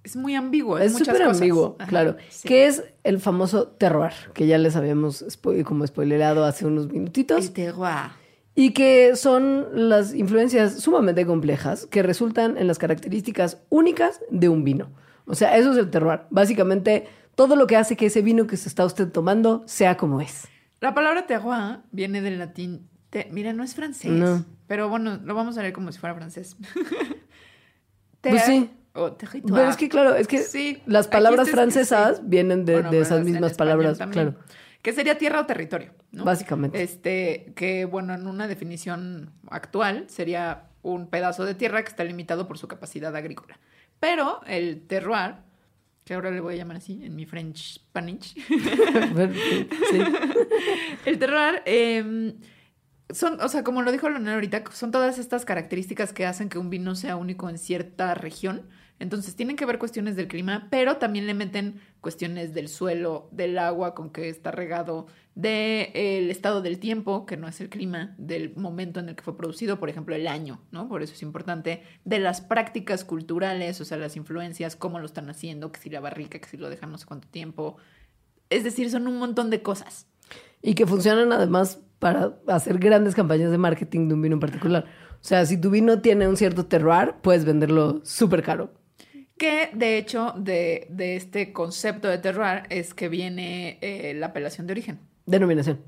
es, 0.03 0.15
muy 0.15 0.35
ambiguo. 0.35 0.77
es 0.77 0.93
súper 0.97 1.23
ambiguo, 1.23 1.75
Ajá, 1.79 1.87
claro. 1.89 2.17
sí. 2.29 2.47
Que 2.47 2.65
es 2.67 2.83
el 3.03 3.19
famoso 3.19 3.67
terroir, 3.67 4.13
que 4.33 4.47
ya 4.47 4.57
les 4.57 4.75
habíamos 4.75 5.23
spo- 5.25 5.63
como 5.63 5.85
spoilerado 5.87 6.45
hace 6.45 6.65
unos 6.65 6.89
minutitos. 6.91 7.45
El 7.45 7.53
terroir. 7.53 8.11
Y 8.55 8.71
que 8.71 9.15
son 9.15 9.67
las 9.89 10.13
influencias 10.13 10.79
sumamente 10.79 11.25
complejas 11.25 11.87
que 11.87 12.03
resultan 12.03 12.57
en 12.57 12.67
las 12.67 12.77
características 12.77 13.57
únicas 13.69 14.19
de 14.29 14.47
un 14.49 14.63
vino. 14.63 14.91
O 15.25 15.33
sea, 15.35 15.57
eso 15.57 15.71
es 15.71 15.77
el 15.77 15.89
terroir. 15.89 16.21
Básicamente, 16.29 17.07
todo 17.35 17.55
lo 17.55 17.65
que 17.65 17.77
hace 17.77 17.95
que 17.95 18.05
ese 18.07 18.21
vino 18.21 18.45
que 18.45 18.57
se 18.57 18.69
está 18.69 18.85
usted 18.85 19.09
tomando 19.11 19.63
sea 19.65 19.97
como 19.97 20.21
es. 20.21 20.47
La 20.81 20.93
palabra 20.93 21.25
terroir 21.25 21.79
viene 21.91 22.21
del 22.21 22.37
latín. 22.37 22.89
te- 23.09 23.27
mira, 23.31 23.53
no 23.53 23.63
es 23.63 23.73
francés. 23.73 24.11
No. 24.11 24.43
Pero 24.67 24.89
bueno, 24.89 25.19
lo 25.23 25.33
vamos 25.33 25.57
a 25.57 25.61
leer 25.61 25.73
como 25.73 25.91
si 25.91 25.97
fuera 25.99 26.13
francés. 26.15 26.55
Pues 28.21 28.43
sí. 28.43 28.69
Territoire. 28.93 29.55
Pero 29.61 29.69
es 29.69 29.77
que, 29.77 29.89
claro, 29.89 30.15
es 30.15 30.27
que 30.27 30.37
Sí, 30.39 30.81
las 30.85 31.07
palabras 31.07 31.49
francesas 31.49 32.17
sí. 32.17 32.23
vienen 32.25 32.63
de, 32.65 32.73
Bueno, 32.73 32.91
de 32.91 32.99
esas 32.99 33.23
mismas 33.23 33.55
palabras, 33.55 33.97
también. 33.97 34.31
claro. 34.31 34.45
Que 34.83 34.93
sería 34.93 35.17
tierra 35.17 35.39
o 35.39 35.45
territorio, 35.45 35.93
¿no? 36.11 36.25
Básicamente. 36.25 36.83
Este, 36.83 37.53
que 37.55 37.85
bueno, 37.85 38.13
en 38.13 38.27
una 38.27 38.47
definición 38.47 39.31
actual 39.49 40.05
sería 40.09 40.65
un 40.81 41.07
pedazo 41.07 41.45
de 41.45 41.55
tierra 41.55 41.81
que 41.81 41.89
está 41.89 42.03
limitado 42.03 42.47
por 42.47 42.57
su 42.57 42.67
capacidad 42.67 43.15
agrícola. 43.15 43.57
Pero 43.99 44.41
el 44.45 44.85
terroir, 44.85 45.35
que 46.03 46.13
ahora 46.13 46.29
le 46.31 46.41
voy 46.41 46.55
a 46.55 46.57
llamar 46.57 46.77
así 46.77 47.01
en 47.03 47.15
mi 47.15 47.25
French 47.25 47.75
Spanish, 47.75 48.35
sí. 48.47 50.03
el 51.05 51.17
terroir 51.17 51.61
eh, 51.65 52.35
son, 53.09 53.39
o 53.41 53.47
sea, 53.49 53.63
como 53.63 53.81
lo 53.81 53.91
dijo 53.91 54.09
Leonel 54.09 54.33
ahorita, 54.33 54.63
son 54.71 54.91
todas 54.91 55.17
estas 55.17 55.45
características 55.45 56.13
que 56.13 56.25
hacen 56.25 56.49
que 56.49 56.57
un 56.57 56.69
vino 56.69 56.95
sea 56.95 57.15
único 57.15 57.49
en 57.49 57.57
cierta 57.57 58.13
región. 58.15 58.67
Entonces 58.99 59.35
tienen 59.35 59.55
que 59.55 59.65
ver 59.65 59.79
cuestiones 59.79 60.15
del 60.15 60.27
clima, 60.27 60.67
pero 60.69 60.97
también 60.97 61.27
le 61.27 61.33
meten 61.33 61.81
cuestiones 61.99 62.53
del 62.53 62.69
suelo, 62.69 63.27
del 63.31 63.57
agua 63.57 63.95
con 63.95 64.11
que 64.11 64.29
está 64.29 64.51
regado, 64.51 65.07
del 65.35 66.29
estado 66.29 66.61
del 66.61 66.79
tiempo, 66.79 67.25
que 67.25 67.35
no 67.35 67.47
es 67.47 67.59
el 67.59 67.69
clima, 67.69 68.15
del 68.17 68.55
momento 68.55 68.99
en 68.99 69.09
el 69.09 69.15
que 69.15 69.23
fue 69.23 69.35
producido, 69.35 69.79
por 69.79 69.89
ejemplo, 69.89 70.15
el 70.15 70.27
año, 70.27 70.61
¿no? 70.71 70.87
Por 70.87 71.01
eso 71.01 71.13
es 71.13 71.21
importante, 71.21 71.83
de 72.05 72.19
las 72.19 72.41
prácticas 72.41 73.03
culturales, 73.03 73.81
o 73.81 73.85
sea, 73.85 73.97
las 73.97 74.15
influencias, 74.15 74.75
cómo 74.75 74.99
lo 74.99 75.05
están 75.05 75.29
haciendo, 75.29 75.71
que 75.71 75.79
si 75.79 75.89
la 75.89 75.99
barrica, 75.99 76.39
que 76.39 76.47
si 76.47 76.57
lo 76.57 76.69
dejan 76.69 76.91
no 76.91 76.97
sé 76.97 77.05
cuánto 77.05 77.27
tiempo. 77.27 77.77
Es 78.49 78.63
decir, 78.63 78.89
son 78.89 79.07
un 79.07 79.17
montón 79.17 79.49
de 79.49 79.61
cosas. 79.61 80.07
Y 80.61 80.75
que 80.75 80.85
funcionan 80.85 81.33
además 81.33 81.81
para 81.99 82.37
hacer 82.47 82.77
grandes 82.77 83.15
campañas 83.15 83.51
de 83.51 83.57
marketing 83.57 84.07
de 84.07 84.13
un 84.13 84.21
vino 84.21 84.35
en 84.35 84.39
particular. 84.39 84.85
O 85.13 85.25
sea, 85.25 85.45
si 85.45 85.59
tu 85.59 85.69
vino 85.69 86.01
tiene 86.01 86.27
un 86.27 86.37
cierto 86.37 86.65
terroir, 86.65 87.15
puedes 87.21 87.43
venderlo 87.43 88.01
súper 88.03 88.43
caro. 88.43 88.71
Que 89.37 89.69
de 89.73 89.97
hecho 89.97 90.33
de, 90.37 90.87
de, 90.89 91.15
este 91.15 91.53
concepto 91.53 92.07
de 92.07 92.17
terroir 92.17 92.63
es 92.69 92.93
que 92.93 93.09
viene 93.09 93.79
eh, 93.81 94.13
la 94.15 94.27
apelación 94.27 94.67
de 94.67 94.73
origen. 94.73 94.99
Denominación. 95.25 95.79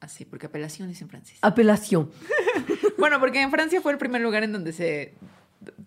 Así, 0.00 0.24
porque 0.24 0.46
apelación 0.46 0.90
es 0.90 1.02
en 1.02 1.08
francés. 1.08 1.38
Apelación. 1.42 2.10
bueno, 2.98 3.18
porque 3.18 3.40
en 3.40 3.50
Francia 3.50 3.80
fue 3.80 3.92
el 3.92 3.98
primer 3.98 4.20
lugar 4.20 4.44
en 4.44 4.52
donde 4.52 4.72
se, 4.72 5.14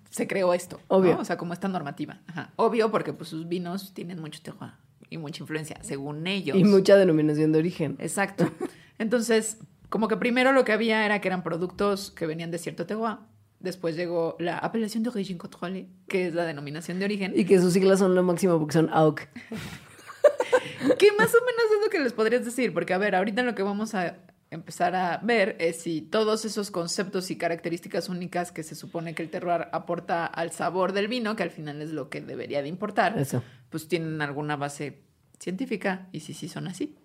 se 0.09 0.27
creó 0.27 0.53
esto. 0.53 0.79
Obvio. 0.87 1.15
¿no? 1.15 1.21
O 1.21 1.25
sea, 1.25 1.37
como 1.37 1.53
esta 1.53 1.67
normativa. 1.67 2.21
Ajá. 2.27 2.51
Obvio, 2.57 2.91
porque 2.91 3.13
pues, 3.13 3.29
sus 3.29 3.47
vinos 3.47 3.93
tienen 3.93 4.19
mucho 4.19 4.41
terroir 4.41 4.73
y 5.09 5.17
mucha 5.17 5.43
influencia, 5.43 5.77
según 5.81 6.27
ellos. 6.27 6.57
Y 6.57 6.63
mucha 6.63 6.95
denominación 6.95 7.51
de 7.51 7.59
origen. 7.59 7.95
Exacto. 7.99 8.51
Entonces, 8.97 9.57
como 9.89 10.07
que 10.07 10.17
primero 10.17 10.51
lo 10.51 10.63
que 10.65 10.71
había 10.71 11.05
era 11.05 11.19
que 11.21 11.27
eran 11.27 11.43
productos 11.43 12.11
que 12.11 12.25
venían 12.25 12.51
de 12.51 12.57
cierto 12.57 12.85
terroir. 12.85 13.17
Después 13.61 13.95
llegó 13.95 14.35
la 14.39 14.57
apelación 14.57 15.03
de 15.03 15.09
origine 15.09 15.37
contrôlée, 15.37 15.87
que 16.07 16.27
es 16.27 16.33
la 16.33 16.45
denominación 16.45 16.99
de 16.99 17.05
origen. 17.05 17.33
Y 17.35 17.45
que 17.45 17.59
sus 17.59 17.73
siglas 17.73 17.99
son 17.99 18.15
lo 18.15 18.23
máximo 18.23 18.57
porque 18.57 18.73
son 18.73 18.89
AUC. 18.91 19.19
que 20.97 21.11
más 21.17 21.29
o 21.33 21.39
menos 21.45 21.65
es 21.75 21.83
lo 21.83 21.89
que 21.91 21.99
les 21.99 22.13
podrías 22.13 22.43
decir, 22.43 22.73
porque 22.73 22.93
a 22.93 22.97
ver, 22.97 23.15
ahorita 23.15 23.43
lo 23.43 23.55
que 23.55 23.63
vamos 23.63 23.93
a 23.93 24.17
empezar 24.49 24.95
a 24.95 25.17
ver 25.23 25.55
es 25.59 25.81
si 25.81 26.01
todos 26.01 26.43
esos 26.43 26.71
conceptos 26.71 27.31
y 27.31 27.37
características 27.37 28.09
únicas 28.09 28.51
que 28.51 28.63
se 28.63 28.75
supone 28.75 29.15
que 29.15 29.23
el 29.23 29.29
terroir 29.29 29.67
aporta 29.71 30.25
al 30.25 30.51
sabor 30.51 30.91
del 30.91 31.07
vino, 31.07 31.35
que 31.35 31.43
al 31.43 31.51
final 31.51 31.81
es 31.81 31.91
lo 31.91 32.09
que 32.09 32.21
debería 32.21 32.61
de 32.61 32.67
importar, 32.67 33.17
Eso. 33.17 33.43
pues 33.69 33.87
tienen 33.87 34.21
alguna 34.21 34.57
base 34.57 35.03
científica 35.39 36.09
y 36.11 36.19
si 36.19 36.33
sí 36.33 36.49
son 36.49 36.67
así. 36.67 36.97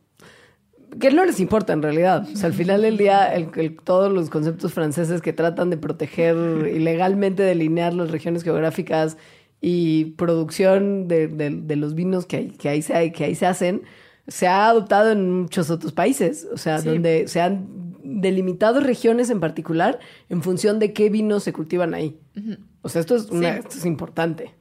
Que 1.00 1.10
no 1.10 1.24
les 1.24 1.40
importa 1.40 1.72
en 1.72 1.82
realidad. 1.82 2.26
O 2.32 2.36
sea, 2.36 2.46
al 2.48 2.54
final 2.54 2.82
del 2.82 2.96
día, 2.96 3.34
el, 3.34 3.48
el, 3.56 3.76
todos 3.76 4.12
los 4.12 4.30
conceptos 4.30 4.72
franceses 4.72 5.20
que 5.20 5.32
tratan 5.32 5.70
de 5.70 5.76
proteger 5.76 6.36
ilegalmente, 6.74 7.42
delinear 7.42 7.92
las 7.94 8.10
regiones 8.10 8.42
geográficas 8.42 9.16
y 9.60 10.06
producción 10.16 11.08
de, 11.08 11.28
de, 11.28 11.50
de 11.50 11.76
los 11.76 11.94
vinos 11.94 12.26
que, 12.26 12.48
que, 12.48 12.68
ahí 12.68 12.82
se, 12.82 13.12
que 13.12 13.24
ahí 13.24 13.34
se 13.34 13.46
hacen, 13.46 13.82
se 14.28 14.46
ha 14.46 14.68
adoptado 14.68 15.10
en 15.10 15.42
muchos 15.42 15.70
otros 15.70 15.92
países. 15.92 16.46
O 16.52 16.56
sea, 16.56 16.78
sí. 16.78 16.88
donde 16.88 17.28
se 17.28 17.40
han 17.40 17.66
delimitado 18.02 18.80
regiones 18.80 19.30
en 19.30 19.40
particular 19.40 19.98
en 20.28 20.42
función 20.42 20.78
de 20.78 20.92
qué 20.92 21.10
vinos 21.10 21.42
se 21.42 21.52
cultivan 21.52 21.94
ahí. 21.94 22.18
Uh 22.36 22.40
-huh. 22.40 22.58
O 22.82 22.88
sea, 22.88 23.00
esto 23.00 23.16
es, 23.16 23.30
una, 23.30 23.54
sí. 23.54 23.58
esto 23.64 23.78
es 23.78 23.84
importante. 23.84 24.54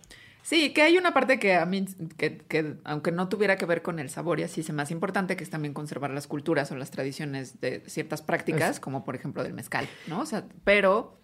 Sí, 0.46 0.74
que 0.74 0.84
hay 0.84 0.96
una 1.00 1.12
parte 1.12 1.40
que 1.40 1.56
a 1.56 1.66
mí, 1.66 1.86
que, 2.18 2.38
que, 2.38 2.76
aunque 2.84 3.12
no 3.12 3.30
tuviera 3.30 3.56
que 3.56 3.66
ver 3.66 3.82
con 3.82 3.98
el 3.98 4.12
sabor 4.12 4.40
y 4.40 4.44
así, 4.44 4.62
es 4.62 4.72
más 4.72 4.92
importante, 4.92 5.36
que 5.36 5.44
es 5.44 5.50
también 5.50 5.74
conservar 5.74 6.12
las 6.12 6.28
culturas 6.28 6.72
o 6.72 6.76
las 6.76 6.92
tradiciones 6.92 7.60
de 7.62 7.82
ciertas 7.88 8.22
prácticas, 8.22 8.76
es. 8.76 8.80
como 8.80 9.04
por 9.04 9.16
ejemplo 9.16 9.42
del 9.42 9.54
mezcal, 9.54 9.88
¿no? 10.06 10.20
O 10.20 10.26
sea, 10.28 10.46
pero 10.64 11.18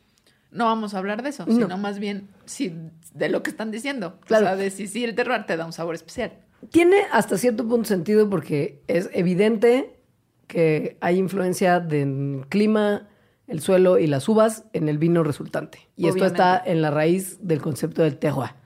no 0.50 0.66
vamos 0.66 0.96
a 0.96 0.98
hablar 0.98 1.22
de 1.22 1.30
eso, 1.30 1.46
no. 1.46 1.54
sino 1.54 1.78
más 1.78 2.00
bien 2.00 2.30
sí, 2.46 2.76
de 3.14 3.30
lo 3.30 3.44
que 3.44 3.52
están 3.52 3.70
diciendo. 3.70 4.20
Claro. 4.26 4.46
O 4.46 4.48
sea, 4.48 4.56
de 4.56 4.72
si 4.72 4.88
sí, 4.88 5.04
el 5.04 5.14
terroir 5.14 5.46
te 5.46 5.56
da 5.56 5.68
un 5.68 5.74
sabor 5.74 5.94
especial. 5.94 6.34
Tiene 6.72 7.04
hasta 7.12 7.38
cierto 7.38 7.68
punto 7.68 7.90
sentido 7.90 8.28
porque 8.28 8.82
es 8.88 9.08
evidente 9.14 10.00
que 10.48 10.98
hay 11.00 11.20
influencia 11.20 11.80
del 11.80 12.48
clima, 12.50 13.08
el 13.46 13.62
suelo 13.62 14.00
y 14.00 14.08
las 14.08 14.28
uvas 14.28 14.64
en 14.74 14.90
el 14.90 14.98
vino 14.98 15.24
resultante. 15.24 15.78
Y 15.96 16.06
Obviamente. 16.06 16.26
esto 16.26 16.26
está 16.26 16.64
en 16.66 16.82
la 16.82 16.90
raíz 16.90 17.38
del 17.46 17.62
concepto 17.62 18.02
del 18.02 18.18
terroir. 18.18 18.60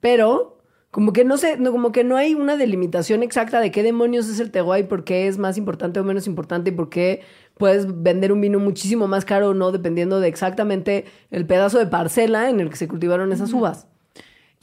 Pero 0.00 0.56
como 0.90 1.12
que 1.12 1.24
no 1.24 1.36
sé, 1.36 1.58
no, 1.58 1.72
como 1.72 1.92
que 1.92 2.04
no 2.04 2.16
hay 2.16 2.34
una 2.34 2.56
delimitación 2.56 3.22
exacta 3.22 3.60
de 3.60 3.70
qué 3.70 3.82
demonios 3.82 4.28
es 4.28 4.40
el 4.40 4.50
terroir 4.50 4.84
y 4.84 4.88
por 4.88 5.04
qué 5.04 5.26
es 5.26 5.36
más 5.36 5.58
importante 5.58 6.00
o 6.00 6.04
menos 6.04 6.26
importante 6.26 6.70
y 6.70 6.72
por 6.72 6.88
qué 6.88 7.20
puedes 7.58 8.02
vender 8.02 8.32
un 8.32 8.40
vino 8.40 8.58
muchísimo 8.58 9.06
más 9.06 9.24
caro 9.24 9.50
o 9.50 9.54
no, 9.54 9.72
dependiendo 9.72 10.20
de 10.20 10.28
exactamente 10.28 11.04
el 11.30 11.46
pedazo 11.46 11.78
de 11.78 11.86
parcela 11.86 12.48
en 12.48 12.60
el 12.60 12.70
que 12.70 12.76
se 12.76 12.88
cultivaron 12.88 13.30
esas 13.32 13.52
uvas. 13.52 13.88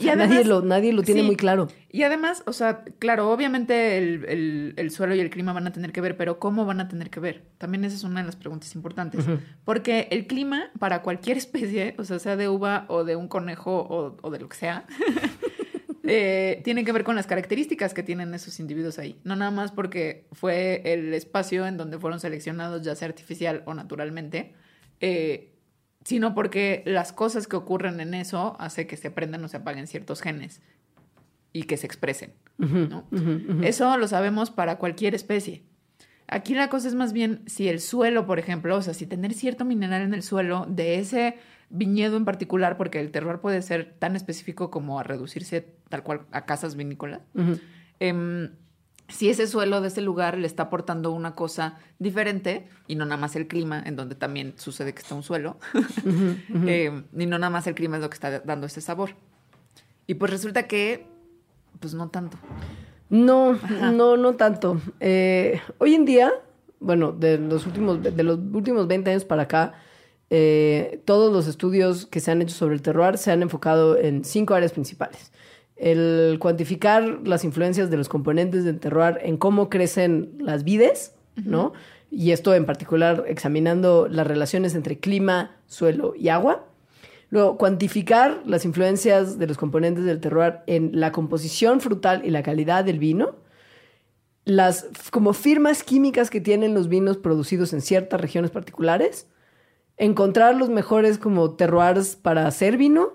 Y 0.04 0.10
además, 0.10 0.30
nadie, 0.30 0.46
lo, 0.46 0.62
nadie 0.62 0.94
lo 0.94 1.04
tiene 1.04 1.22
sí, 1.22 1.28
muy 1.28 1.36
claro. 1.36 1.68
Y 1.90 2.04
además, 2.04 2.44
o 2.46 2.54
sea, 2.54 2.84
claro, 3.00 3.32
obviamente 3.32 3.98
el, 3.98 4.26
el, 4.26 4.74
el, 4.78 4.92
suelo 4.92 5.16
y 5.16 5.20
el 5.20 5.30
clima 5.30 5.54
van 5.54 5.68
a 5.68 5.72
tener 5.72 5.92
que 5.92 6.02
ver, 6.02 6.18
pero 6.18 6.40
¿cómo 6.40 6.66
van 6.66 6.80
a 6.82 6.88
tener 6.88 7.10
que 7.10 7.20
ver? 7.20 7.44
También 7.58 7.86
esa 7.86 7.96
es 7.96 8.04
una 8.04 8.22
de 8.22 8.26
las 8.26 8.36
preguntas 8.36 8.74
importantes. 8.76 9.28
Uh 9.28 9.32
-huh. 9.32 9.40
Porque 9.64 10.08
el 10.12 10.28
clima, 10.28 10.72
para 10.80 11.02
cualquier 11.02 11.38
especie, 11.44 11.96
o 11.98 12.04
sea, 12.04 12.20
sea 12.20 12.36
de 12.36 12.50
uva 12.50 12.86
o 12.90 13.04
de 13.04 13.16
un 13.16 13.28
conejo 13.28 13.72
o, 13.72 14.18
o 14.22 14.32
de 14.32 14.40
lo 14.40 14.50
que 14.50 14.58
sea, 14.58 14.86
eh, 16.04 16.62
tiene 16.64 16.84
que 16.84 16.92
ver 16.92 17.04
con 17.04 17.16
las 17.16 17.28
características 17.28 17.94
que 17.94 18.04
tienen 18.04 18.34
esos 18.34 18.60
individuos 18.60 19.00
ahí. 19.00 19.20
No 19.24 19.36
nada 19.36 19.52
más 19.52 19.72
porque 19.72 20.28
fue 20.34 20.82
el 20.86 21.14
espacio 21.14 21.66
en 21.66 21.78
donde 21.78 21.98
fueron 21.98 22.20
seleccionados, 22.20 22.82
ya 22.84 22.96
sea 22.96 23.08
artificial 23.08 23.64
o 23.66 23.74
naturalmente. 23.74 24.54
Eh, 25.00 25.53
sino 26.04 26.34
porque 26.36 26.84
las 26.86 27.14
cosas 27.14 27.48
que 27.48 27.56
ocurren 27.56 28.00
en 28.00 28.14
eso 28.14 28.56
hace 28.60 28.88
que 28.88 28.98
se 28.98 29.12
prendan 29.12 29.44
o 29.44 29.48
se 29.48 29.58
apaguen 29.58 29.88
ciertos 29.88 30.22
genes 30.22 30.62
y 31.54 31.64
que 31.64 31.78
se 31.78 31.88
expresen. 31.88 32.34
Uh 32.60 32.66
-huh, 32.66 32.90
¿no? 32.90 33.08
uh 33.12 33.16
-huh, 33.16 33.50
uh 33.50 33.54
-huh. 33.60 33.66
Eso 33.66 33.98
lo 33.98 34.08
sabemos 34.08 34.52
para 34.52 34.78
cualquier 34.78 35.16
especie. 35.16 35.64
Aquí 36.28 36.56
la 36.56 36.70
cosa 36.70 36.88
es 36.88 36.96
más 36.96 37.14
bien 37.14 37.44
si 37.46 37.68
el 37.68 37.80
suelo, 37.80 38.26
por 38.26 38.40
ejemplo, 38.40 38.76
o 38.76 38.82
sea, 38.82 38.94
si 38.94 39.06
tener 39.06 39.34
cierto 39.34 39.66
mineral 39.66 40.02
en 40.02 40.14
el 40.14 40.24
suelo 40.24 40.66
de 40.68 41.00
ese 41.00 41.36
viñedo 41.70 42.18
en 42.18 42.26
particular, 42.26 42.78
porque 42.78 43.00
el 43.00 43.12
terroir 43.12 43.40
puede 43.40 43.62
ser 43.62 43.96
tan 44.00 44.16
específico 44.16 44.72
como 44.72 45.00
a 45.00 45.04
reducirse 45.04 45.76
tal 45.90 46.04
cual 46.04 46.22
a 46.32 46.46
casas 46.46 46.76
vinícolas. 46.76 47.22
Eh, 48.00 48.50
si 49.08 49.30
ese 49.30 49.48
suelo 49.48 49.82
de 49.82 49.90
ese 49.90 50.02
lugar 50.02 50.38
le 50.38 50.48
está 50.48 50.64
aportando 50.64 51.12
una 51.12 51.36
cosa 51.36 51.78
diferente, 52.00 52.68
y 52.88 52.96
no 52.96 53.06
nada 53.06 53.18
más 53.18 53.36
el 53.36 53.48
clima, 53.48 53.82
en 53.86 53.96
donde 53.96 54.16
también 54.16 54.54
sucede 54.58 54.94
que 54.94 55.02
está 55.02 55.16
un 55.16 55.24
suelo, 55.24 55.58
uh 55.74 55.78
-huh, 55.78 56.38
uh 56.50 56.54
-huh. 56.54 56.70
Eh, 56.70 57.04
y 57.18 57.26
no 57.26 57.38
nada 57.38 57.50
más 57.50 57.68
el 57.68 57.76
clima 57.76 57.98
es 57.98 58.04
lo 58.04 58.10
que 58.10 58.16
está 58.16 58.40
dando 58.40 58.68
ese 58.68 58.82
sabor. 58.82 59.12
Y 60.08 60.16
pues 60.16 60.32
resulta 60.32 60.68
que, 60.68 61.06
pues 61.80 61.94
no 61.94 62.10
tanto. 62.10 62.38
No, 63.10 63.52
Ajá. 63.52 63.92
no, 63.92 64.18
no 64.18 64.36
tanto. 64.36 64.82
Eh, 65.00 65.62
hoy 65.78 65.96
en 65.96 66.06
día, 66.06 66.32
bueno, 66.80 67.12
de 67.12 67.38
los 67.38 67.66
últimos, 67.68 68.02
de 68.02 68.24
los 68.24 68.40
últimos 68.54 68.88
20 68.88 69.12
años 69.12 69.26
para 69.26 69.44
acá, 69.44 69.74
eh, 70.30 71.02
todos 71.06 71.32
los 71.32 71.48
estudios 71.48 72.08
que 72.08 72.20
se 72.20 72.32
han 72.32 72.42
hecho 72.42 72.56
sobre 72.56 72.74
el 72.76 72.82
terroir 72.82 73.18
se 73.18 73.32
han 73.32 73.44
enfocado 73.44 73.98
en 73.98 74.24
cinco 74.26 74.56
áreas 74.56 74.72
principales 74.72 75.32
el 75.76 76.38
cuantificar 76.40 77.22
las 77.26 77.44
influencias 77.44 77.90
de 77.90 77.98
los 77.98 78.10
componentes 78.10 78.64
del 78.64 78.80
terroir 78.80 79.20
en 79.24 79.38
cómo 79.38 79.70
crecen 79.70 80.36
las 80.40 80.64
vides, 80.64 81.16
uh 81.38 81.42
-huh. 81.42 81.46
¿no? 81.46 81.74
Y 82.12 82.32
esto 82.32 82.54
en 82.54 82.66
particular 82.66 83.24
examinando 83.28 84.08
las 84.08 84.28
relaciones 84.28 84.76
entre 84.76 85.00
clima, 85.00 85.58
suelo 85.66 86.14
y 86.16 86.30
agua. 86.30 86.68
Luego, 87.32 87.58
cuantificar 87.58 88.44
las 88.46 88.64
influencias 88.64 89.40
de 89.40 89.48
los 89.48 89.58
componentes 89.58 90.06
del 90.06 90.20
terroir 90.20 90.60
en 90.68 90.92
la 90.94 91.12
composición 91.12 91.82
frutal 91.82 92.22
y 92.24 92.30
la 92.30 92.44
calidad 92.44 92.86
del 92.86 93.00
vino. 93.00 93.38
Las 94.46 94.88
como 95.10 95.34
firmas 95.34 95.84
químicas 95.84 96.30
que 96.30 96.42
tienen 96.42 96.76
los 96.76 96.88
vinos 96.90 97.18
producidos 97.18 97.74
en 97.74 97.82
ciertas 97.82 98.22
regiones 98.22 98.52
particulares. 98.52 99.28
Encontrar 99.98 100.56
los 100.56 100.70
mejores 100.70 101.18
como 101.18 101.56
terroirs 101.56 102.16
para 102.16 102.46
hacer 102.46 102.78
vino 102.78 103.14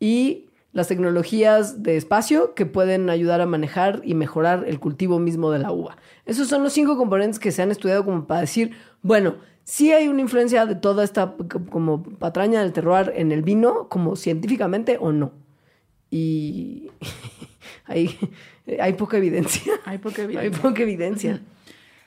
y 0.00 0.49
las 0.72 0.88
tecnologías 0.88 1.82
de 1.82 1.96
espacio 1.96 2.54
que 2.54 2.66
pueden 2.66 3.10
ayudar 3.10 3.40
a 3.40 3.46
manejar 3.46 4.02
y 4.04 4.14
mejorar 4.14 4.64
el 4.66 4.78
cultivo 4.78 5.18
mismo 5.18 5.50
de 5.50 5.58
la 5.58 5.72
uva. 5.72 5.96
Esos 6.26 6.48
son 6.48 6.62
los 6.62 6.72
cinco 6.72 6.96
componentes 6.96 7.40
que 7.40 7.50
se 7.50 7.62
han 7.62 7.70
estudiado 7.70 8.04
como 8.04 8.26
para 8.26 8.42
decir, 8.42 8.72
bueno, 9.02 9.36
sí 9.64 9.92
hay 9.92 10.08
una 10.08 10.20
influencia 10.20 10.66
de 10.66 10.76
toda 10.76 11.02
esta 11.02 11.34
como 11.70 12.02
patraña 12.02 12.62
del 12.62 12.72
terroir 12.72 13.12
en 13.16 13.32
el 13.32 13.42
vino, 13.42 13.88
como 13.88 14.14
científicamente 14.14 14.96
o 15.00 15.12
no. 15.12 15.32
Y 16.10 16.90
hay, 17.86 18.16
hay 18.80 18.92
poca 18.92 19.16
evidencia. 19.16 19.72
Hay 19.84 19.98
poca 19.98 20.22
evidencia. 20.22 20.40
Hay 20.40 20.50
poca 20.50 20.82
evidencia. 20.82 21.40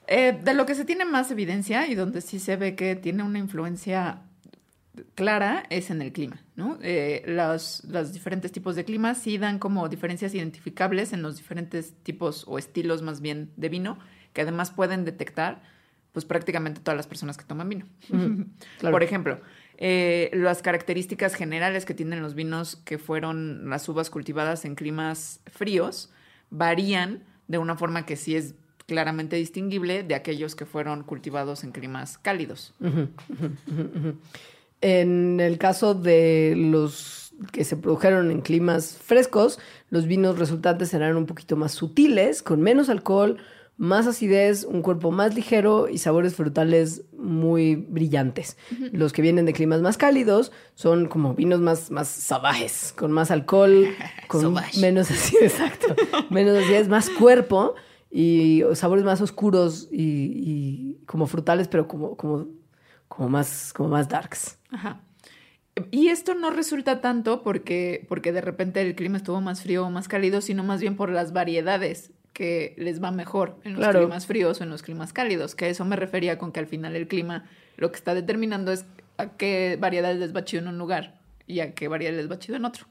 Eh, 0.07 0.37
de 0.41 0.53
lo 0.53 0.65
que 0.65 0.75
se 0.75 0.85
tiene 0.85 1.05
más 1.05 1.31
evidencia 1.31 1.87
y 1.87 1.95
donde 1.95 2.21
sí 2.21 2.39
se 2.39 2.57
ve 2.57 2.75
que 2.75 2.95
tiene 2.95 3.23
una 3.23 3.39
influencia 3.39 4.21
clara 5.15 5.63
es 5.69 5.89
en 5.89 6.01
el 6.01 6.11
clima, 6.11 6.39
¿no? 6.55 6.77
Eh, 6.81 7.23
los, 7.25 7.83
los, 7.85 8.13
diferentes 8.13 8.51
tipos 8.51 8.75
de 8.75 8.85
clima 8.85 9.15
sí 9.15 9.37
dan 9.37 9.59
como 9.59 9.89
diferencias 9.89 10.33
identificables 10.33 11.13
en 11.13 11.21
los 11.21 11.37
diferentes 11.37 11.93
tipos 12.03 12.45
o 12.47 12.57
estilos 12.57 13.01
más 13.01 13.21
bien 13.21 13.51
de 13.57 13.69
vino, 13.69 13.97
que 14.33 14.41
además 14.41 14.71
pueden 14.71 15.05
detectar 15.05 15.61
pues 16.11 16.25
prácticamente 16.25 16.79
todas 16.79 16.95
las 16.95 17.07
personas 17.07 17.37
que 17.37 17.43
toman 17.43 17.69
vino. 17.69 17.85
claro. 18.79 18.93
Por 18.93 19.03
ejemplo, 19.03 19.41
eh, 19.77 20.29
las 20.33 20.61
características 20.61 21.33
generales 21.33 21.85
que 21.85 21.95
tienen 21.95 22.21
los 22.21 22.35
vinos 22.35 22.75
que 22.75 22.99
fueron 22.99 23.69
las 23.69 23.89
uvas 23.89 24.11
cultivadas 24.11 24.63
en 24.65 24.75
climas 24.75 25.41
fríos 25.47 26.11
varían 26.51 27.23
de 27.47 27.57
una 27.57 27.75
forma 27.75 28.05
que 28.05 28.15
sí 28.15 28.35
es 28.35 28.53
claramente 28.85 29.37
distinguible 29.37 30.03
de 30.03 30.13
aquellos 30.13 30.55
que 30.55 30.65
fueron 30.65 31.03
cultivados 31.03 31.63
en 31.63 31.71
climas 31.71 32.19
cálidos. 32.19 32.73
En 34.83 35.39
el 35.39 35.57
caso 35.57 35.93
de 35.93 36.55
los 36.57 37.33
que 37.53 37.63
se 37.63 37.77
produjeron 37.77 38.31
en 38.31 38.41
climas 38.41 38.97
frescos, 39.01 39.57
los 39.89 40.07
vinos 40.07 40.37
resultantes 40.37 40.89
serán 40.89 41.15
un 41.15 41.25
poquito 41.25 41.55
más 41.55 41.71
sutiles, 41.71 42.43
con 42.43 42.59
menos 42.59 42.89
alcohol, 42.89 43.37
más 43.77 44.07
acidez, 44.07 44.65
un 44.65 44.81
cuerpo 44.81 45.09
más 45.09 45.35
ligero 45.35 45.87
y 45.87 45.99
sabores 45.99 46.35
frutales 46.35 47.03
muy 47.17 47.75
brillantes. 47.75 48.57
Los 48.91 49.13
que 49.13 49.21
vienen 49.21 49.45
de 49.45 49.53
climas 49.53 49.81
más 49.81 49.95
cálidos 49.95 50.51
son 50.75 51.07
como 51.07 51.33
vinos 51.33 51.61
más, 51.61 51.89
más 51.89 52.09
salvajes, 52.09 52.93
con 52.93 53.13
más 53.13 53.31
alcohol, 53.31 53.87
con 54.27 54.53
menos 54.81 55.09
acidez, 55.09 55.53
exacto, 55.59 55.95
menos 56.29 56.57
acidez, 56.57 56.89
más 56.89 57.09
cuerpo 57.09 57.75
y 58.11 58.63
sabores 58.73 59.05
más 59.05 59.21
oscuros 59.21 59.87
y, 59.89 60.01
y 60.01 60.97
como 61.05 61.25
frutales, 61.25 61.69
pero 61.69 61.87
como, 61.87 62.17
como, 62.17 62.47
como, 63.07 63.29
más, 63.29 63.71
como 63.73 63.87
más 63.87 64.09
darks. 64.09 64.57
Ajá. 64.73 65.01
Y 65.89 66.09
esto 66.09 66.35
no 66.35 66.51
resulta 66.51 67.01
tanto 67.01 67.41
porque, 67.41 68.05
porque 68.07 68.31
de 68.31 68.41
repente 68.41 68.81
el 68.81 68.93
clima 68.95 69.17
estuvo 69.17 69.41
más 69.41 69.61
frío 69.63 69.85
o 69.87 69.89
más 69.89 70.07
cálido, 70.07 70.41
sino 70.41 70.63
más 70.63 70.81
bien 70.81 70.95
por 70.95 71.09
las 71.09 71.33
variedades 71.33 72.11
que 72.33 72.75
les 72.77 73.01
va 73.01 73.11
mejor 73.11 73.57
en 73.63 73.73
los 73.73 73.79
Claro. 73.81 74.01
climas 74.01 74.25
fríos 74.27 74.59
o 74.59 74.63
en 74.63 74.69
los 74.69 74.83
climas 74.83 75.13
cálidos. 75.13 75.55
Que 75.55 75.65
a 75.65 75.67
eso 75.69 75.83
me 75.85 75.95
refería 75.95 76.37
con 76.37 76.51
que 76.51 76.59
al 76.59 76.67
final 76.67 76.95
el 76.95 77.07
clima 77.07 77.45
lo 77.77 77.91
que 77.91 77.97
está 77.97 78.13
determinando 78.13 78.71
es 78.71 78.85
a 79.17 79.29
qué 79.37 79.77
variedades 79.79 80.19
les 80.19 80.35
va 80.35 80.43
chido 80.43 80.61
en 80.63 80.69
un 80.69 80.77
lugar 80.77 81.19
y 81.47 81.59
a 81.61 81.73
qué 81.73 81.87
variedades 81.87 82.21
les 82.23 82.31
va 82.31 82.39
chido 82.39 82.55
en 82.57 82.65
otro. 82.65 82.85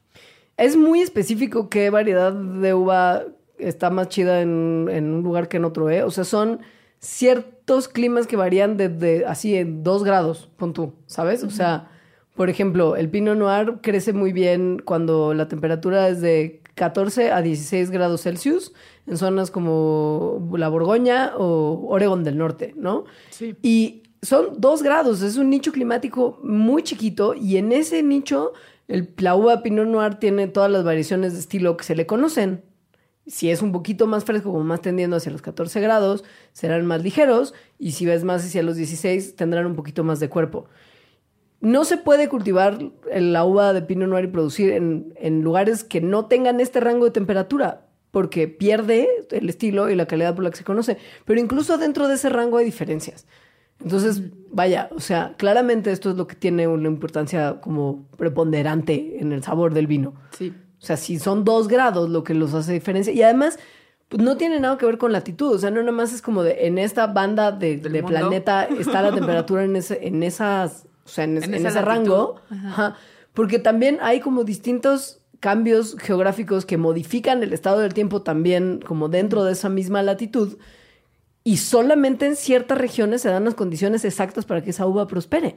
Es 0.57 0.76
muy 0.76 1.03
específico 1.03 1.68
qué 1.70 1.89
variedad 1.91 2.33
de 2.33 2.74
uva 2.74 3.24
está 3.59 3.91
más 3.91 4.09
chida 4.09 4.41
en, 4.43 4.89
en 4.91 5.12
un 5.12 5.22
lugar 5.22 5.49
que 5.49 5.57
en 5.59 5.64
otro, 5.64 5.89
¿eh? 5.89 6.03
O 6.03 6.11
sea, 6.11 6.24
son 6.24 6.61
ciertos 7.03 7.88
climas 7.88 8.26
que 8.26 8.36
varían 8.36 8.76
desde 8.76 9.26
así 9.26 9.57
en 9.57 9.82
dos 9.82 10.05
grados, 10.05 10.48
pon 10.57 10.72
tú, 10.72 10.94
¿sabes? 11.07 11.42
O 11.42 11.50
sea, 11.50 11.90
por 12.34 12.48
ejemplo, 12.48 12.96
el 12.96 13.11
Pinot 13.11 13.36
Noir 13.36 13.80
crece 13.82 14.12
muy 14.12 14.32
bien 14.32 14.80
cuando 14.82 15.34
la 15.34 15.48
temperatura 15.48 16.09
es 16.09 16.20
de 16.20 16.62
14 16.76 17.32
a 17.32 17.42
16 17.42 17.90
grados 17.90 18.22
Celsius 18.22 18.72
en 19.07 19.18
zonas 19.18 19.50
como 19.50 20.48
la 20.57 20.68
Borgoña 20.68 21.32
o 21.36 21.86
Oregon 21.88 22.22
del 22.22 22.38
Norte, 22.38 22.72
¿no? 22.76 23.05
Sí. 23.30 23.57
Y 23.62 24.05
son 24.22 24.61
dos 24.61 24.84
grados, 24.84 25.22
es 25.22 25.36
un 25.36 25.50
nicho 25.50 25.72
climático 25.72 26.38
muy 26.44 26.84
chiquito 26.84 27.34
y 27.34 27.57
en 27.57 27.72
ese 27.72 28.05
nicho 28.05 28.53
el, 28.86 29.12
la 29.18 29.34
uva 29.34 29.62
Pinot 29.62 29.88
Noir 29.88 30.14
tiene 30.14 30.46
todas 30.46 30.70
las 30.70 30.84
variaciones 30.84 31.32
de 31.32 31.40
estilo 31.40 31.76
que 31.76 31.84
se 31.84 31.96
le 31.96 32.07
conocen. 32.07 32.62
Si 33.27 33.51
es 33.51 33.62
un 33.62 33.73
poquito 33.73 34.07
más 34.07 34.25
fresco, 34.25 34.51
como 34.51 34.64
más 34.64 34.81
tendiendo 34.81 35.16
hacia 35.16 35.33
los 35.33 35.43
14 35.43 35.81
grados, 35.81 36.25
serán 36.53 36.87
más 36.87 37.03
ligeros 37.03 37.55
y 37.79 37.93
si 37.93 38.05
ves 38.05 38.25
más 38.25 38.45
hacia 38.45 38.62
los 38.62 38.77
16 38.77 39.37
tendrán 39.37 39.66
un 39.66 39.77
poquito 39.77 40.03
más 40.03 40.18
de 40.20 40.29
cuerpo. 40.29 40.66
No 41.61 41.85
se 41.85 41.97
puede 41.97 42.29
cultivar 42.29 42.79
la 43.14 43.45
uva 43.45 43.73
de 43.73 43.83
Pinot 43.83 44.09
Noir 44.09 44.25
y 44.25 44.29
producir 44.29 44.73
en, 44.73 45.14
en 45.16 45.43
lugares 45.43 45.85
que 45.85 46.01
no 46.01 46.27
tengan 46.27 46.61
este 46.61 46.81
rango 46.81 47.05
de 47.05 47.12
temperatura, 47.12 47.87
porque 48.11 48.49
pierde 48.49 49.09
el 49.31 49.49
estilo 49.49 49.89
y 49.89 49.95
la 49.95 50.07
calidad 50.07 50.35
por 50.35 50.45
la 50.45 50.51
que 50.51 50.57
se 50.57 50.64
conoce. 50.64 50.99
Pero 51.25 51.41
incluso 51.41 51.79
dentro 51.79 52.09
de 52.09 52.14
ese 52.14 52.29
rango 52.29 52.59
hay 52.59 52.64
diferencias. 52.64 53.27
Entonces, 53.83 54.23
vaya, 54.51 54.89
o 54.95 55.01
sea, 55.01 55.35
claramente 55.37 55.91
esto 55.91 56.11
es 56.11 56.16
lo 56.16 56.27
que 56.27 56.37
tiene 56.37 56.68
una 56.68 56.89
importancia 56.89 57.61
como 57.61 58.07
preponderante 58.16 59.18
en 59.18 59.33
el 59.33 59.43
sabor 59.43 59.75
del 59.75 59.87
vino. 59.87 60.14
Sí. 60.31 60.53
O 60.83 60.85
sea, 60.85 60.97
si 60.97 61.18
son 61.20 61.45
dos 61.45 61.68
grados 61.68 62.11
lo 62.11 62.24
que 62.24 62.35
los 62.35 62.55
hace 62.55 62.72
diferencia. 62.72 63.12
Y 63.12 63.22
además, 63.22 63.59
pues 64.09 64.20
no 64.22 64.37
tiene 64.37 64.59
nada 64.59 64.76
que 64.78 64.85
ver 64.87 64.99
con 64.99 65.12
latitud. 65.12 65.55
O 65.55 65.59
sea, 65.59 65.70
no 65.70 65.80
nada 65.80 65.93
más 65.93 66.12
es 66.12 66.20
como 66.20 66.43
de 66.43 66.66
en 66.66 66.76
esta 66.78 67.07
banda 67.07 67.53
de, 67.53 67.78
planeta 68.05 68.64
está 68.64 69.01
la 69.03 69.14
temperatura 69.14 69.64
en 69.64 69.76
ese, 69.76 70.07
en 70.07 70.22
esas, 70.24 70.87
o 71.05 71.09
sea, 71.09 71.24
en, 71.24 71.39
es- 71.39 71.45
En 71.45 71.55
en 71.55 71.66
esa 71.66 71.68
ese 71.78 71.87
latitud. 71.87 72.11
rango. 72.11 72.41
Ajá. 72.51 72.68
Ajá. 72.68 72.97
Porque 73.33 73.59
también 73.61 73.99
hay 74.03 74.20
como 74.20 74.45
distintos 74.45 75.20
cambios 75.41 75.97
geográficos 75.99 76.66
que 76.66 76.76
modifican 76.76 77.43
el 77.43 77.53
estado 77.53 77.78
del 77.80 77.95
tiempo 77.95 78.22
también 78.22 78.80
como 78.87 79.09
dentro 79.09 79.45
de 79.45 79.53
esa 79.53 79.68
misma 79.68 80.03
latitud. 80.03 80.59
Y 81.45 81.57
solamente 81.57 82.26
en 82.26 82.37
ciertas 82.37 82.78
regiones 82.78 83.22
se 83.22 83.28
dan 83.28 83.45
las 83.45 83.55
condiciones 83.55 84.05
exactas 84.05 84.45
para 84.45 84.62
que 84.62 84.70
esa 84.70 84.87
uva 84.87 85.07
prospere. 85.09 85.57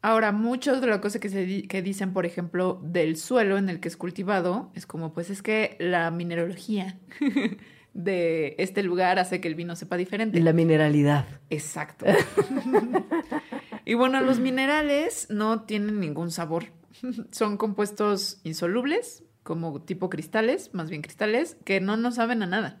Ahora, 0.00 0.30
muchos 0.32 0.80
de 0.80 0.86
las 0.86 0.98
cosas 1.00 1.20
que, 1.20 1.28
se 1.28 1.44
di- 1.44 1.62
que 1.66 1.82
dicen, 1.82 2.12
por 2.12 2.24
ejemplo, 2.24 2.80
del 2.84 3.16
suelo 3.16 3.58
en 3.58 3.68
el 3.68 3.80
que 3.80 3.88
es 3.88 3.96
cultivado, 3.96 4.70
es 4.74 4.86
como, 4.86 5.12
pues 5.12 5.28
es 5.30 5.42
que 5.42 5.76
la 5.80 6.10
mineralogía 6.12 6.98
de 7.94 8.54
este 8.58 8.82
lugar 8.84 9.18
hace 9.18 9.40
que 9.40 9.48
el 9.48 9.54
vino 9.56 9.74
sepa 9.74 9.96
diferente. 9.96 10.38
La 10.40 10.52
mineralidad. 10.52 11.26
Exacto. 11.50 12.06
y 13.84 13.94
bueno, 13.94 14.20
los 14.20 14.38
minerales 14.40 15.26
no 15.30 15.62
tienen 15.62 16.00
ningún 16.00 16.30
sabor. 16.30 16.66
Son 17.32 17.56
compuestos 17.56 18.40
insolubles, 18.44 19.24
como 19.42 19.80
tipo 19.82 20.10
cristales, 20.10 20.70
más 20.74 20.90
bien 20.90 21.02
cristales, 21.02 21.56
que 21.64 21.80
no 21.80 21.96
nos 21.96 22.16
saben 22.16 22.42
a 22.42 22.46
nada. 22.46 22.80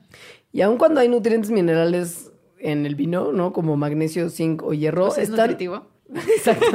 Y 0.52 0.60
aun 0.62 0.76
cuando 0.78 1.00
hay 1.00 1.08
nutrientes 1.08 1.50
minerales 1.50 2.30
en 2.58 2.86
el 2.86 2.94
vino, 2.94 3.32
¿no? 3.32 3.52
Como 3.52 3.76
magnesio, 3.76 4.28
zinc 4.30 4.62
o 4.62 4.74
hierro, 4.74 5.06
O 5.06 5.10
sea, 5.10 5.22
es 5.22 5.30
están- 5.30 5.46
nutritivo. 5.50 5.86
Exacto. 6.14 6.66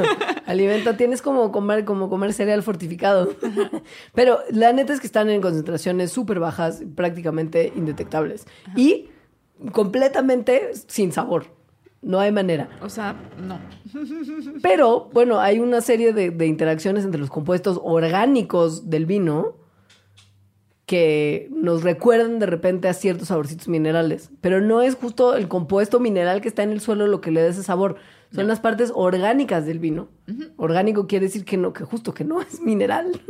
Alimenta, 0.46 0.96
tienes 0.96 1.22
como 1.22 1.50
comer, 1.50 1.84
como 1.84 2.08
comer 2.08 2.32
cereal 2.32 2.62
fortificado. 2.62 3.34
Pero 4.14 4.38
la 4.50 4.72
neta 4.72 4.92
es 4.92 5.00
que 5.00 5.06
están 5.06 5.28
en 5.30 5.40
concentraciones 5.40 6.12
súper 6.12 6.38
bajas, 6.38 6.82
prácticamente 6.94 7.72
indetectables. 7.74 8.46
Y 8.76 9.10
completamente 9.72 10.70
sin 10.86 11.12
sabor. 11.12 11.46
No 12.00 12.20
hay 12.20 12.32
manera. 12.32 12.68
O 12.82 12.90
sea, 12.90 13.16
no. 13.38 13.58
Pero, 14.62 15.08
bueno, 15.12 15.40
hay 15.40 15.58
una 15.58 15.80
serie 15.80 16.12
de, 16.12 16.30
de 16.30 16.46
interacciones 16.46 17.04
entre 17.04 17.20
los 17.20 17.30
compuestos 17.30 17.80
orgánicos 17.82 18.90
del 18.90 19.06
vino 19.06 19.56
que 20.86 21.48
nos 21.50 21.82
recuerdan 21.82 22.38
de 22.38 22.46
repente 22.46 22.88
a 22.88 22.92
ciertos 22.92 23.28
saborcitos 23.28 23.68
minerales. 23.68 24.30
Pero 24.40 24.60
no 24.60 24.82
es 24.82 24.96
justo 24.96 25.34
el 25.34 25.48
compuesto 25.48 25.98
mineral 25.98 26.40
que 26.42 26.48
está 26.48 26.62
en 26.62 26.72
el 26.72 26.80
suelo 26.80 27.06
lo 27.06 27.20
que 27.20 27.30
le 27.30 27.42
da 27.42 27.48
ese 27.48 27.62
sabor. 27.62 27.96
Son 28.34 28.46
las 28.48 28.60
partes 28.60 28.90
orgánicas 28.94 29.64
del 29.66 29.78
vino. 29.78 30.08
Orgánico 30.56 31.06
quiere 31.06 31.26
decir 31.26 31.44
que 31.44 31.56
no, 31.56 31.72
que 31.72 31.84
justo 31.84 32.12
que 32.14 32.24
no 32.24 32.40
es 32.42 32.60
mineral. 32.60 33.20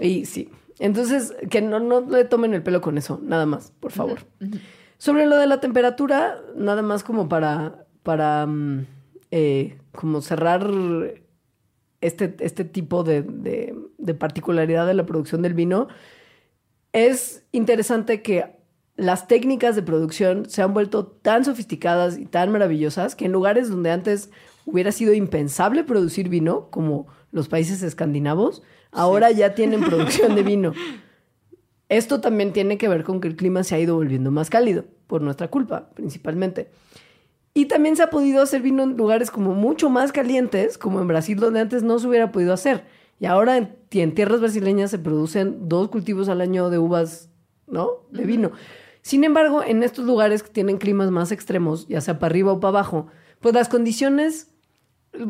y 0.00 0.24
sí. 0.26 0.50
Entonces, 0.78 1.34
que 1.50 1.62
no, 1.62 1.80
no 1.80 2.00
le 2.02 2.24
tomen 2.24 2.52
el 2.54 2.62
pelo 2.62 2.80
con 2.80 2.98
eso, 2.98 3.18
nada 3.22 3.46
más, 3.46 3.72
por 3.80 3.92
favor. 3.92 4.20
Sobre 4.98 5.26
lo 5.26 5.36
de 5.36 5.46
la 5.46 5.60
temperatura, 5.60 6.38
nada 6.54 6.82
más 6.82 7.02
como 7.02 7.28
para, 7.28 7.86
para 8.02 8.46
mm, 8.46 8.86
eh, 9.30 9.78
como 9.92 10.20
cerrar 10.20 10.68
este, 12.02 12.36
este 12.40 12.64
tipo 12.64 13.04
de, 13.04 13.22
de- 13.22 13.74
de 13.98 14.14
particularidad 14.14 14.86
de 14.86 14.94
la 14.94 15.06
producción 15.06 15.40
del 15.42 15.54
vino, 15.54 15.88
es 16.92 17.44
interesante 17.52 18.20
que 18.22 18.55
las 18.96 19.28
técnicas 19.28 19.76
de 19.76 19.82
producción 19.82 20.48
se 20.48 20.62
han 20.62 20.72
vuelto 20.72 21.06
tan 21.06 21.44
sofisticadas 21.44 22.18
y 22.18 22.24
tan 22.24 22.50
maravillosas 22.50 23.14
que 23.14 23.26
en 23.26 23.32
lugares 23.32 23.68
donde 23.68 23.90
antes 23.90 24.30
hubiera 24.64 24.90
sido 24.90 25.12
impensable 25.12 25.84
producir 25.84 26.28
vino, 26.28 26.68
como 26.70 27.06
los 27.30 27.48
países 27.48 27.82
escandinavos, 27.82 28.62
ahora 28.92 29.30
ya 29.30 29.54
tienen 29.54 29.80
producción 29.84 30.34
de 30.34 30.42
vino. 30.42 30.72
Esto 31.88 32.20
también 32.20 32.52
tiene 32.52 32.78
que 32.78 32.88
ver 32.88 33.04
con 33.04 33.20
que 33.20 33.28
el 33.28 33.36
clima 33.36 33.62
se 33.62 33.74
ha 33.74 33.78
ido 33.78 33.94
volviendo 33.94 34.30
más 34.30 34.50
cálido, 34.50 34.86
por 35.06 35.22
nuestra 35.22 35.48
culpa, 35.48 35.90
principalmente. 35.94 36.70
Y 37.54 37.66
también 37.66 37.96
se 37.96 38.02
ha 38.02 38.10
podido 38.10 38.42
hacer 38.42 38.60
vino 38.60 38.82
en 38.82 38.96
lugares 38.96 39.30
como 39.30 39.54
mucho 39.54 39.88
más 39.88 40.10
calientes, 40.10 40.78
como 40.78 41.00
en 41.00 41.06
Brasil, 41.06 41.38
donde 41.38 41.60
antes 41.60 41.82
no 41.82 41.98
se 41.98 42.08
hubiera 42.08 42.32
podido 42.32 42.52
hacer. 42.52 42.84
Y 43.20 43.26
ahora 43.26 43.56
en, 43.56 43.76
en 43.92 44.14
tierras 44.14 44.40
brasileñas 44.40 44.90
se 44.90 44.98
producen 44.98 45.68
dos 45.68 45.88
cultivos 45.88 46.28
al 46.28 46.40
año 46.40 46.70
de 46.70 46.78
uvas, 46.78 47.30
¿no? 47.66 48.02
De 48.10 48.24
vino. 48.24 48.52
Sin 49.06 49.22
embargo, 49.22 49.62
en 49.62 49.84
estos 49.84 50.04
lugares 50.04 50.42
que 50.42 50.50
tienen 50.50 50.78
climas 50.78 51.12
más 51.12 51.30
extremos, 51.30 51.86
ya 51.86 52.00
sea 52.00 52.18
para 52.18 52.32
arriba 52.32 52.50
o 52.50 52.58
para 52.58 52.70
abajo, 52.70 53.06
pues 53.38 53.54
las 53.54 53.68
condiciones, 53.68 54.50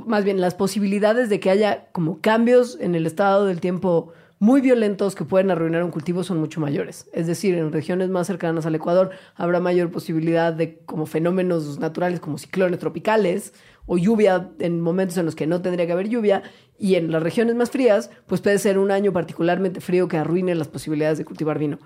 más 0.07 0.24
bien 0.24 0.41
las 0.41 0.55
posibilidades 0.55 1.29
de 1.29 1.41
que 1.41 1.51
haya 1.51 1.91
como 1.93 2.22
cambios 2.22 2.79
en 2.81 2.95
el 2.95 3.05
estado 3.05 3.45
del 3.45 3.61
tiempo 3.61 4.14
muy 4.39 4.62
violentos 4.62 5.14
que 5.14 5.27
pueden 5.27 5.51
arruinar 5.51 5.85
un 5.85 5.91
cultivo 5.91 6.24
son 6.24 6.39
mucho 6.39 6.59
mayores. 6.59 7.11
Es 7.12 7.27
decir, 7.27 7.55
en 7.55 7.70
regiones 7.70 8.09
más 8.09 8.29
cercanas 8.29 8.64
al 8.64 8.74
Ecuador 8.74 9.11
habrá 9.35 9.61
mayor 9.61 9.91
posibilidad 9.91 10.55
de 10.55 10.79
como 10.87 11.05
fenómenos 11.05 11.79
naturales 11.79 12.18
como 12.18 12.39
ciclones 12.39 12.81
tropicales 12.81 13.53
o 13.85 13.99
lluvia 13.99 14.53
en 14.59 14.81
momentos 14.81 15.18
en 15.18 15.27
los 15.27 15.35
que 15.35 15.47
no 15.47 15.61
tendría 15.61 15.85
que 15.85 15.93
haber 15.93 16.09
lluvia 16.09 16.43
y 16.79 16.95
en 16.95 17.12
las 17.12 17.22
regiones 17.22 17.57
más 17.57 17.70
frías 17.70 18.09
pues 18.27 18.41
puede 18.41 18.59
ser 18.59 18.79
un 18.79 18.91
año 18.91 19.12
particularmente 19.12 19.83
frío 19.83 20.09
que 20.09 20.16
arruine 20.16 20.55
las 20.55 20.68
posibilidades 20.68 21.18
de 21.18 21.27
cultivar 21.27 21.59
vino. 21.59 21.79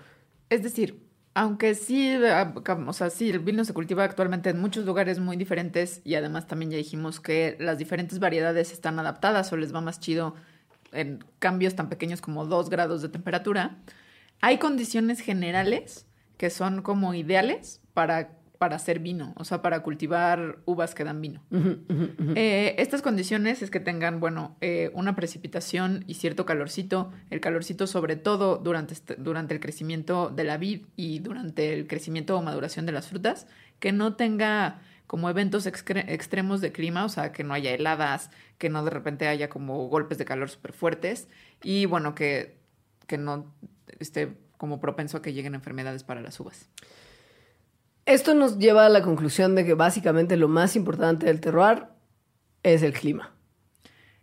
Es 0.51 0.63
decir, 0.63 1.10
Aunque 1.35 1.75
sí, 1.77 2.13
ah, 2.25 2.53
o 2.87 2.93
sea, 2.93 3.09
sí, 3.09 3.31
el 3.31 3.39
vino 3.39 3.65
se 3.65 3.73
cultiva 3.73 4.03
actualmente 4.03 4.51
en 4.51 4.61
muchos 4.61 4.85
lugares 4.85 5.21
muy 5.21 5.37
diferentes 5.37 6.01
y 6.05 6.17
además 6.17 6.49
también 6.49 6.73
ya 6.73 6.77
dijimos 6.77 7.21
que 7.21 7.57
las 7.61 7.79
diferentes 7.79 8.19
variedades 8.19 8.73
están 8.73 8.99
adaptadas 8.99 9.53
o 9.53 9.57
les 9.57 9.73
va 9.73 9.81
más 9.81 10.01
chido 10.01 10.35
en 10.93 11.25
cambios 11.39 11.77
tan 11.77 11.89
pequeños 11.89 12.21
como 12.21 12.47
2 12.47 12.69
grados 12.69 13.01
de 13.03 13.09
temperatura. 13.11 13.79
Hay 14.41 14.59
condiciones 14.59 15.21
generales 15.21 16.07
que 16.37 16.51
son 16.51 16.83
como 16.83 17.15
ideales 17.15 17.81
para, 17.95 18.33
para 18.61 18.77
hacer 18.77 18.99
vino, 18.99 19.33
o 19.39 19.45
sea, 19.45 19.63
para 19.63 19.83
cultivar 19.83 20.59
uvas 20.67 20.95
que 20.95 21.03
dan 21.03 21.23
vino. 21.23 21.43
Eh, 22.37 22.75
estas 22.77 23.01
condiciones 23.01 23.63
es 23.63 23.71
que 23.71 23.81
tengan, 23.81 24.21
bueno, 24.21 24.59
eh, 24.61 24.91
una 24.93 25.17
precipitación 25.17 26.05
y 26.07 26.13
cierto 26.17 26.45
calorcito. 26.45 27.11
El 27.31 27.41
calorcito 27.41 27.87
sobre 27.87 28.17
todo 28.17 28.59
durante, 28.59 28.93
este- 28.93 29.15
durante 29.17 29.55
el 29.55 29.61
crecimiento 29.61 30.29
de 30.29 30.45
la 30.45 30.59
vid 30.59 30.83
y 30.95 31.21
durante 31.21 31.73
el 31.73 31.87
crecimiento 31.87 32.37
o 32.37 32.43
maduración 32.43 32.85
de 32.85 32.93
las 32.93 33.09
frutas. 33.09 33.47
Que 33.79 33.93
no 33.93 34.15
tenga 34.17 34.83
como 35.07 35.31
eventos 35.31 35.65
extremos 35.65 36.61
de 36.61 36.71
clima, 36.71 37.07
o 37.07 37.09
sea, 37.09 37.33
que 37.33 37.45
no 37.45 37.55
haya 37.55 37.73
heladas, 37.73 38.31
que 38.59 38.69
no 38.69 38.85
de 38.85 38.91
repente 38.91 39.27
haya 39.27 39.49
como 39.49 39.89
golpes 39.89 40.19
de 40.19 40.27
calor 40.27 40.51
súper 40.51 40.75
fuertes. 40.75 41.29
Y 41.63 41.87
bueno, 41.87 42.15
que, 42.15 42.59
que 43.07 43.17
no 43.17 43.55
esté 43.99 44.37
como 44.59 44.81
propenso 44.81 45.17
a 45.17 45.23
que 45.23 45.33
lleguen 45.33 45.55
enfermedades 45.55 46.05
para 46.05 46.21
las 46.21 46.39
uvas. 46.41 46.69
Esto 48.11 48.35
nos 48.35 48.59
lleva 48.59 48.87
a 48.87 48.89
la 48.89 49.03
conclusión 49.03 49.55
de 49.55 49.65
que 49.65 49.75
básicamente 49.75 50.37
lo 50.37 50.49
más 50.49 50.75
importante 50.75 51.27
del 51.27 51.41
terroir 51.41 51.85
es 52.65 52.83
el 52.83 52.93
clima. 52.93 53.33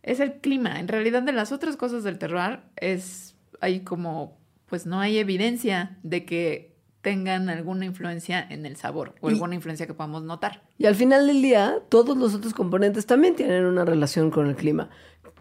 Es 0.04 0.20
el 0.20 0.34
clima. 0.42 0.82
En 0.82 0.90
realidad, 0.90 1.22
de 1.24 1.32
las 1.32 1.54
otras 1.54 1.78
cosas 1.78 2.04
del 2.04 2.18
terroir, 2.20 2.60
es 2.76 3.38
hay 3.62 3.80
como, 3.86 4.38
pues 4.66 4.86
no 4.86 5.00
hay 5.00 5.18
evidencia 5.20 5.98
de 6.04 6.26
que 6.26 6.76
tengan 7.02 7.48
alguna 7.50 7.86
influencia 7.86 8.46
en 8.50 8.66
el 8.66 8.76
sabor 8.76 9.16
o 9.22 9.30
Y- 9.30 9.34
alguna 9.36 9.56
influencia 9.56 9.88
que 9.88 9.94
podamos 9.94 10.24
notar. 10.24 10.64
Y 10.78 10.86
al 10.86 10.96
final 10.96 11.26
del 11.26 11.42
día, 11.42 11.78
todos 11.88 12.18
los 12.18 12.36
otros 12.36 12.54
componentes 12.54 13.06
también 13.06 13.38
tienen 13.38 13.64
una 13.66 13.86
relación 13.86 14.32
con 14.32 14.48
el 14.48 14.58
clima. 14.58 14.90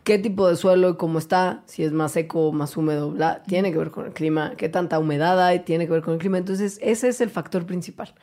¿Qué 0.07 0.20
tipo 0.20 0.48
de 0.48 0.54
suelo 0.54 0.90
y 0.90 0.94
cómo 0.94 1.18
está? 1.18 1.64
Si 1.66 1.82
es 1.82 1.90
más 1.90 2.12
seco 2.12 2.46
o 2.46 2.52
más 2.52 2.76
húmedo, 2.76 3.11
bla, 3.11 3.42
tiene 3.42 3.72
que 3.72 3.78
ver 3.78 3.90
con 3.90 4.07
el 4.07 4.12
clima. 4.12 4.52
¿Qué 4.57 4.68
tanta 4.68 5.00
humedad 5.00 5.44
hay? 5.44 5.64
Tiene 5.64 5.86
que 5.86 5.92
ver 5.94 6.02
con 6.02 6.14
el 6.14 6.20
clima. 6.20 6.38
Entonces, 6.38 6.78
ese 6.80 7.09
es 7.09 7.20
el 7.20 7.28
factor 7.28 7.66
principal. 7.66 8.14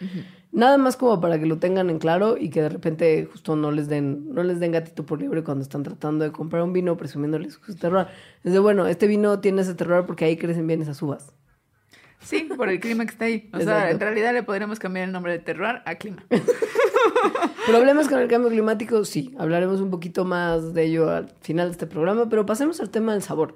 Nada 0.53 0.77
más 0.77 0.95
como 0.95 1.19
para 1.19 1.37
que 1.37 1.45
lo 1.45 1.57
tengan 1.57 1.89
en 1.89 1.99
claro 1.99 2.37
y 2.39 2.51
que 2.51 2.61
de 2.61 2.69
repente 2.69 3.27
justo 3.29 3.57
no 3.57 3.69
les 3.69 3.89
den, 3.89 4.33
no 4.33 4.43
les 4.43 4.61
den 4.61 4.71
gatito 4.71 5.05
por 5.05 5.19
libre 5.19 5.43
cuando 5.43 5.61
están 5.61 5.83
tratando 5.83 6.23
de 6.23 6.31
comprar 6.31 6.63
un 6.63 6.71
vino 6.71 6.95
presumiéndoles 6.95 7.59
su 7.65 7.75
terroir. 7.75 8.07
Es 8.45 8.53
de, 8.53 8.59
bueno, 8.59 8.87
este 8.87 9.05
vino 9.05 9.41
tiene 9.41 9.61
ese 9.61 9.75
terroir 9.75 10.05
porque 10.05 10.23
ahí 10.23 10.37
crecen 10.37 10.65
bien 10.65 10.81
esas 10.81 11.01
uvas. 11.01 11.33
Sí, 12.21 12.47
por 12.55 12.69
el 12.69 12.79
clima 12.79 13.03
que 13.03 13.11
está 13.11 13.25
ahí. 13.25 13.49
O 13.51 13.59
sea, 13.59 13.91
en 13.91 13.99
realidad 13.99 14.31
le 14.31 14.43
podríamos 14.43 14.79
cambiar 14.79 15.07
el 15.07 15.11
nombre 15.11 15.33
de 15.33 15.39
terroir 15.39 15.81
a 15.83 15.95
clima. 15.95 16.23
¿Problemas 17.67 18.07
con 18.07 18.19
el 18.19 18.27
cambio 18.27 18.49
climático? 18.49 19.03
Sí, 19.05 19.33
hablaremos 19.37 19.81
un 19.81 19.89
poquito 19.89 20.25
más 20.25 20.73
de 20.73 20.85
ello 20.85 21.09
al 21.09 21.29
final 21.41 21.67
de 21.67 21.71
este 21.73 21.87
programa, 21.87 22.29
pero 22.29 22.45
pasemos 22.45 22.79
al 22.79 22.89
tema 22.89 23.13
del 23.13 23.21
sabor. 23.21 23.55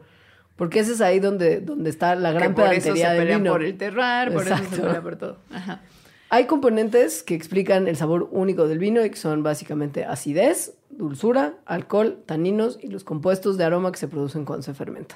Porque 0.56 0.80
ese 0.80 0.93
es 0.93 1.02
ahí 1.02 1.20
donde, 1.20 1.60
donde 1.62 1.89
está 1.89 2.16
la 2.16 2.32
gran 2.32 2.50
que 2.56 2.62
por 2.62 2.74
eso 2.74 2.88
se 2.88 2.93
pedantería 2.93 3.14
del 3.14 3.38
vino. 3.41 3.52
por 3.52 3.64
el 3.64 3.78
terroir, 3.78 4.34
por 4.34 4.43
eso 4.43 4.58
se 4.58 4.64
Exacto. 4.64 4.82
pelea 4.86 5.02
por 5.02 5.16
todo. 5.18 5.38
Ajá. 5.52 5.82
Hay 6.30 6.45
componentes 6.45 7.24
que 7.24 7.36
explican 7.36 7.88
el 7.88 7.95
sabor 7.95 8.28
único 8.32 8.68
del 8.68 8.80
vino 8.80 9.06
y 9.06 9.10
que 9.10 9.16
son 9.16 9.43
básicamente 9.43 10.04
acidez, 10.04 10.74
dulzura, 10.89 11.54
alcohol, 11.66 12.18
taninos 12.26 12.80
y 12.82 12.88
los 12.88 13.04
compuestos 13.04 13.58
de 13.58 13.64
aroma 13.64 13.91
que 13.91 14.00
se 14.00 14.08
producen 14.08 14.43
cuando 14.43 14.64
se 14.64 14.74
fermenta. 14.74 15.16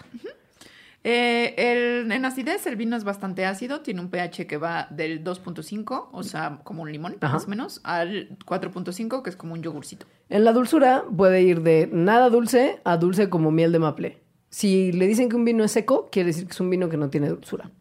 Eh, 1.03 1.55
el- 1.57 2.11
en 2.11 2.25
acidez, 2.25 2.67
el 2.67 2.75
vino 2.75 2.95
es 2.95 3.03
bastante 3.03 3.45
ácido, 3.45 3.81
tiene 3.81 4.01
un 4.01 4.09
pH 4.09 4.45
que 4.45 4.57
va 4.57 4.87
del 4.91 5.23
2.5, 5.23 6.09
o 6.11 6.21
sea, 6.23 6.59
como 6.63 6.83
un 6.83 6.91
limón, 6.91 7.17
Ajá. 7.21 7.33
más 7.33 7.45
o 7.45 7.49
menos, 7.49 7.81
al 7.83 8.37
4.5, 8.45 9.23
que 9.23 9.31
es 9.31 9.35
como 9.35 9.53
un 9.53 9.63
yogurcito. 9.63 10.05
En 10.29 10.43
la 10.45 10.53
dulzura 10.53 11.03
puede 11.15 11.41
ir 11.41 11.61
de 11.63 11.89
nada 11.91 12.29
dulce 12.29 12.79
a 12.83 12.97
dulce 12.97 13.29
como 13.29 13.49
miel 13.51 13.71
de 13.71 13.79
maple. 13.79 14.21
Si 14.49 14.91
le 14.91 15.07
dicen 15.07 15.27
que 15.29 15.35
un 15.35 15.45
vino 15.45 15.63
es 15.63 15.71
seco, 15.71 16.09
quiere 16.11 16.27
decir 16.27 16.45
que 16.45 16.51
es 16.51 16.59
un 16.59 16.69
vino 16.69 16.87
que 16.89 16.97
no 16.97 17.09
tiene 17.09 17.29
dulzura. 17.29 17.71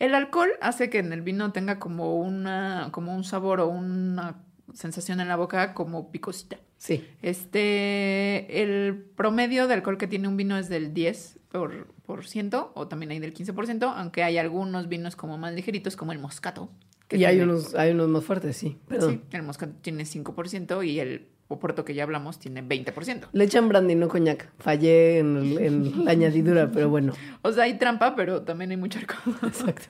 El 0.00 0.14
alcohol 0.14 0.50
hace 0.60 0.90
que 0.90 0.98
en 0.98 1.12
el 1.12 1.22
vino 1.22 1.52
tenga 1.52 1.78
como 1.78 2.16
una, 2.18 2.88
como 2.92 3.14
un 3.14 3.24
sabor 3.24 3.60
o 3.60 3.68
una 3.68 4.36
sensación 4.72 5.20
en 5.20 5.28
la 5.28 5.36
boca 5.36 5.74
como 5.74 6.10
picosita. 6.10 6.58
Sí. 6.78 7.04
Este, 7.22 8.62
el 8.62 8.94
promedio 9.16 9.66
de 9.66 9.74
alcohol 9.74 9.98
que 9.98 10.06
tiene 10.06 10.28
un 10.28 10.36
vino 10.36 10.56
es 10.56 10.68
del 10.68 10.94
10 10.94 11.38
por, 11.50 11.88
por 12.06 12.26
ciento, 12.26 12.72
o 12.74 12.88
también 12.88 13.10
hay 13.10 13.18
del 13.18 13.34
15%, 13.34 13.92
aunque 13.96 14.22
hay 14.22 14.38
algunos 14.38 14.88
vinos 14.88 15.16
como 15.16 15.38
más 15.38 15.54
ligeritos, 15.54 15.96
como 15.96 16.12
el 16.12 16.18
moscato. 16.18 16.70
que 17.08 17.16
Y 17.16 17.24
hay 17.24 17.40
unos, 17.40 17.74
hay 17.74 17.90
unos 17.92 18.08
más 18.08 18.24
fuertes, 18.24 18.56
sí. 18.56 18.76
Perdón. 18.86 19.22
Sí, 19.30 19.36
el 19.36 19.42
moscato 19.42 19.72
tiene 19.80 20.04
5% 20.04 20.86
y 20.86 21.00
el 21.00 21.26
oporto 21.50 21.82
que 21.84 21.94
ya 21.94 22.02
hablamos 22.02 22.38
tiene 22.38 22.62
20%. 22.62 23.28
Le 23.32 23.44
echan 23.44 23.68
brandy, 23.68 23.94
no 23.94 24.06
coñac. 24.08 24.50
Fallé 24.58 25.18
en, 25.18 25.36
el- 25.38 25.58
en 25.58 26.04
la 26.04 26.10
añadidura, 26.10 26.70
pero 26.70 26.90
bueno. 26.90 27.14
O 27.42 27.50
sea, 27.52 27.64
hay 27.64 27.78
trampa, 27.78 28.14
pero 28.14 28.42
también 28.42 28.70
hay 28.70 28.76
mucho 28.76 28.98
alcohol. 28.98 29.34
Exacto. 29.42 29.86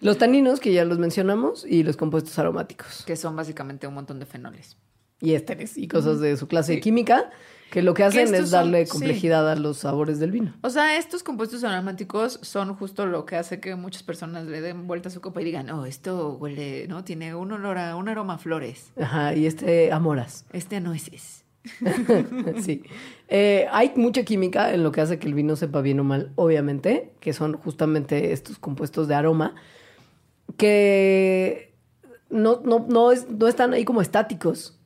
Los 0.00 0.16
taninos, 0.18 0.58
que 0.58 0.72
ya 0.72 0.84
los 0.86 0.98
mencionamos, 0.98 1.66
y 1.68 1.82
los 1.82 1.96
compuestos 1.98 2.38
aromáticos. 2.38 3.04
que 3.06 3.16
son 3.16 3.36
básicamente 3.36 3.86
un 3.86 3.94
montón 3.94 4.18
de 4.18 4.24
fenoles. 4.26 4.76
Y 5.20 5.34
ésteres 5.34 5.76
y 5.76 5.86
cosas 5.88 6.18
de 6.20 6.36
su 6.36 6.48
clase 6.48 6.72
de 6.72 6.80
química, 6.80 7.30
que 7.70 7.82
lo 7.82 7.92
que 7.94 8.04
hacen 8.04 8.34
es 8.34 8.50
darle 8.50 8.86
son- 8.86 8.86
sí. 8.86 8.98
complejidad 8.98 9.48
a 9.50 9.54
los 9.54 9.76
sabores 9.78 10.18
del 10.18 10.30
vino. 10.32 10.54
O 10.62 10.70
sea, 10.70 10.96
estos 10.96 11.22
compuestos 11.22 11.62
aromáticos 11.62 12.38
son 12.42 12.74
justo 12.74 13.06
lo 13.06 13.26
que 13.26 13.36
hace 13.36 13.60
que 13.60 13.74
muchas 13.76 14.02
personas 14.02 14.46
le 14.46 14.60
den 14.60 14.86
vuelta 14.86 15.08
a 15.08 15.12
su 15.12 15.20
copa 15.20 15.40
y 15.42 15.44
digan, 15.44 15.68
oh, 15.70 15.84
esto 15.86 16.32
huele, 16.40 16.86
¿no? 16.88 17.04
Tiene 17.04 17.34
un 17.34 17.52
olor 17.52 17.78
a 17.78 17.94
un 17.96 18.08
aroma 18.08 18.34
a 18.34 18.38
flores. 18.38 18.92
Ajá, 19.00 19.34
y 19.34 19.46
este 19.46 19.92
amoras. 19.92 20.46
Este 20.52 20.76
a 20.76 20.80
nueces. 20.80 21.44
sí. 22.62 22.82
Eh, 23.28 23.66
hay 23.70 23.92
mucha 23.96 24.24
química 24.24 24.72
en 24.72 24.82
lo 24.82 24.90
que 24.90 25.02
hace 25.02 25.18
que 25.18 25.28
el 25.28 25.34
vino 25.34 25.54
sepa 25.54 25.82
bien 25.82 26.00
o 26.00 26.04
mal, 26.04 26.32
obviamente, 26.36 27.12
que 27.20 27.34
son 27.34 27.52
justamente 27.58 28.32
estos 28.32 28.58
compuestos 28.58 29.06
de 29.06 29.14
aroma, 29.14 29.54
que 30.56 31.72
no, 32.30 32.60
no, 32.64 32.86
no, 32.88 33.12
es- 33.12 33.28
no 33.28 33.46
están 33.48 33.72
ahí 33.74 33.84
como 33.84 34.00
estáticos, 34.02 34.78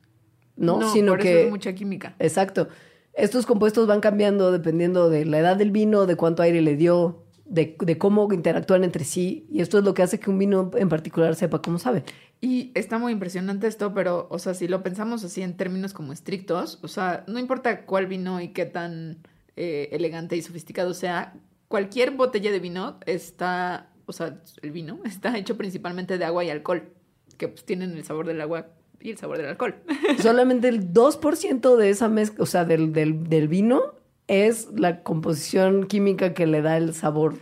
¿no? 0.57 0.91
Sino 0.91 1.13
por 1.13 1.21
que... 1.21 1.31
eso 1.31 1.39
es 1.45 1.49
mucha 1.49 1.73
química. 1.73 2.15
Exacto. 2.19 2.67
Estos 3.13 3.45
compuestos 3.45 3.87
van 3.87 4.01
cambiando 4.01 4.51
dependiendo 4.51 5.09
de 5.09 5.25
la 5.25 5.39
edad 5.39 5.55
del 5.55 5.71
vino, 5.71 6.05
de 6.05 6.15
cuánto 6.15 6.43
aire 6.43 6.61
le 6.61 6.75
dio, 6.75 7.23
de, 7.45 7.77
de 7.79 7.97
cómo 7.97 8.31
interactúan 8.33 8.83
entre 8.83 9.05
sí. 9.05 9.47
Y 9.49 9.61
esto 9.61 9.77
es 9.77 9.83
lo 9.85 9.93
que 9.93 10.03
hace 10.03 10.19
que 10.19 10.29
un 10.29 10.37
vino 10.37 10.71
en 10.75 10.89
particular 10.89 11.35
sepa 11.35 11.61
cómo 11.61 11.79
sabe. 11.79 12.03
Y 12.41 12.71
está 12.75 12.97
muy 12.97 13.13
impresionante 13.13 13.67
esto, 13.67 13.93
pero, 13.93 14.27
o 14.29 14.39
sea, 14.39 14.53
si 14.53 14.67
lo 14.67 14.83
pensamos 14.83 15.23
así 15.23 15.41
en 15.41 15.55
términos 15.55 15.93
como 15.93 16.13
estrictos, 16.13 16.79
o 16.83 16.87
sea, 16.87 17.23
no 17.27 17.39
importa 17.39 17.85
cuál 17.85 18.07
vino 18.07 18.41
y 18.41 18.49
qué 18.49 18.65
tan 18.65 19.19
eh, 19.55 19.89
elegante 19.93 20.35
y 20.35 20.41
sofisticado 20.41 20.93
sea, 20.93 21.33
cualquier 21.67 22.11
botella 22.11 22.51
de 22.51 22.59
vino 22.59 22.99
está, 23.05 23.89
o 24.05 24.13
sea, 24.13 24.41
el 24.61 24.71
vino 24.71 24.99
está 25.05 25.37
hecho 25.37 25.57
principalmente 25.57 26.17
de 26.17 26.25
agua 26.25 26.43
y 26.43 26.49
alcohol, 26.49 26.89
que 27.37 27.47
pues 27.47 27.65
tienen 27.65 27.91
el 27.91 28.03
sabor 28.03 28.27
del 28.27 28.41
agua 28.41 28.67
y 29.05 29.11
el 29.11 29.17
sabor 29.17 29.37
del 29.37 29.47
alcohol. 29.47 29.75
Solamente 30.19 30.67
el 30.67 30.93
2% 30.93 31.75
de 31.77 31.89
esa 31.89 32.09
mezcla, 32.09 32.43
o 32.43 32.45
sea, 32.45 32.65
del, 32.65 32.91
del, 32.91 33.29
del 33.29 33.47
vino, 33.47 33.93
es 34.27 34.69
la 34.75 35.03
composición 35.03 35.85
química 35.85 36.33
que 36.33 36.47
le 36.47 36.61
da 36.61 36.77
el 36.77 36.93
sabor, 36.93 37.35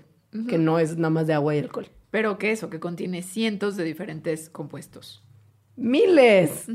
que 0.50 0.58
no 0.58 0.80
es 0.80 0.98
nada 0.98 1.12
más 1.12 1.28
de 1.28 1.34
agua 1.34 1.56
y 1.56 1.60
alcohol. 1.60 1.88
Pero 2.12 2.38
que 2.38 2.52
eso, 2.52 2.70
que 2.70 2.80
contiene 2.80 3.22
cientos 3.24 3.78
de 3.78 3.84
diferentes 3.84 4.50
compuestos. 4.50 5.24
¡Miles! 5.76 6.66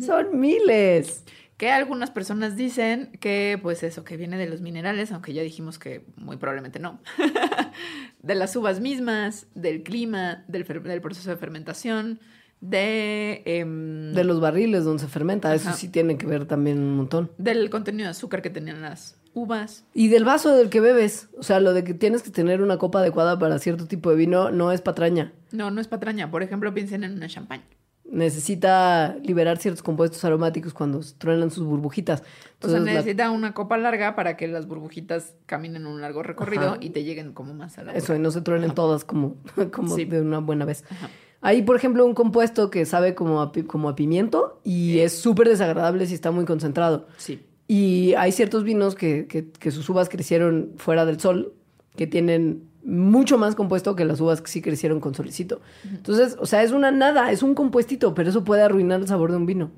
Son 0.00 0.38
miles. 0.38 1.24
Que 1.56 1.70
algunas 1.70 2.10
personas 2.10 2.56
dicen 2.56 3.10
que, 3.20 3.58
pues 3.60 3.82
eso, 3.82 4.02
que 4.02 4.16
viene 4.16 4.38
de 4.38 4.48
los 4.48 4.62
minerales, 4.62 5.12
aunque 5.12 5.34
ya 5.34 5.42
dijimos 5.42 5.78
que 5.78 6.06
muy 6.16 6.38
probablemente 6.38 6.78
no. 6.78 7.00
de 8.22 8.34
las 8.34 8.56
uvas 8.56 8.80
mismas, 8.80 9.46
del 9.54 9.82
clima, 9.82 10.44
del, 10.48 10.64
proceso 10.64 11.28
de 11.28 11.36
fermentación, 11.36 12.18
de, 12.60 13.42
em, 13.46 14.12
De 14.12 14.24
los 14.24 14.40
barriles 14.40 14.84
donde 14.84 15.02
se 15.02 15.08
fermenta, 15.08 15.54
eso 15.54 15.68
Ajá. 15.70 15.78
sí 15.78 15.88
tiene 15.88 16.16
que 16.18 16.26
ver 16.26 16.44
también 16.46 16.78
un 16.78 16.96
montón. 16.96 17.30
del 17.38 17.70
contenido 17.70 18.04
de 18.06 18.10
azúcar 18.10 18.42
que 18.42 18.50
tenían 18.50 18.82
las 18.82 19.16
uvas. 19.32 19.84
Y 19.94 20.08
del 20.08 20.24
vaso 20.24 20.54
del 20.56 20.68
que 20.70 20.80
bebes. 20.80 21.28
O 21.38 21.42
sea, 21.42 21.60
lo 21.60 21.72
de 21.72 21.84
que 21.84 21.94
tienes 21.94 22.22
que 22.22 22.30
tener 22.30 22.60
una 22.62 22.78
copa 22.78 22.98
adecuada 22.98 23.38
para 23.38 23.58
cierto 23.58 23.86
tipo 23.86 24.10
de 24.10 24.16
vino 24.16 24.50
no 24.50 24.72
es 24.72 24.80
patraña. 24.82 25.32
No, 25.52 25.70
no 25.70 25.80
es 25.80 25.88
patraña. 25.88 26.30
Por 26.30 26.42
ejemplo, 26.42 26.74
piensen 26.74 27.04
en 27.04 27.12
una 27.12 27.28
champaña. 27.28 27.62
Necesita 28.04 29.16
liberar 29.22 29.58
ciertos 29.58 29.82
compuestos 29.84 30.24
aromáticos 30.24 30.74
cuando 30.74 31.00
truenan 31.16 31.50
sus 31.52 31.64
burbujitas. 31.64 32.20
O 32.20 32.24
sea, 32.24 32.78
Entonces, 32.78 32.80
la- 32.84 32.92
necesita 32.92 33.30
una 33.30 33.54
copa 33.54 33.78
larga 33.78 34.14
para 34.16 34.36
que 34.36 34.48
las 34.48 34.66
burbujitas 34.66 35.34
caminen 35.46 35.86
un 35.86 36.00
largo 36.00 36.22
recorrido 36.24 36.70
Ajá. 36.70 36.78
y 36.80 36.90
te 36.90 37.04
lleguen 37.04 37.32
como 37.32 37.54
más 37.54 37.78
a 37.78 37.84
la 37.84 37.92
Eso, 37.92 38.14
y 38.14 38.18
no 38.18 38.30
se 38.32 38.40
truenen 38.42 38.66
Ajá. 38.66 38.74
todas 38.74 39.04
como, 39.04 39.36
como 39.72 39.94
Sí. 39.96 40.04
de 40.04 40.20
una 40.20 40.40
buena 40.40 40.64
vez. 40.64 40.84
Ajá. 40.90 41.08
Hay, 41.42 41.62
por 41.62 41.76
ejemplo, 41.76 42.04
un 42.04 42.14
compuesto 42.14 42.70
que 42.70 42.84
sabe 42.84 43.14
como 43.14 43.40
a, 43.40 43.52
como 43.66 43.88
a 43.88 43.96
pimiento 43.96 44.60
y 44.64 44.98
es 44.98 45.18
súper 45.18 45.48
desagradable 45.48 46.06
si 46.06 46.14
está 46.14 46.30
muy 46.30 46.44
concentrado. 46.44 47.06
Sí. 47.16 47.40
Y 47.66 48.14
hay 48.14 48.32
ciertos 48.32 48.64
vinos 48.64 48.94
que, 48.94 49.26
que- 49.26 49.48
que 49.50 49.70
sus 49.70 49.88
uvas 49.88 50.08
crecieron 50.08 50.72
fuera 50.76 51.06
del 51.06 51.18
sol, 51.20 51.54
que 51.96 52.06
tienen 52.06 52.64
mucho 52.84 53.38
más 53.38 53.54
compuesto 53.54 53.94
que 53.96 54.04
las 54.04 54.20
uvas 54.20 54.40
que 54.40 54.48
sí 54.50 54.60
crecieron 54.60 55.00
con 55.00 55.14
solecito. 55.14 55.60
Entonces, 55.84 56.36
o 56.40 56.46
sea, 56.46 56.62
es 56.62 56.72
una 56.72 56.90
nada, 56.90 57.30
es 57.30 57.42
un 57.42 57.54
compuestito, 57.54 58.14
pero 58.14 58.28
eso 58.30 58.42
puede 58.44 58.62
arruinar 58.62 59.00
el 59.00 59.06
sabor 59.08 59.30
de 59.30 59.36
un 59.36 59.46
vino. 59.46 59.70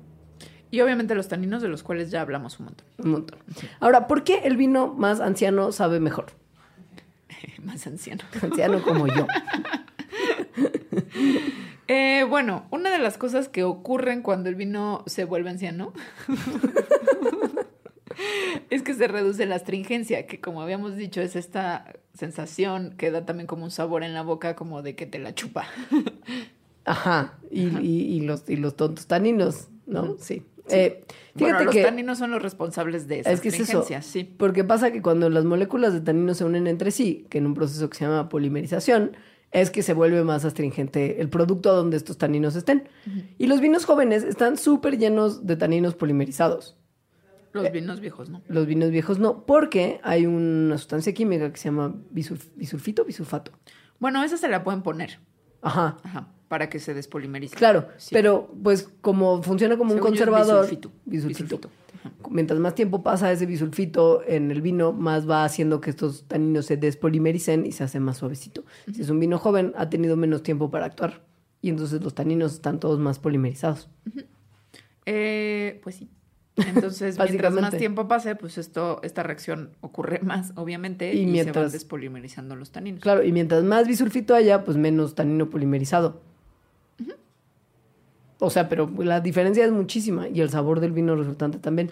Y 0.71 0.81
obviamente 0.81 1.13
los 1.13 1.27
taninos 1.27 1.61
de 1.61 1.67
los 1.67 1.83
cuales 1.83 2.09
ya 2.11 2.21
hablamos 2.21 2.59
un 2.59 2.65
montón. 2.65 2.87
Un 2.97 3.11
montón. 3.11 3.39
Ahora, 3.79 4.07
¿por 4.07 4.23
qué 4.23 4.39
el 4.45 4.57
vino 4.57 4.93
más 4.93 5.19
anciano 5.21 5.71
sabe 5.71 5.99
mejor? 5.99 6.25
Más 7.63 7.85
anciano. 7.87 8.21
Anciano 8.41 8.81
como 8.81 9.07
yo. 9.07 9.27
Eh, 11.95 12.23
bueno, 12.27 12.65
una 12.71 12.89
de 12.91 12.97
las 12.97 13.19
cosas 13.19 13.49
que 13.49 13.63
ocurren 13.63 14.23
cuando 14.23 14.49
el 14.49 14.55
vino 14.55 15.03
se 15.05 15.25
vuelve 15.25 15.51
anciano 15.51 15.93
es 18.71 18.81
que 18.81 18.95
se 18.95 19.07
reduce 19.07 19.45
la 19.45 19.55
astringencia, 19.55 20.25
que 20.25 20.41
como 20.41 20.61
habíamos 20.63 20.95
dicho 20.95 21.21
es 21.21 21.35
esta 21.35 21.93
sensación 22.15 22.95
que 22.97 23.11
da 23.11 23.25
también 23.25 23.45
como 23.45 23.63
un 23.63 23.69
sabor 23.71 24.03
en 24.03 24.13
la 24.15 24.23
boca, 24.23 24.55
como 24.55 24.81
de 24.81 24.95
que 24.95 25.05
te 25.05 25.19
la 25.19 25.35
chupa. 25.35 25.67
Ajá. 26.85 27.37
Y, 27.51 27.67
y- 27.79 28.15
y 28.15 28.21
los, 28.21 28.49
y 28.49 28.55
los 28.55 28.75
tontos 28.75 29.05
taninos, 29.05 29.67
¿no? 29.85 30.15
Sí. 30.19 30.43
Eh, 30.69 31.03
Bueno, 31.35 31.57
fíjate 31.59 31.65
los 31.65 31.75
que. 31.75 31.83
taninos 31.83 32.17
son 32.17 32.31
los 32.31 32.41
responsables 32.41 33.07
de 33.07 33.19
esa 33.19 33.31
Es 33.31 33.41
que 33.41 33.49
es 33.49 33.59
eso. 33.59 33.85
sí. 34.01 34.23
Porque 34.23 34.63
pasa 34.63 34.91
que 34.91 35.01
cuando 35.03 35.29
las 35.29 35.45
moléculas 35.45 35.93
de 35.93 36.01
tanino 36.01 36.33
se 36.33 36.43
unen 36.45 36.65
entre 36.67 36.89
sí, 36.91 37.27
que 37.29 37.37
en 37.37 37.45
un 37.45 37.53
proceso 37.53 37.89
que 37.89 37.97
se 37.97 38.05
llama 38.05 38.29
polimerización, 38.29 39.15
es 39.53 39.69
que 39.69 39.83
se 39.83 39.93
vuelve 39.93 40.23
más 40.23 40.43
astringente 40.45 41.21
el 41.21 41.29
producto 41.29 41.73
donde 41.75 41.95
estos 41.95 42.17
taninos 42.17 42.55
estén. 42.55 42.89
Y 43.37 43.47
los 43.47 43.61
vinos 43.61 43.85
jóvenes 43.85 44.23
están 44.23 44.57
súper 44.57 44.97
llenos 44.97 45.45
de 45.47 45.55
taninos 45.55 45.95
polimerizados. 45.95 46.75
Los 47.53 47.71
vinos 47.71 47.99
viejos, 47.99 48.29
¿no? 48.29 48.41
Los 48.47 48.65
vinos 48.65 48.89
viejos 48.89 49.19
no, 49.19 49.45
porque 49.45 49.99
hay 50.03 50.25
una 50.25 50.75
sustancia 50.79 51.13
química 51.13 51.51
que 51.51 51.57
se 51.57 51.65
llama 51.65 51.93
bisulf- 52.11 52.49
bisulfito, 52.55 53.05
bisulfato. 53.05 53.51
Bueno, 53.99 54.23
esa 54.23 54.37
se 54.37 54.49
la 54.49 54.63
pueden 54.63 54.81
poner, 54.81 55.19
Ajá. 55.61 55.97
ajá, 56.03 56.27
para 56.53 56.69
que 56.69 56.77
se 56.77 56.93
despolimerice. 56.93 57.55
Claro, 57.55 57.87
Sí. 57.97 58.09
pero 58.13 58.47
pues 58.61 58.87
como 59.01 59.41
funciona 59.41 59.75
como 59.75 59.89
un 59.93 59.97
Según 59.97 60.09
conservador, 60.11 60.61
bisulfito. 60.65 60.91
bisulfito. 61.03 61.43
Bisulfito. 61.55 62.29
Mientras 62.29 62.59
más 62.59 62.75
tiempo 62.75 63.01
pasa 63.01 63.31
ese 63.31 63.47
bisulfito 63.47 64.21
en 64.27 64.51
el 64.51 64.61
vino, 64.61 64.91
más 64.93 65.27
va 65.27 65.45
haciendo 65.45 65.81
que 65.81 65.89
estos 65.89 66.25
taninos 66.27 66.67
se 66.67 66.77
despolimericen 66.77 67.65
y 67.65 67.71
se 67.71 67.83
hace 67.83 67.99
más 67.99 68.17
suavecito. 68.17 68.65
Si 68.93 69.01
es 69.01 69.09
un 69.09 69.19
vino 69.19 69.39
joven, 69.39 69.73
ha 69.75 69.89
tenido 69.89 70.15
menos 70.15 70.43
tiempo 70.43 70.69
para 70.69 70.85
actuar 70.85 71.21
y 71.59 71.69
entonces 71.69 72.03
los 72.03 72.13
taninos 72.13 72.53
están 72.53 72.79
todos 72.79 72.99
más 72.99 73.17
polimerizados. 73.17 73.89
Eh, 75.07 75.79
pues 75.83 75.95
sí. 75.95 76.07
Entonces, 76.55 77.17
mientras 77.29 77.51
más 77.53 77.75
tiempo 77.75 78.07
pase, 78.07 78.35
pues 78.35 78.59
esto, 78.59 78.99
esta 79.01 79.23
reacción 79.23 79.71
ocurre 79.81 80.19
más, 80.19 80.51
obviamente, 80.55 81.07
Y 81.13 81.17
y, 81.17 81.19
se 81.21 81.23
van 81.25 81.31
mientras- 81.31 81.71
despolimerizando 81.71 82.55
los 82.55 82.71
taninos. 82.71 83.01
Claro, 83.01 83.23
y 83.23 83.31
mientras 83.31 83.63
más 83.63 83.87
bisulfito 83.87 84.35
haya, 84.35 84.63
pues 84.63 84.77
menos 84.77 85.15
tanino 85.15 85.49
polimerizado. 85.49 86.21
O 88.45 88.49
sea, 88.49 88.67
pero 88.67 88.89
la 88.97 89.21
diferencia 89.21 89.63
es 89.63 89.71
muchísima 89.71 90.27
y 90.27 90.41
el 90.41 90.49
sabor 90.49 90.79
del 90.81 90.91
vino 90.91 91.15
resultante 91.15 91.59
también. 91.59 91.91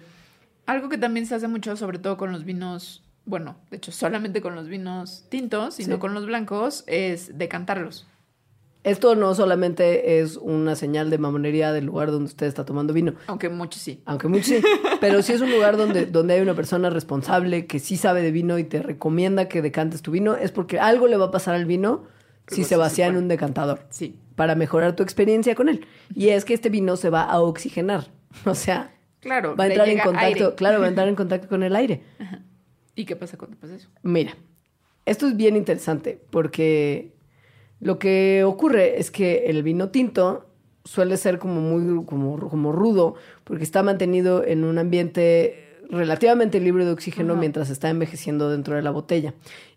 Algo 0.65 0.89
que 0.89 0.97
también 0.97 1.25
se 1.25 1.35
hace 1.35 1.47
mucho, 1.47 1.75
sobre 1.77 1.97
todo 1.97 2.17
con 2.17 2.31
los 2.31 2.43
vinos, 2.43 3.03
bueno, 3.25 3.55
de 3.69 3.77
hecho, 3.77 3.91
solamente 3.93 4.41
con 4.41 4.53
los 4.55 4.67
vinos 4.67 5.25
tintos 5.29 5.79
y 5.79 5.85
Sí. 5.85 5.89
no 5.89 5.99
con 5.99 6.13
los 6.13 6.25
blancos, 6.25 6.83
es 6.87 7.37
decantarlos. 7.37 8.05
Esto 8.83 9.15
no 9.15 9.33
solamente 9.35 10.19
es 10.19 10.37
una 10.37 10.75
señal 10.75 11.09
de 11.11 11.19
mamonería 11.19 11.71
del 11.71 11.85
lugar 11.85 12.09
donde 12.11 12.25
usted 12.25 12.47
está 12.47 12.65
tomando 12.65 12.93
vino, 12.93 13.13
Aunque 13.27 13.47
muchos 13.47 13.81
sí. 13.81 14.01
aunque 14.05 14.27
mucho 14.27 14.45
sí, 14.45 14.61
pero 14.99 15.21
sí 15.21 15.33
es 15.33 15.41
un 15.41 15.51
lugar 15.51 15.77
donde, 15.77 16.05
donde 16.07 16.33
hay 16.33 16.41
una 16.41 16.55
persona 16.55 16.89
responsable 16.89 17.67
que 17.67 17.77
sí 17.79 17.95
sabe 17.95 18.23
de 18.23 18.31
vino 18.31 18.57
y 18.57 18.63
te 18.63 18.81
recomienda 18.81 19.47
que 19.47 19.61
decantes 19.61 20.01
tu 20.01 20.09
vino, 20.11 20.35
es 20.35 20.51
porque 20.51 20.79
algo 20.79 21.07
le 21.07 21.15
va 21.15 21.25
a 21.27 21.31
pasar 21.31 21.53
al 21.55 21.65
vino 21.65 22.03
si 22.47 22.63
se 22.65 22.75
vacía 22.75 23.05
en 23.07 23.15
un 23.17 23.27
decantador, 23.27 23.85
Sí. 23.89 24.17
Para 24.35 24.55
mejorar 24.55 24.95
tu 24.95 25.03
experiencia 25.03 25.55
con 25.55 25.69
él. 25.69 25.85
Y 26.15 26.29
es 26.29 26.45
que 26.45 26.53
este 26.53 26.69
vino 26.69 26.95
se 26.97 27.09
va 27.09 27.23
a 27.23 27.39
oxigenar, 27.41 28.07
o 28.45 28.55
sea, 28.55 28.91
Claro. 29.19 29.55
va 29.55 29.65
a 29.65 29.67
entrar 29.67 29.87
en 29.87 29.99
contacto, 29.99 30.25
aire. 30.45 30.55
claro, 30.55 30.79
va 30.79 30.85
a 30.85 30.89
entrar 30.89 31.07
en 31.07 31.15
contacto 31.21 31.47
con 31.47 31.61
el 31.63 31.75
aire. 31.75 32.01
¿Y 32.95 33.05
qué 33.05 33.15
pasa 33.15 33.37
cuando 33.37 33.57
pasa 33.57 33.75
eso? 33.75 33.89
Mira, 34.03 34.35
esto 35.05 35.27
es 35.27 35.37
bien 35.37 35.55
interesante 35.55 36.19
porque 36.31 37.13
lo 37.79 37.99
que 37.99 38.43
ocurre 38.43 38.99
es 38.99 39.11
que 39.11 39.45
el 39.47 39.61
vino 39.63 39.89
tinto 39.89 40.47
suele 40.85 41.17
ser 41.17 41.37
como 41.37 41.61
muy 41.61 42.03
como, 42.05 42.39
como 42.49 42.71
rudo 42.71 43.13
porque 43.43 43.63
está 43.63 43.83
mantenido 43.83 44.43
en 44.43 44.63
un 44.63 44.79
ambiente 44.79 45.67
relativamente 45.89 46.59
libre 46.59 46.85
de 46.85 46.91
oxígeno 46.91 47.33
Ajá. 47.33 47.39
mientras 47.39 47.69
está 47.69 47.89
envejeciendo 47.89 48.49
dentro 48.49 48.75
de 48.75 48.81
la 48.81 48.89
botella. 48.91 49.33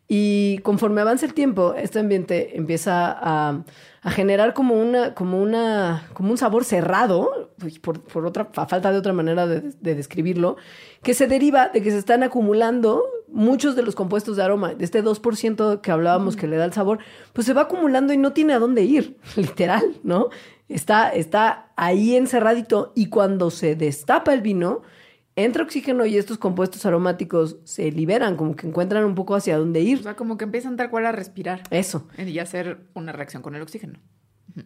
Y 0.07 0.59
conforme 0.59 1.01
avanza 1.01 1.25
el 1.25 1.33
tiempo, 1.33 1.75
este 1.75 1.99
ambiente 1.99 2.57
empieza 2.59 3.11
a, 3.11 3.65
a 4.03 4.11
generar 4.11 4.53
como 4.53 4.75
una, 4.75 5.15
como 5.15 5.41
una, 5.41 6.09
como 6.13 6.31
un 6.31 6.37
sabor 6.37 6.65
cerrado, 6.65 7.53
uy, 7.63 7.79
por, 7.79 8.03
por 8.03 8.27
otra, 8.27 8.51
a 8.55 8.67
falta 8.67 8.93
de 8.93 8.99
otra 8.99 9.15
manera 9.15 9.47
de, 9.47 9.73
de 9.81 9.95
describirlo, 9.95 10.57
que 11.03 11.15
se 11.15 11.27
deriva 11.27 11.69
de 11.69 11.83
que 11.83 11.91
se 11.91 11.99
están 11.99 12.23
acumulando 12.23 13.03
muchos 13.29 13.77
de 13.77 13.83
los 13.83 13.95
compuestos 13.95 14.37
de 14.37 14.43
aroma, 14.43 14.75
de 14.75 14.85
este 14.85 15.03
2% 15.03 15.81
que 15.81 15.91
hablábamos 15.91 16.37
que 16.37 16.47
le 16.47 16.57
da 16.57 16.67
el 16.67 16.73
sabor, 16.73 16.99
pues 17.33 17.47
se 17.47 17.55
va 17.55 17.63
acumulando 17.63 18.13
y 18.13 18.19
no 18.19 18.33
tiene 18.33 18.53
a 18.53 18.59
dónde 18.59 18.83
ir, 18.83 19.17
literal, 19.37 19.97
¿no? 20.03 20.29
Está, 20.69 21.09
está 21.11 21.73
ahí 21.77 22.15
encerradito 22.15 22.93
y 22.95 23.07
cuando 23.07 23.51
se 23.51 23.75
destapa 23.75 24.35
el 24.35 24.43
vino, 24.43 24.83
entra 25.37 25.63
oxígeno 25.65 26.07
y 26.07 26.17
estos 26.17 26.39
compuestos 26.39 26.87
aromáticos 26.87 27.57
se 27.65 27.91
liberan, 27.91 28.37
como 28.37 28.55
que 28.57 28.67
encuentran 28.67 29.05
un 29.05 29.15
poco 29.15 29.35
hacia 29.35 29.59
dónde 29.59 29.81
O 29.81 29.83
ir. 29.83 30.03
sea, 30.03 30.15
como 30.17 30.37
que 30.39 30.45
empiezan 30.45 30.77
tal 30.77 30.91
cual 30.91 31.07
a 31.07 31.13
respirar 31.13 31.63
Eso. 31.71 32.07
y 32.19 32.39
hacer 32.39 32.79
una 32.95 33.13
reacción 33.13 33.43
con 33.43 33.55
el 33.55 33.63
oxígeno. 33.63 33.99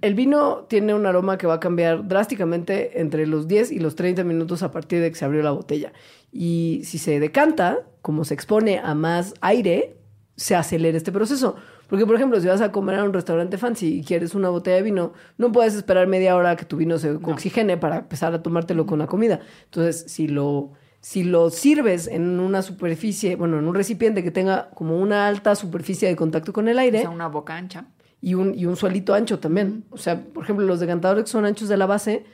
El 0.02 0.14
vino 0.14 0.66
tiene 0.68 0.92
un 0.92 1.06
aroma 1.06 1.38
que 1.38 1.46
va 1.46 1.54
a 1.54 1.60
cambiar 1.60 2.06
drásticamente 2.06 3.00
entre 3.00 3.26
los 3.26 3.48
10 3.48 3.72
y 3.72 3.78
los 3.78 3.94
30 3.96 4.22
minutos 4.22 4.62
a 4.62 4.70
partir 4.70 5.00
de 5.00 5.08
que 5.10 5.16
se 5.16 5.24
abrió 5.24 5.42
la 5.42 5.52
botella. 5.52 5.92
Y 6.30 6.82
si 6.84 6.98
se 6.98 7.18
decanta, 7.20 7.78
como 8.02 8.24
se 8.26 8.34
expone 8.34 8.80
a 8.84 8.94
más 8.94 9.32
aire, 9.40 9.96
se 10.36 10.54
acelera 10.54 10.98
este 10.98 11.10
proceso. 11.10 11.56
Porque, 11.88 12.04
por 12.06 12.14
ejemplo, 12.16 12.38
si 12.40 12.46
vas 12.46 12.60
a 12.60 12.70
comer 12.70 12.98
a 12.98 13.04
un 13.04 13.12
restaurante 13.12 13.56
fancy 13.58 13.98
y 14.00 14.04
quieres 14.04 14.34
una 14.34 14.50
botella 14.50 14.76
de 14.76 14.82
vino, 14.82 15.12
no 15.38 15.50
puedes 15.52 15.74
esperar 15.74 16.06
media 16.06 16.36
hora 16.36 16.50
a 16.50 16.56
que 16.56 16.64
tu 16.66 16.76
vino 16.76 16.98
se 16.98 17.12
oxigene 17.12 17.76
para 17.78 17.98
empezar 18.00 18.34
a 18.34 18.42
tomártelo 18.42 18.84
con 18.86 18.98
la 18.98 19.06
comida. 19.06 19.40
Entonces, 19.64 20.04
si 20.06 20.28
lo, 20.28 20.72
si 21.00 21.24
lo 21.24 21.48
sirves 21.50 22.06
en 22.06 22.40
una 22.40 22.60
superficie, 22.62 23.36
bueno, 23.36 23.58
en 23.58 23.66
un 23.66 23.74
recipiente 23.74 24.22
que 24.22 24.30
tenga 24.30 24.68
como 24.74 24.98
una 25.00 25.26
alta 25.28 25.54
superficie 25.54 26.08
de 26.08 26.16
contacto 26.16 26.52
con 26.52 26.68
el 26.68 26.76
O 26.76 26.80
aire, 26.80 27.00
sea, 27.00 27.10
una 27.10 27.28
boca 27.28 27.56
ancha. 27.56 27.86
y 28.20 28.34
un, 28.34 28.54
y 28.54 28.66
un 28.66 28.76
suelito 28.76 29.14
ancho 29.14 29.38
también. 29.38 29.84
O 29.90 29.96
sea, 29.96 30.22
por 30.22 30.44
ejemplo, 30.44 30.66
los 30.66 30.80
decantadores 30.80 31.24
que 31.24 31.30
son 31.30 31.46
anchos 31.46 31.68
de 31.70 31.76
la 31.78 31.86
base, 31.86 32.24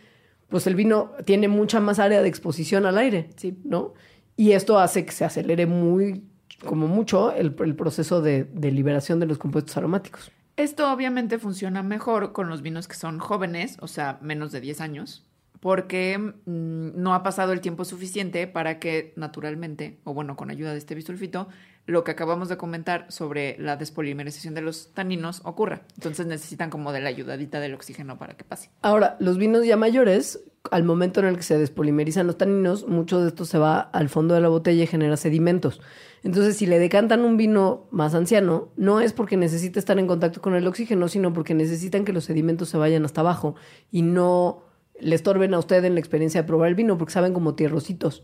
pues 0.49 0.67
el 0.67 0.75
vino 0.75 1.13
tiene 1.25 1.47
mucha 1.47 1.79
más 1.79 2.01
área 2.01 2.23
de 2.23 2.29
exposición 2.29 2.87
al 2.87 2.99
aire, 2.99 3.31
Sí. 3.37 3.57
¿no? 3.65 3.95
Y 4.37 4.51
esto 4.51 4.81
hace 4.81 5.05
que 5.07 5.13
se 5.13 5.25
acelere 5.25 5.65
muy, 5.67 6.25
como 6.65 6.87
mucho, 6.89 7.33
el, 7.33 7.55
el 7.59 7.75
proceso 7.77 8.21
de, 8.21 8.45
de 8.45 8.71
liberación 8.71 9.21
de 9.21 9.27
los 9.27 9.39
compuestos 9.39 9.77
aromáticos. 9.77 10.31
Esto 10.57 10.93
obviamente 10.93 11.39
funciona 11.39 11.83
mejor 11.83 12.33
con 12.33 12.49
los 12.49 12.63
vinos 12.63 12.87
que 12.87 12.95
son 12.95 13.19
jóvenes, 13.19 13.77
o 13.81 13.89
sea, 13.89 14.19
menos 14.23 14.53
de 14.53 14.61
10 14.61 14.81
años, 14.81 15.27
porque 15.61 16.19
mm, 16.19 16.91
no 16.95 17.15
ha 17.15 17.23
pasado 17.23 17.53
el 17.53 17.61
tiempo 17.61 17.85
suficiente 17.85 18.47
para 18.47 18.79
que 18.79 19.13
naturalmente, 19.17 19.99
o 20.05 20.15
bueno, 20.15 20.37
con 20.37 20.51
ayuda 20.51 20.73
de 20.73 20.79
este 20.79 20.95
bisulfito, 20.95 21.49
lo 21.87 22.05
que 22.05 22.13
acabamos 22.13 22.49
de 22.49 22.57
comentar 22.57 23.11
sobre 23.11 23.57
la 23.59 23.77
despolimerización 23.77 24.55
de 24.55 24.63
los 24.63 24.93
taninos 24.95 25.43
ocurra. 25.45 25.83
Entonces 25.97 26.27
necesitan 26.27 26.71
como 26.71 26.93
de 26.93 27.01
la 27.01 27.09
ayudadita 27.09 27.61
del 27.61 27.75
oxígeno 27.75 28.17
para 28.19 28.37
que 28.37 28.45
pase. 28.45 28.71
Ahora, 28.81 29.17
los 29.21 29.39
vinos 29.39 29.67
ya 29.67 29.77
mayores, 29.77 30.45
al 30.71 30.85
momento 30.85 31.21
en 31.21 31.27
el 31.27 31.37
que 31.37 31.43
se 31.43 31.59
despolimerizan 31.59 32.27
los 32.27 32.39
taninos, 32.39 32.89
mucho 32.89 33.21
de 33.21 33.29
esto 33.29 33.45
se 33.45 33.59
va 33.59 33.81
al 33.81 34.09
fondo 34.09 34.35
de 34.35 34.41
la 34.41 34.49
botella 34.49 34.85
y 34.85 34.87
genera 34.87 35.17
sedimentos. 35.17 35.81
Entonces, 36.23 36.57
si 36.57 36.67
le 36.67 36.79
decantan 36.79 37.21
un 37.21 37.37
vino 37.37 37.87
más 37.91 38.15
anciano, 38.15 38.69
no 38.77 39.01
es 39.01 39.13
porque 39.13 39.37
necesite 39.37 39.79
estar 39.79 39.99
en 39.99 40.07
contacto 40.07 40.41
con 40.41 40.55
el 40.55 40.67
oxígeno, 40.67 41.09
sino 41.09 41.33
porque 41.33 41.55
necesitan 41.55 42.05
que 42.05 42.15
los 42.15 42.25
sedimentos 42.25 42.71
se 42.71 42.79
vayan 42.79 43.05
hasta 43.05 43.21
abajo 43.21 43.57
y 43.91 44.03
no 44.03 44.63
le 44.99 45.15
estorben 45.15 45.53
a 45.53 45.59
usted 45.59 45.85
en 45.85 45.95
la 45.95 46.01
experiencia 46.01 46.43
de 46.43 46.47
probar 46.47 46.69
el 46.69 46.75
vino, 46.75 46.97
porque 46.97 47.13
saben 47.13 47.35
como 47.35 47.55
tierrositos. 47.55 48.23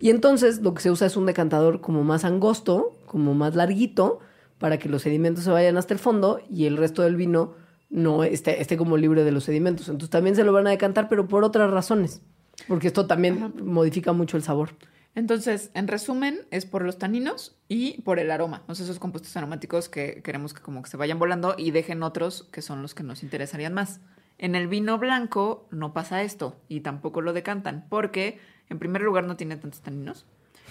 Y 0.00 0.10
entonces 0.10 0.62
lo 0.62 0.72
que 0.72 0.80
se 0.80 0.90
usa 0.90 1.06
es 1.06 1.16
un 1.16 1.26
decantador 1.26 1.80
como 1.80 2.02
más 2.02 2.24
angosto, 2.24 2.92
como 3.04 3.34
más 3.34 3.56
larguito, 3.56 4.20
para 4.58 4.78
que 4.78 4.88
los 4.88 5.02
sedimentos 5.02 5.44
se 5.44 5.50
vayan 5.50 5.76
hasta 5.76 5.92
el 5.92 6.00
fondo 6.00 6.40
y 6.48 6.64
el 6.64 6.76
resto 6.76 7.02
del 7.02 7.16
vino 7.16 7.54
no 7.90 8.24
esté, 8.24 8.60
esté 8.60 8.76
como 8.76 8.96
libre 8.96 9.24
de 9.24 9.32
los 9.32 9.44
sedimentos. 9.44 9.88
Entonces 9.88 10.10
también 10.10 10.36
se 10.36 10.44
lo 10.44 10.52
van 10.52 10.66
a 10.66 10.70
decantar, 10.70 11.08
pero 11.08 11.26
por 11.28 11.44
otras 11.44 11.70
razones, 11.70 12.20
porque 12.66 12.88
esto 12.88 13.06
también 13.06 13.54
modifica 13.62 14.12
mucho 14.12 14.36
el 14.36 14.42
sabor. 14.42 14.70
Entonces, 15.14 15.70
en 15.74 15.88
resumen, 15.88 16.46
es 16.50 16.64
por 16.64 16.84
los 16.84 16.98
taninos 16.98 17.56
y 17.66 18.02
por 18.02 18.20
el 18.20 18.30
aroma, 18.30 18.62
o 18.68 18.74
sea, 18.74 18.84
esos 18.84 19.00
compuestos 19.00 19.36
aromáticos 19.36 19.88
que 19.88 20.22
queremos 20.22 20.54
que 20.54 20.62
como 20.62 20.82
que 20.82 20.90
se 20.90 20.96
vayan 20.96 21.18
volando 21.18 21.54
y 21.58 21.72
dejen 21.72 22.02
otros 22.04 22.44
que 22.52 22.62
son 22.62 22.82
los 22.82 22.94
que 22.94 23.02
nos 23.02 23.22
interesarían 23.22 23.74
más. 23.74 24.00
En 24.36 24.54
el 24.54 24.68
vino 24.68 24.96
blanco 24.98 25.66
no 25.72 25.92
pasa 25.92 26.22
esto 26.22 26.60
y 26.68 26.80
tampoco 26.80 27.20
lo 27.20 27.32
decantan, 27.32 27.86
porque 27.88 28.38
en 28.68 28.78
primer 28.78 29.02
lugar 29.02 29.24
no 29.24 29.36
tiene 29.36 29.56
tantos 29.56 29.80
taninos 29.80 30.26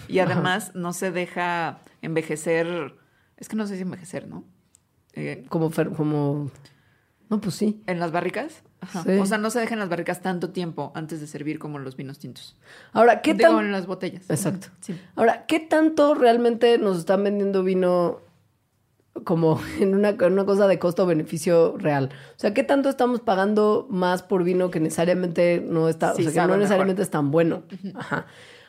y 0.08 0.20
además 0.20 0.74
no 0.74 0.94
se 0.94 1.10
deja 1.10 1.80
envejecer, 2.00 2.94
es 3.36 3.48
que 3.48 3.56
no 3.56 3.66
sé 3.66 3.76
si 3.76 3.82
envejecer, 3.82 4.28
¿no? 4.28 4.44
eh, 5.12 5.44
Como, 5.50 5.70
como... 5.94 6.50
No, 7.30 7.40
pues 7.40 7.54
sí. 7.56 7.82
en 7.86 8.00
las 8.00 8.10
barricas. 8.12 8.62
Ajá. 8.80 9.02
Sí. 9.02 9.10
O 9.18 9.26
sea, 9.26 9.38
no 9.38 9.50
se 9.50 9.60
dejan 9.60 9.78
las 9.78 9.88
barricas 9.88 10.22
tanto 10.22 10.50
tiempo 10.50 10.92
antes 10.94 11.20
de 11.20 11.26
servir 11.26 11.58
como 11.58 11.78
los 11.78 11.96
vinos 11.96 12.18
tintos. 12.18 12.56
Ahora, 12.92 13.22
¿qué 13.22 13.34
Digo, 13.34 13.56
tan... 13.56 13.66
en 13.66 13.72
las 13.72 13.86
botellas. 13.86 14.24
Exacto. 14.30 14.68
Sí. 14.80 14.98
Ahora, 15.16 15.44
¿qué 15.46 15.60
tanto 15.60 16.14
realmente 16.14 16.78
nos 16.78 16.98
están 16.98 17.24
vendiendo 17.24 17.62
vino 17.64 18.20
como 19.24 19.60
en 19.80 19.94
una, 19.94 20.10
en 20.10 20.32
una 20.32 20.44
cosa 20.46 20.66
de 20.68 20.78
costo-beneficio 20.78 21.76
real? 21.76 22.10
O 22.36 22.38
sea, 22.38 22.54
¿qué 22.54 22.62
tanto 22.62 22.88
estamos 22.88 23.20
pagando 23.20 23.86
más 23.90 24.22
por 24.22 24.44
vino 24.44 24.70
que 24.70 24.80
necesariamente 24.80 25.60
no 25.66 25.88
está, 25.88 26.14
Sí, 26.14 26.22
o 26.26 26.30
sea, 26.30 26.32
que 26.32 26.38
no 26.38 26.46
mejor. 26.46 26.58
necesariamente 26.60 27.02
es 27.02 27.10
tan 27.10 27.30
bueno? 27.30 27.64
Ajá. 27.94 28.26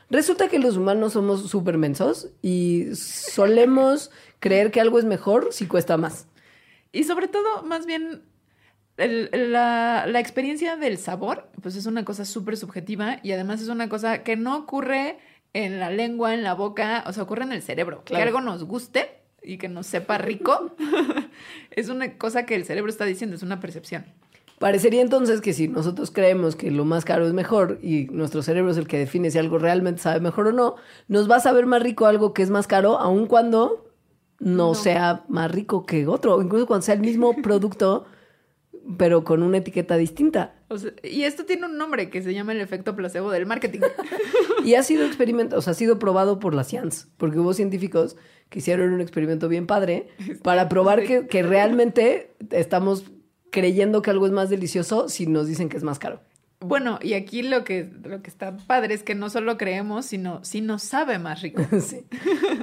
Resulta 0.10 0.48
que 0.48 0.58
los 0.58 0.76
humanos 0.76 1.14
somos 1.14 1.48
súper 1.50 1.78
mensos 1.78 2.30
y 2.42 2.96
solemos 2.96 4.10
creer 4.40 4.72
que 4.72 4.82
algo 4.82 4.98
es 4.98 5.06
mejor 5.06 5.50
si 5.52 5.68
cuesta 5.68 5.98
más. 5.98 6.26
Y 6.92 7.04
sobre 7.04 7.28
todo, 7.28 7.62
más 7.64 7.86
bien, 7.86 8.24
el- 9.00 9.52
la, 9.52 10.06
la 10.08 10.20
experiencia 10.20 10.76
del 10.76 10.98
sabor, 10.98 11.50
pues 11.62 11.76
es 11.76 11.86
una 11.86 12.06
cosa 12.06 12.26
súper 12.26 12.58
subjetiva 12.58 13.20
y 13.24 13.32
además 13.32 13.62
es 13.62 13.70
una 13.70 13.90
cosa 13.90 14.24
que 14.24 14.36
no 14.36 14.58
ocurre 14.58 15.18
en 15.54 15.80
la 15.80 15.90
lengua, 15.90 16.34
en 16.34 16.44
la 16.44 16.54
boca, 16.54 17.04
o 17.08 17.14
sea, 17.14 17.24
ocurre 17.24 17.44
en 17.44 17.52
el 17.54 17.62
cerebro. 17.62 18.04
Claro. 18.06 18.24
Que 18.24 18.28
algo 18.28 18.42
nos 18.42 18.64
guste 18.66 19.10
y 19.42 19.58
que 19.58 19.70
nos 19.70 19.88
sepa 19.88 20.18
rico, 20.18 20.76
es 21.72 21.90
una 21.90 22.18
cosa 22.18 22.46
que 22.46 22.56
el 22.56 22.66
cerebro 22.66 22.90
está 22.90 23.06
diciendo, 23.06 23.36
es 23.36 23.44
una 23.44 23.60
percepción. 23.60 24.06
Parecería 24.60 25.02
entonces 25.02 25.40
que 25.40 25.54
si 25.54 25.70
nosotros 25.70 26.12
creemos 26.12 26.58
que 26.58 26.70
lo 26.70 26.84
más 26.84 27.06
caro 27.06 27.26
es 27.26 27.32
mejor 27.32 27.80
y 27.82 28.06
nuestro 28.12 28.42
cerebro 28.44 28.72
es 28.72 28.78
el 28.78 28.88
que 28.88 28.98
define 28.98 29.32
si 29.32 29.38
algo 29.38 29.58
realmente 29.58 30.02
sabe 30.02 30.20
mejor 30.20 30.48
o 30.48 30.52
no, 30.52 30.76
nos 31.08 31.32
va 31.32 31.38
a 31.38 31.40
saber 31.40 31.66
más 31.66 31.82
rico 31.82 32.06
algo 32.08 32.34
que 32.34 32.44
es 32.44 32.50
más 32.50 32.68
caro, 32.68 33.00
aun 33.00 33.26
cuando 33.26 33.90
no, 34.40 34.68
No. 34.70 34.76
sea 34.76 35.24
más 35.30 35.50
rico 35.50 35.86
que 35.86 36.06
otro, 36.08 36.42
incluso 36.42 36.68
cuando 36.68 36.86
sea 36.86 36.96
el 36.96 37.02
mismo 37.02 37.34
producto, 37.42 38.06
pero 38.98 39.24
con 39.24 39.44
una 39.44 39.58
etiqueta 39.58 39.98
distinta. 39.98 40.56
O 40.68 40.78
sea, 40.78 40.92
y 41.04 41.24
esto 41.24 41.46
tiene 41.46 41.66
un 41.66 41.78
nombre 41.78 42.10
que 42.10 42.22
se 42.22 42.34
llama 42.34 42.52
el 42.54 42.62
efecto 42.62 42.96
placebo 42.96 43.32
del 43.32 43.46
marketing. 43.46 43.82
Y 44.66 44.76
ha 44.76 44.84
sido 44.84 45.06
experimento, 45.06 45.58
o 45.58 45.62
sea, 45.62 45.72
ha 45.72 45.74
sido 45.74 46.00
probado 46.00 46.40
por 46.40 46.54
la 46.54 46.66
CIANS, 46.66 47.08
porque 47.16 47.40
hubo 47.40 47.54
científicos 47.54 48.18
que 48.50 48.60
hicieron 48.60 48.92
un 48.92 49.00
experimento 49.00 49.48
bien 49.48 49.68
padre 49.68 50.10
para 50.44 50.68
probar 50.68 51.06
que, 51.06 51.28
que 51.28 51.44
realmente 51.44 52.36
estamos 52.52 53.06
creyendo 53.52 54.02
que 54.02 54.12
algo 54.12 54.26
es 54.26 54.34
más 54.34 54.50
delicioso 54.50 55.08
si 55.08 55.28
nos 55.28 55.48
dicen 55.48 55.70
que 55.70 55.78
es 55.78 55.84
más 55.84 55.98
caro. 55.98 56.22
Bueno, 56.62 57.00
y 57.02 57.14
aquí 57.14 57.42
lo 57.42 57.64
que, 57.64 57.90
lo 58.04 58.22
que 58.22 58.30
está 58.30 58.58
padre 58.58 58.94
es 58.94 59.04
que 59.04 59.16
no 59.16 59.30
solo 59.30 59.58
creemos, 59.58 60.06
sino 60.06 60.44
si 60.44 60.60
nos 60.60 60.84
sabe 60.84 61.18
más 61.20 61.42
rico. 61.42 61.62
Sí. 61.80 62.04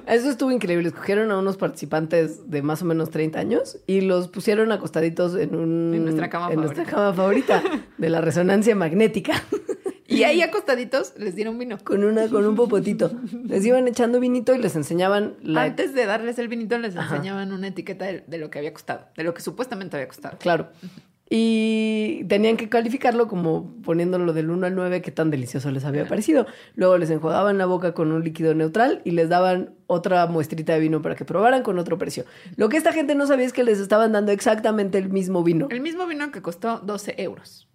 Eso 0.07 0.29
estuvo 0.31 0.51
increíble. 0.51 0.89
Escogieron 0.89 1.31
a 1.31 1.39
unos 1.39 1.57
participantes 1.57 2.51
de 2.51 2.61
más 2.63 2.83
o 2.83 2.85
menos 2.85 3.11
30 3.11 3.39
años 3.39 3.79
y 3.87 4.03
los 4.03 4.29
pusieron 4.29 4.71
acostaditos 4.71 5.35
en 5.37 5.55
un 5.57 5.95
En 5.95 6.05
nuestra 6.05 6.29
cama 6.29 6.51
en 6.53 6.57
nuestra 6.61 6.85
favorita. 6.85 6.97
cama 6.97 7.15
favorita 7.15 7.63
de 7.97 8.11
la 8.11 8.21
resonancia 8.21 8.75
magnética 8.77 9.33
Y 10.09 10.23
ahí 10.23 10.41
acostaditos 10.41 11.15
les 11.19 11.35
dieron 11.35 11.59
vino. 11.59 11.79
con 11.83 12.05
una 12.05 12.29
con 12.29 12.47
un 12.47 12.55
popotito. 12.55 13.11
Les 13.45 13.65
iban 13.67 13.89
echando 13.89 14.21
vinito 14.21 14.55
y 14.55 14.59
les 14.59 14.77
enseñaban 14.77 15.35
la 15.43 15.63
Antes 15.65 15.95
de 15.95 16.07
darles 16.07 16.39
el 16.39 16.47
vinito 16.47 16.79
les 16.79 16.95
enseñaban 16.95 17.53
una 17.53 17.67
etiqueta 17.69 18.05
de, 18.05 18.23
de 18.25 18.39
lo 18.39 18.49
que 18.49 18.59
había 18.59 18.73
costado, 18.73 19.07
de 19.17 19.25
lo 19.25 19.35
que 19.35 19.43
supuestamente 19.43 19.97
había 19.97 20.07
costado. 20.09 20.39
claro. 20.39 20.69
Y 21.29 22.25
tenían 22.29 22.57
que 22.57 22.69
calificarlo 22.69 23.27
como 23.27 23.75
poniéndolo 23.83 24.33
del 24.33 24.51
1 24.51 24.67
al 24.67 24.75
9 24.77 25.03
qué 25.03 25.11
tan 25.11 25.31
delicioso 25.31 25.71
les 25.73 25.85
había 25.85 26.07
parecido. 26.07 26.47
Luego 26.75 26.99
les 26.99 27.11
enjuagaban 27.11 27.59
la 27.59 27.67
boca 27.67 27.95
con 27.95 28.13
un 28.13 28.23
líquido 28.23 28.55
neutral 28.55 29.01
y 29.05 29.11
les 29.11 29.29
daban 29.29 29.75
otra 29.89 30.27
muestrita 30.27 30.75
de 30.75 30.81
vino 30.81 31.03
para 31.03 31.17
que 31.17 31.25
probaran 31.25 31.63
con 31.63 31.79
otro 31.81 31.99
precio. 31.99 32.25
Lo 32.57 32.69
que 32.69 32.77
esta 32.77 32.93
gente 32.93 33.17
no 33.17 33.27
sabía 33.27 33.47
es 33.47 33.53
que 33.53 33.65
les 33.65 33.81
estaban 33.81 34.13
dando 34.13 34.31
exactamente 34.31 34.99
el 34.99 35.09
mismo 35.11 35.43
vino. 35.43 35.67
El 35.71 35.81
mismo 35.81 36.07
vino 36.07 36.31
que 36.31 36.43
costó 36.43 36.79
12 36.79 37.17
euros. 37.19 37.67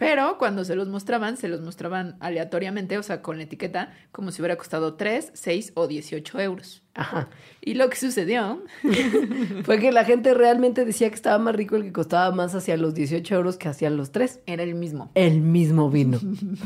Pero 0.00 0.38
cuando 0.38 0.64
se 0.64 0.76
los 0.76 0.88
mostraban, 0.88 1.36
se 1.36 1.46
los 1.46 1.60
mostraban 1.60 2.16
aleatoriamente, 2.20 2.96
o 2.96 3.02
sea, 3.02 3.20
con 3.20 3.36
la 3.36 3.42
etiqueta, 3.44 3.92
como 4.12 4.32
si 4.32 4.40
hubiera 4.40 4.56
costado 4.56 4.94
3, 4.94 5.32
6 5.34 5.72
o 5.74 5.86
18 5.86 6.40
euros. 6.40 6.82
Ajá. 6.94 7.28
Y 7.60 7.74
lo 7.74 7.88
que 7.88 7.96
sucedió 7.96 8.62
Fue 9.64 9.78
que 9.78 9.92
la 9.92 10.04
gente 10.04 10.34
realmente 10.34 10.84
decía 10.84 11.08
que 11.08 11.14
estaba 11.14 11.38
más 11.38 11.54
rico 11.54 11.76
el 11.76 11.84
que 11.84 11.92
costaba 11.92 12.34
más 12.34 12.54
hacia 12.54 12.76
los 12.76 12.94
18 12.94 13.34
euros 13.34 13.56
que 13.56 13.68
hacia 13.68 13.90
los 13.90 14.12
3. 14.12 14.40
era 14.46 14.62
el 14.62 14.74
mismo. 14.74 15.10
El 15.14 15.40
mismo 15.40 15.90
vino. 15.90 16.18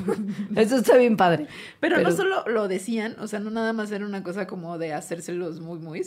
Eso 0.57 0.77
está 0.77 0.97
bien 0.97 1.17
padre. 1.17 1.47
Pero, 1.81 2.01
no 2.01 2.11
solo 2.13 2.45
lo 2.47 2.69
decían, 2.69 3.17
o 3.21 3.27
sea, 3.27 3.41
no 3.41 3.51
nada 3.51 3.73
más 3.73 3.91
era 3.93 4.07
una 4.07 4.23
cosa 4.23 4.47
como 4.47 4.79
de 4.79 4.95
hacérselos 4.95 5.61
muy, 5.61 5.79
muy, 5.79 6.03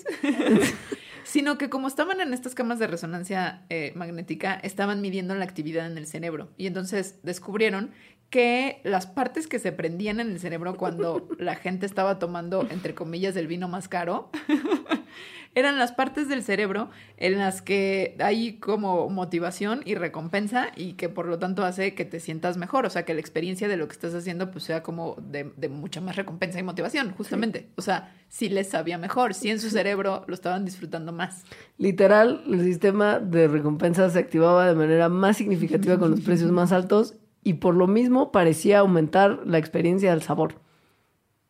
sino 1.24 1.58
que 1.58 1.70
como 1.70 1.88
estaban 1.88 2.22
en 2.22 2.34
estas 2.34 2.56
camas 2.56 2.80
de 2.80 2.88
resonancia 2.88 3.66
eh, 3.70 3.92
magnética, 3.96 4.56
estaban 4.56 5.02
midiendo 5.02 5.36
la 5.36 5.44
actividad 5.44 5.86
en 5.86 5.98
el 5.98 6.08
cerebro. 6.08 6.50
Y 6.58 6.68
entonces 6.68 7.20
descubrieron 7.24 7.92
que 8.30 8.82
las 8.84 9.08
partes 9.08 9.48
que 9.48 9.60
se 9.60 9.72
prendían 9.72 10.20
en 10.20 10.32
el 10.32 10.40
cerebro 10.40 10.76
cuando 10.76 11.28
la 11.40 11.56
gente 11.56 11.86
estaba 11.86 12.20
tomando, 12.20 12.68
entre 12.70 12.94
comillas, 12.94 13.36
el 13.36 13.48
vino 13.48 13.68
más 13.68 13.88
caro, 13.88 14.30
eran 15.56 15.80
las 15.80 15.92
partes 15.92 16.28
del 16.28 16.44
cerebro 16.44 16.90
en 17.16 17.40
las 17.40 17.62
que 17.62 18.16
hay 18.20 18.58
como 18.60 19.10
motivación 19.10 19.82
y 19.86 19.96
recompensa 19.96 20.68
y 20.76 20.94
que 20.94 21.10
por 21.10 21.26
lo 21.26 21.40
tanto 21.40 21.64
hace 21.64 21.96
que 21.96 22.06
te 22.06 22.20
sientas 22.20 22.58
mejor, 22.58 22.86
o 22.86 22.90
sea, 22.90 23.06
que 23.06 23.14
la 23.14 23.22
experiencia 23.22 23.68
de 23.68 23.78
lo 23.78 23.88
que 23.88 23.94
estás 23.94 24.14
haciendo 24.14 24.52
pues 24.52 24.66
sea 24.66 24.84
como 24.84 25.16
de, 25.20 25.52
de 25.56 25.70
mucha 25.70 26.02
más 26.02 26.16
recompensa 26.16 26.60
y 26.60 26.64
motivación, 26.64 27.12
justamente. 27.14 27.70
O 27.76 27.82
sea, 27.82 28.14
si 28.28 28.50
les 28.50 28.70
sabía 28.70 28.98
mejor, 28.98 29.34
si 29.34 29.50
en 29.50 29.60
su 29.60 29.70
cerebro 29.72 30.26
lo 30.28 30.34
estaban 30.34 30.66
disfrutando 30.66 31.12
más. 31.14 31.46
Literal, 31.78 32.44
el 32.48 32.64
sistema 32.64 33.20
de 33.20 33.48
recompensas 33.48 34.14
se 34.14 34.20
activaba 34.20 34.68
de 34.68 34.76
manera 34.76 35.08
más 35.10 35.38
significativa 35.38 35.98
con 35.98 36.12
los 36.12 36.22
precios 36.22 36.52
más 36.52 36.72
altos 36.72 37.16
y 37.48 37.54
por 37.56 37.76
lo 37.76 37.88
mismo 37.88 38.32
parecía 38.32 38.80
aumentar 38.80 39.42
la 39.46 39.58
experiencia 39.58 40.12
del 40.12 40.22
sabor. 40.22 40.56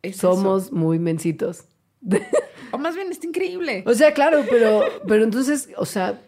Es 0.03 0.17
eso. 0.17 0.35
Somos 0.35 0.71
muy 0.71 0.99
mensitos. 0.99 1.65
O 2.71 2.77
más 2.77 2.95
bien, 2.95 3.09
está 3.09 3.25
increíble. 3.25 3.83
o 3.87 3.93
sea, 3.93 4.13
claro, 4.13 4.43
pero, 4.49 4.81
pero 5.07 5.23
entonces, 5.23 5.69
o 5.77 5.85
sea, 5.85 6.19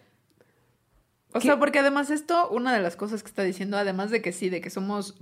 O 1.34 1.38
¿Qué? 1.38 1.46
sea, 1.48 1.58
porque 1.58 1.78
además 1.80 2.08
esto, 2.10 2.48
una 2.48 2.72
de 2.74 2.80
las 2.80 2.96
cosas 2.96 3.22
que 3.22 3.28
está 3.28 3.42
diciendo, 3.42 3.76
además 3.76 4.10
de 4.10 4.22
que 4.22 4.32
sí, 4.32 4.48
de 4.48 4.62
que 4.62 4.70
somos, 4.70 5.18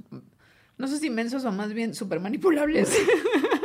no 0.77 0.87
sé 0.87 0.99
si 0.99 1.11
mensos 1.11 1.45
o 1.45 1.51
más 1.51 1.73
bien 1.75 1.93
súper 1.93 2.21
manipulables 2.21 2.97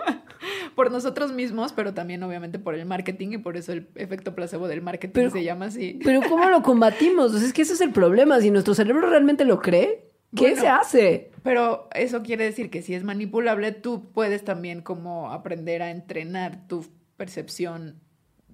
por 0.75 0.91
nosotros 0.91 1.31
mismos, 1.31 1.73
pero 1.73 1.93
también 1.93 2.23
obviamente 2.23 2.57
por 2.57 2.73
el 2.73 2.85
marketing 2.87 3.33
y 3.33 3.37
por 3.37 3.55
eso 3.55 3.71
el 3.71 3.87
efecto 3.95 4.33
placebo 4.33 4.67
del 4.67 4.81
marketing 4.81 5.13
Pero- 5.13 5.29
se 5.31 5.43
llama 5.43 5.65
así. 5.65 5.99
pero 6.03 6.21
¿cómo 6.27 6.49
lo 6.49 6.63
combatimos? 6.63 7.33
O 7.33 7.37
sea, 7.37 7.47
es 7.47 7.53
que 7.53 7.61
ese 7.61 7.73
es 7.73 7.81
el 7.81 7.91
problema. 7.91 8.39
Si 8.41 8.49
nuestro 8.49 8.73
cerebro 8.73 9.07
realmente 9.09 9.45
lo 9.45 9.59
cree, 9.59 10.09
¿qué 10.35 10.49
Bueno. 10.49 10.61
se 10.61 10.67
hace? 10.67 11.31
Pero 11.43 11.89
eso 11.93 12.23
quiere 12.23 12.45
decir 12.45 12.69
que 12.69 12.81
si 12.81 12.93
es 12.93 13.03
manipulable, 13.03 13.71
tú 13.71 14.11
puedes 14.13 14.43
también 14.45 14.81
como 14.81 15.31
aprender 15.31 15.81
a 15.81 15.91
entrenar 15.91 16.67
tu 16.67 16.85
percepción 17.17 17.99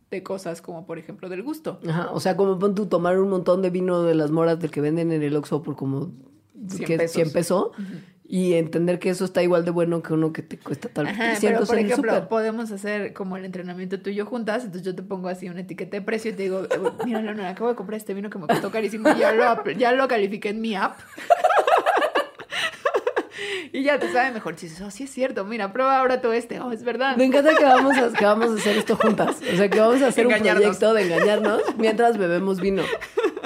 de 0.10 0.24
cosas 0.24 0.62
como 0.62 0.86
por 0.86 0.98
ejemplo 0.98 1.30
del 1.30 1.44
gusto. 1.44 1.80
Ajá, 1.88 2.10
o 2.12 2.20
sea, 2.20 2.36
como 2.36 2.58
pon 2.58 2.74
tú 2.74 2.88
tomar 2.88 3.20
un 3.20 3.30
montón 3.30 3.62
de 3.62 3.70
vino 3.70 4.04
de 4.04 4.16
las 4.16 4.32
moras 4.32 4.60
del 4.60 4.72
que 4.72 4.82
venden 4.82 5.12
en 5.12 5.22
el 5.22 5.36
Oxxo 5.36 5.62
por 5.62 5.76
como 5.76 6.12
100 6.68 6.86
que 6.86 6.98
pesos. 6.98 7.12
100 7.14 7.32
pesos 7.32 7.72
y 8.32 8.54
entender 8.54 9.00
que 9.00 9.10
eso 9.10 9.26
está 9.26 9.42
igual 9.42 9.66
de 9.66 9.72
bueno 9.72 10.04
que 10.04 10.14
uno 10.14 10.32
que 10.32 10.44
te 10.44 10.60
cuesta 10.60 10.88
tal 10.88 11.06
vez 11.06 11.16
Ajá, 11.16 11.24
pero 11.42 11.64
300 11.64 11.68
por 11.68 11.80
en 11.80 11.86
ejemplo, 11.88 12.30
podemos 12.30 12.72
hacer 12.72 13.12
como 13.14 13.38
el 13.38 13.44
entrenamiento 13.44 14.00
tú 14.02 14.12
y 14.12 14.16
yo 14.16 14.28
juntas, 14.28 14.66
entonces 14.66 14.84
yo 14.84 14.96
te 14.96 15.02
pongo 15.02 15.30
así 15.30 15.50
una 15.50 15.62
etiqueta 15.62 15.98
de 15.98 16.02
precio 16.04 16.30
y 16.30 16.36
te 16.36 16.44
digo, 16.44 16.62
mira 17.06 17.24
Leonora, 17.24 17.50
acabo 17.50 17.72
de 17.72 17.76
comprar 17.76 17.98
este 17.98 18.14
vino 18.14 18.30
que 18.30 18.38
me 18.38 18.46
costó 18.46 18.70
carísimo 18.70 19.10
y 19.10 19.20
ya 19.20 19.32
lo, 19.32 19.72
ya 19.72 19.94
lo 19.94 20.08
califiqué 20.08 20.50
en 20.50 20.62
mi 20.62 20.76
app. 20.76 21.00
Y 23.72 23.84
ya 23.84 24.00
te 24.00 24.12
sabe 24.12 24.32
mejor. 24.32 24.58
Si 24.58 24.68
dices, 24.68 24.82
oh, 24.82 24.92
sí 24.92 25.04
es 25.04 25.10
cierto, 25.10 25.46
mira, 25.46 25.72
prueba 25.72 26.00
ahora 26.00 26.22
tú 26.22 26.32
este, 26.32 26.60
oh, 26.60 26.72
es 26.72 26.84
verdad. 26.84 27.16
Me 27.18 27.26
encanta 27.26 27.56
que 27.56 27.64
vamos, 27.64 27.98
a, 27.98 28.12
que 28.12 28.26
vamos 28.26 28.52
a 28.52 28.54
hacer 28.56 28.78
esto 28.78 28.96
juntas. 28.96 29.38
O 29.54 29.58
sea, 29.58 29.70
que 29.70 29.80
vamos 29.80 30.02
a 30.02 30.08
hacer 30.08 30.28
un 30.28 30.34
proyecto 30.34 30.94
de 30.94 31.04
engañarnos 31.04 31.62
mientras 31.78 32.18
bebemos 32.18 32.60
vino. 32.60 32.84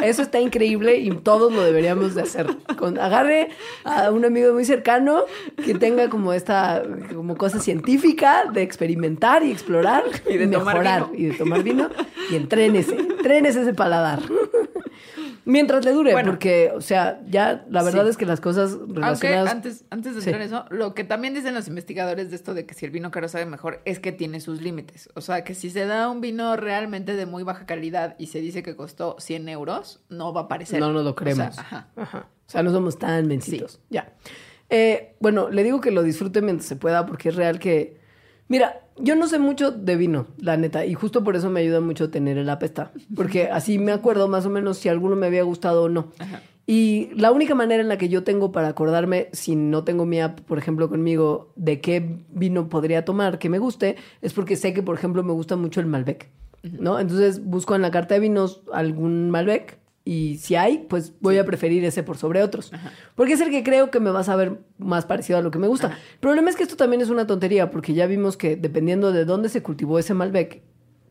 Eso 0.02 0.22
está 0.22 0.40
increíble 0.40 0.98
y 0.98 1.12
todos 1.12 1.54
lo 1.54 1.64
deberíamos 1.64 2.14
de 2.14 2.24
hacer. 2.24 2.48
Con, 2.78 3.00
agarre 3.00 3.50
a 3.86 4.12
un 4.12 4.26
amigo 4.26 4.54
muy 4.54 4.66
cercano 4.66 5.24
que 5.64 5.76
tenga 5.76 6.10
como 6.10 6.34
esta 6.34 6.84
como 7.14 7.38
cosa 7.38 7.60
científica 7.60 8.46
de 8.52 8.64
experimentar 8.64 9.44
y 9.44 9.52
explorar 9.52 10.04
Y 10.30 10.38
de 10.38 10.48
tomar 10.48 10.76
mejorar 10.76 11.12
vino. 11.12 11.16
y 11.18 11.32
de 11.32 11.38
tomar 11.38 11.64
vino 11.64 11.90
y 12.30 12.36
entrénese, 12.36 12.96
entrénese 12.96 13.62
ese 13.62 13.74
paladar. 13.74 14.20
Mientras 15.46 15.84
le 15.84 15.92
dure, 15.92 16.14
Bueno. 16.14 16.32
porque, 16.32 16.72
o 16.74 16.80
sea, 16.82 17.22
ya 17.28 17.66
la 17.70 17.84
verdad 17.84 18.04
Sí. 18.06 18.10
es 18.12 18.18
que 18.18 18.26
las 18.26 18.40
cosas 18.40 18.74
Aunque 18.74 18.94
relacionadas... 19.02 19.52
antes, 19.52 19.86
antes 19.90 20.16
de 20.16 20.22
Sí. 20.22 20.30
entrar 20.30 20.42
en 20.42 20.48
eso, 20.48 20.66
lo 20.70 20.94
que 20.94 21.04
también 21.04 21.34
dicen 21.34 21.54
los 21.54 21.68
investigadores 21.68 22.30
de 22.30 22.36
esto 22.38 22.54
de 22.54 22.66
que 22.66 22.74
si 22.74 22.86
el 22.86 22.92
vino 22.92 23.12
caro 23.12 23.28
sabe 23.28 23.46
mejor 23.46 23.82
es 23.84 24.00
que 24.00 24.12
tiene 24.14 24.40
sus 24.40 24.62
límites. 24.62 25.10
O 25.16 25.22
sea, 25.22 25.44
que 25.44 25.54
si 25.54 25.70
se 25.70 25.86
da 25.86 26.10
un 26.10 26.22
vino 26.22 26.56
realmente 26.56 27.16
de 27.16 27.26
muy 27.26 27.44
baja 27.44 27.66
calidad 27.66 28.16
y 28.18 28.28
se 28.28 28.40
dice 28.40 28.64
que 28.64 28.76
costó 28.78 29.18
100 29.20 29.50
euros, 29.50 30.02
no 30.10 30.34
va 30.34 30.42
a 30.42 30.48
parecer. 30.48 30.80
No 30.80 30.94
nos 30.94 31.04
lo 31.04 31.10
O 31.10 31.14
sea, 31.14 31.16
creemos. 31.16 31.60
ajá. 31.60 31.88
Ajá. 31.98 32.28
O 32.48 32.50
sea, 32.50 32.64
no 32.64 32.72
somos 32.72 32.98
tan 32.98 33.28
mencitos. 33.28 33.82
Ya. 33.90 34.14
Eh, 34.70 35.16
bueno, 35.20 35.50
le 35.50 35.64
digo 35.64 35.82
que 35.82 35.92
lo 35.92 36.04
disfrute 36.04 36.42
mientras 36.42 36.68
se 36.68 36.76
pueda 36.78 37.06
porque 37.06 37.30
es 37.30 37.36
real 37.36 37.60
que 37.60 38.02
Mira, 38.50 38.82
yo 38.98 39.16
no 39.16 39.28
sé 39.28 39.40
mucho 39.40 39.72
de 39.72 39.96
vino, 39.96 40.28
la 40.38 40.58
neta, 40.58 40.86
y 40.86 40.94
justo 40.94 41.24
por 41.24 41.36
eso 41.36 41.50
me 41.50 41.62
ayuda 41.62 41.82
mucho 41.82 42.10
tener 42.10 42.38
el 42.38 42.50
apesta, 42.50 42.92
porque 43.16 43.50
así 43.50 43.80
me 43.80 43.92
acuerdo 43.92 44.28
más 44.28 44.46
o 44.46 44.50
menos 44.50 44.78
si 44.78 44.90
alguno 44.90 45.16
me 45.16 45.28
había 45.28 45.44
gustado 45.44 45.84
o 45.84 45.90
no. 45.90 46.10
Y 46.66 47.10
la 47.16 47.32
única 47.32 47.56
manera 47.56 47.84
en 47.84 47.90
la 47.90 47.98
que 47.98 48.08
yo 48.08 48.24
tengo 48.24 48.52
para 48.52 48.70
acordarme, 48.70 49.28
si 49.34 49.56
no 49.56 49.84
tengo 49.84 50.06
mi 50.06 50.22
app, 50.22 50.40
por 50.42 50.58
ejemplo, 50.58 50.90
conmigo, 50.90 51.52
de 51.56 51.82
qué 51.82 52.20
vino 52.30 52.70
podría 52.70 53.04
tomar 53.04 53.38
que 53.38 53.50
me 53.50 53.60
guste, 53.60 53.98
es 54.22 54.34
porque 54.34 54.56
sé 54.56 54.74
que, 54.74 54.82
por 54.82 54.96
ejemplo, 54.96 55.24
me 55.24 55.34
gusta 55.34 55.58
mucho 55.58 55.82
el 55.82 55.88
Malbec, 55.88 56.30
¿no? 56.64 57.00
Entonces 57.00 57.44
busco 57.44 57.76
en 57.76 57.82
la 57.82 57.92
carta 57.92 58.14
de 58.14 58.22
vinos 58.22 58.62
algún 58.72 59.30
Malbec 59.30 59.83
y 60.06 60.38
si 60.38 60.56
hay, 60.56 60.80
pues 60.90 61.14
voy 61.22 61.38
a 61.38 61.46
preferir 61.46 61.84
ese 61.86 62.04
por 62.04 62.18
sobre 62.18 62.44
otros. 62.44 62.72
Porque 63.16 63.34
es 63.34 63.42
el 63.42 63.50
que 63.52 63.64
creo 63.64 63.90
que 63.90 64.00
me 64.00 64.10
va 64.12 64.20
a 64.20 64.24
saber 64.24 64.60
más 64.78 65.06
parecido 65.06 65.40
a 65.40 65.42
lo 65.42 65.50
que 65.52 65.60
me 65.60 65.68
gusta. 65.68 65.88
El 66.16 66.20
problema 66.20 66.50
es 66.50 66.56
que 66.58 66.64
esto 66.64 66.76
también 66.76 67.02
es 67.02 67.10
una 67.10 67.26
tontería, 67.26 67.72
porque 67.72 67.94
ya 67.94 68.06
vimos 68.06 68.36
que 68.36 68.56
dependiendo 68.58 69.12
de 69.14 69.24
dónde 69.26 69.48
se 69.50 69.64
cultivó 69.64 70.00
ese 70.00 70.14
Malbec 70.14 70.62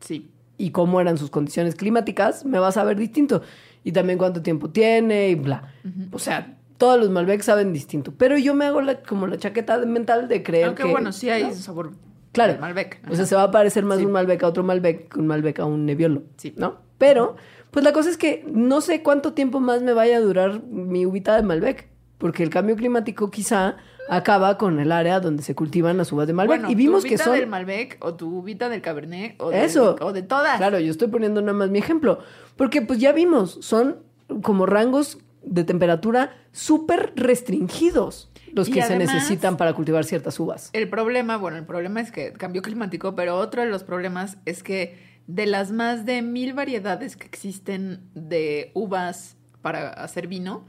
Sí. 0.01 0.31
y 0.59 0.71
cómo 0.71 1.01
eran 1.01 1.17
sus 1.17 1.31
condiciones 1.31 1.75
climáticas, 1.75 2.45
me 2.45 2.59
va 2.59 2.69
a 2.69 2.73
saber 2.73 2.97
distinto. 2.99 3.43
Y 3.85 3.93
también 3.93 4.19
cuánto 4.19 4.43
tiempo 4.43 4.69
tiene 4.71 5.31
y 5.31 5.35
bla. 5.37 5.73
O 6.13 6.19
sea, 6.19 6.59
todos 6.77 6.99
los 7.01 7.09
Malbec 7.11 7.41
saben 7.43 7.73
distinto. 7.73 8.13
Pero 8.17 8.37
yo 8.37 8.55
me 8.55 8.67
hago 8.67 8.81
la- 8.83 9.01
como 9.03 9.27
la 9.27 9.39
chaqueta 9.39 9.79
mental 9.87 10.29
de 10.29 10.43
creer 10.43 10.67
Aunque 10.67 10.83
que... 10.83 10.91
bueno, 10.91 11.13
sí 11.13 11.31
hay 11.31 11.45
¿no? 11.45 11.55
sabor 11.55 11.93
Claro. 12.33 12.59
Malbec. 12.61 13.01
O 13.05 13.09
sea, 13.15 13.21
Ajá. 13.23 13.27
se 13.27 13.35
va 13.37 13.43
a 13.45 13.51
parecer 13.51 13.85
más 13.85 13.99
Sí. 13.99 14.05
un 14.07 14.13
Malbec 14.13 14.43
a 14.43 14.47
otro 14.49 14.63
Malbec 14.65 15.09
que 15.13 15.19
un 15.19 15.27
Malbec 15.27 15.59
a 15.61 15.65
un 15.67 15.85
Nebbiolo. 15.87 16.23
Sí. 16.37 16.55
¿No? 16.57 16.79
Pero, 16.99 17.37
pues 17.73 17.85
la 17.85 17.93
cosa 17.93 18.09
es 18.11 18.17
que 18.17 18.45
no 18.47 18.81
sé 18.81 19.03
cuánto 19.03 19.33
tiempo 19.33 19.59
más 19.59 19.83
me 19.83 19.93
vaya 19.93 20.19
a 20.19 20.21
durar 20.21 20.63
mi 20.63 21.05
uvita 21.05 21.35
de 21.35 21.43
Malbec. 21.43 21.89
Porque 22.19 22.45
el 22.45 22.51
cambio 22.51 22.77
climático 22.77 23.33
quizá 23.33 23.79
acaba 24.09 24.57
con 24.57 24.79
el 24.79 24.93
área 24.93 25.19
donde 25.19 25.43
se 25.43 25.57
cultivan 25.57 25.97
las 25.97 26.13
uvas 26.13 26.29
de 26.29 26.33
Malbec. 26.33 26.59
Bueno, 26.61 26.71
y 26.71 26.77
vimos 26.77 27.03
tu 27.03 27.09
que 27.09 27.19
son... 27.19 27.35
del 27.35 27.49
Malbec 27.49 27.97
o 27.99 28.15
tu 28.15 28.29
uvita 28.39 28.69
del 28.69 28.81
Cabernet 28.81 29.35
o 29.39 29.51
de, 29.51 29.65
Eso. 29.65 29.97
o 30.01 30.13
de 30.13 30.23
todas. 30.23 30.59
Claro, 30.59 30.79
yo 30.79 30.93
estoy 30.93 31.09
poniendo 31.09 31.41
nada 31.41 31.55
más 31.55 31.69
mi 31.71 31.81
ejemplo. 31.81 32.21
Porque 32.55 32.81
pues 32.83 33.01
ya 33.01 33.11
vimos, 33.11 33.59
son 33.63 33.97
como 34.43 34.67
rangos 34.67 35.19
de 35.43 35.65
temperatura 35.65 36.37
súper 36.53 37.13
restringidos 37.17 38.31
los 38.53 38.69
Y 38.69 38.73
que 38.73 38.83
se 38.83 38.95
además- 38.95 39.15
necesitan 39.15 39.57
para 39.57 39.73
cultivar 39.73 40.05
ciertas 40.05 40.39
uvas. 40.39 40.71
El 40.75 40.89
problema, 40.91 41.39
bueno, 41.39 41.57
el 41.57 41.65
problema 41.65 42.01
es 42.01 42.13
que 42.13 42.33
cambio 42.35 42.61
climático, 42.63 43.15
pero 43.15 43.37
otro 43.39 43.63
de 43.63 43.69
los 43.69 43.83
problemas 43.83 44.37
es 44.45 44.63
que 44.63 45.12
de 45.27 45.47
las 45.47 45.73
más 45.73 46.05
de 46.05 46.23
mil 46.23 46.53
variedades 46.55 47.17
que 47.17 47.27
existen 47.27 48.01
de 48.15 48.71
uvas 48.75 49.37
para 49.63 49.91
hacer 49.91 50.27
vino, 50.27 50.67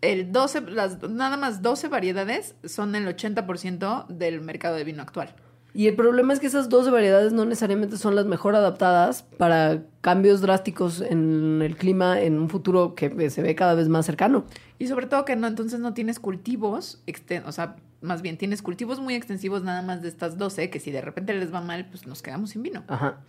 el 0.00 0.32
12, 0.32 0.62
las, 0.62 1.02
nada 1.08 1.36
más 1.36 1.62
12 1.62 1.88
variedades 1.88 2.54
son 2.64 2.94
el 2.94 3.06
80% 3.06 4.06
del 4.08 4.40
mercado 4.40 4.76
de 4.76 4.84
vino 4.84 5.02
actual. 5.02 5.34
Y 5.72 5.86
el 5.86 5.94
problema 5.94 6.32
es 6.32 6.40
que 6.40 6.48
esas 6.48 6.68
12 6.68 6.90
variedades 6.90 7.32
no 7.32 7.44
necesariamente 7.44 7.96
son 7.96 8.16
las 8.16 8.26
mejor 8.26 8.56
adaptadas 8.56 9.22
para 9.38 9.84
cambios 10.00 10.40
drásticos 10.40 11.00
en 11.00 11.62
el 11.62 11.76
clima 11.76 12.20
en 12.20 12.38
un 12.38 12.48
futuro 12.48 12.94
que 12.96 13.30
se 13.30 13.42
ve 13.42 13.54
cada 13.54 13.74
vez 13.74 13.88
más 13.88 14.04
cercano. 14.04 14.46
Y 14.78 14.88
sobre 14.88 15.06
todo 15.06 15.24
que 15.24 15.36
no, 15.36 15.46
entonces 15.46 15.78
no 15.78 15.94
tienes 15.94 16.18
cultivos, 16.18 17.02
o 17.46 17.52
sea, 17.52 17.76
más 18.00 18.22
bien 18.22 18.38
tienes 18.38 18.62
cultivos 18.62 18.98
muy 19.00 19.14
extensivos 19.14 19.62
nada 19.62 19.82
más 19.82 20.00
de 20.02 20.08
estas 20.08 20.38
12, 20.38 20.70
que 20.70 20.80
si 20.80 20.90
de 20.90 21.00
repente 21.02 21.34
les 21.34 21.52
va 21.52 21.60
mal, 21.60 21.86
pues 21.90 22.06
nos 22.06 22.22
quedamos 22.22 22.50
sin 22.50 22.62
vino. 22.62 22.82
Ajá. 22.88 23.20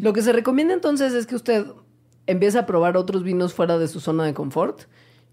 Lo 0.00 0.12
que 0.12 0.22
se 0.22 0.32
recomienda 0.32 0.74
entonces 0.74 1.12
es 1.14 1.26
que 1.26 1.36
usted 1.36 1.66
empiece 2.26 2.58
a 2.58 2.66
probar 2.66 2.96
otros 2.96 3.22
vinos 3.22 3.54
fuera 3.54 3.78
de 3.78 3.88
su 3.88 4.00
zona 4.00 4.24
de 4.24 4.34
confort 4.34 4.82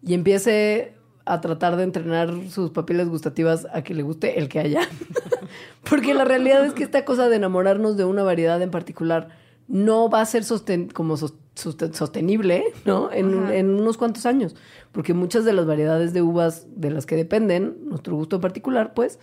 y 0.03 0.13
empiece 0.13 0.93
a 1.25 1.41
tratar 1.41 1.75
de 1.75 1.84
entrenar 1.84 2.34
sus 2.49 2.69
papilas 2.71 3.09
gustativas 3.09 3.67
a 3.73 3.82
que 3.84 3.93
le 3.93 4.03
guste 4.03 4.39
el 4.39 4.47
que 4.47 4.59
haya. 4.59 4.82
Porque 5.89 6.13
la 6.13 6.25
realidad 6.25 6.65
es 6.65 6.73
que 6.73 6.84
esta 6.84 7.03
cosa 7.05 7.30
de 7.30 7.36
enamorarnos 7.36 7.97
de 7.97 8.05
una 8.05 8.23
variedad 8.23 8.61
en 8.61 8.71
particular 8.71 9.30
no 9.67 10.09
va 10.09 10.21
a 10.21 10.25
ser 10.25 10.43
sosten- 10.43 10.91
como 10.93 11.17
sos- 11.17 11.34
sosten- 11.55 11.93
sostenible, 11.93 12.63
¿no? 12.86 13.11
En, 13.11 13.49
en 13.49 13.69
unos 13.71 13.97
cuantos 13.97 14.25
años. 14.25 14.55
Porque 14.91 15.13
muchas 15.13 15.45
de 15.45 15.53
las 15.53 15.65
variedades 15.65 16.13
de 16.13 16.21
uvas 16.21 16.67
de 16.75 16.91
las 16.91 17.05
que 17.05 17.15
dependen, 17.15 17.77
nuestro 17.85 18.15
gusto 18.15 18.39
particular, 18.39 18.93
pues, 18.93 19.19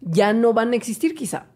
ya 0.00 0.32
no 0.32 0.52
van 0.52 0.72
a 0.72 0.76
existir 0.76 1.14
quizá. 1.14 1.46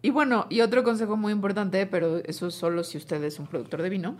Y 0.00 0.10
bueno, 0.10 0.46
y 0.48 0.60
otro 0.60 0.84
consejo 0.84 1.16
muy 1.16 1.32
importante, 1.32 1.84
pero 1.86 2.18
eso 2.18 2.46
es 2.46 2.54
solo 2.54 2.84
si 2.84 2.96
usted 2.98 3.22
es 3.24 3.40
un 3.40 3.48
productor 3.48 3.82
de 3.82 3.88
vino, 3.88 4.16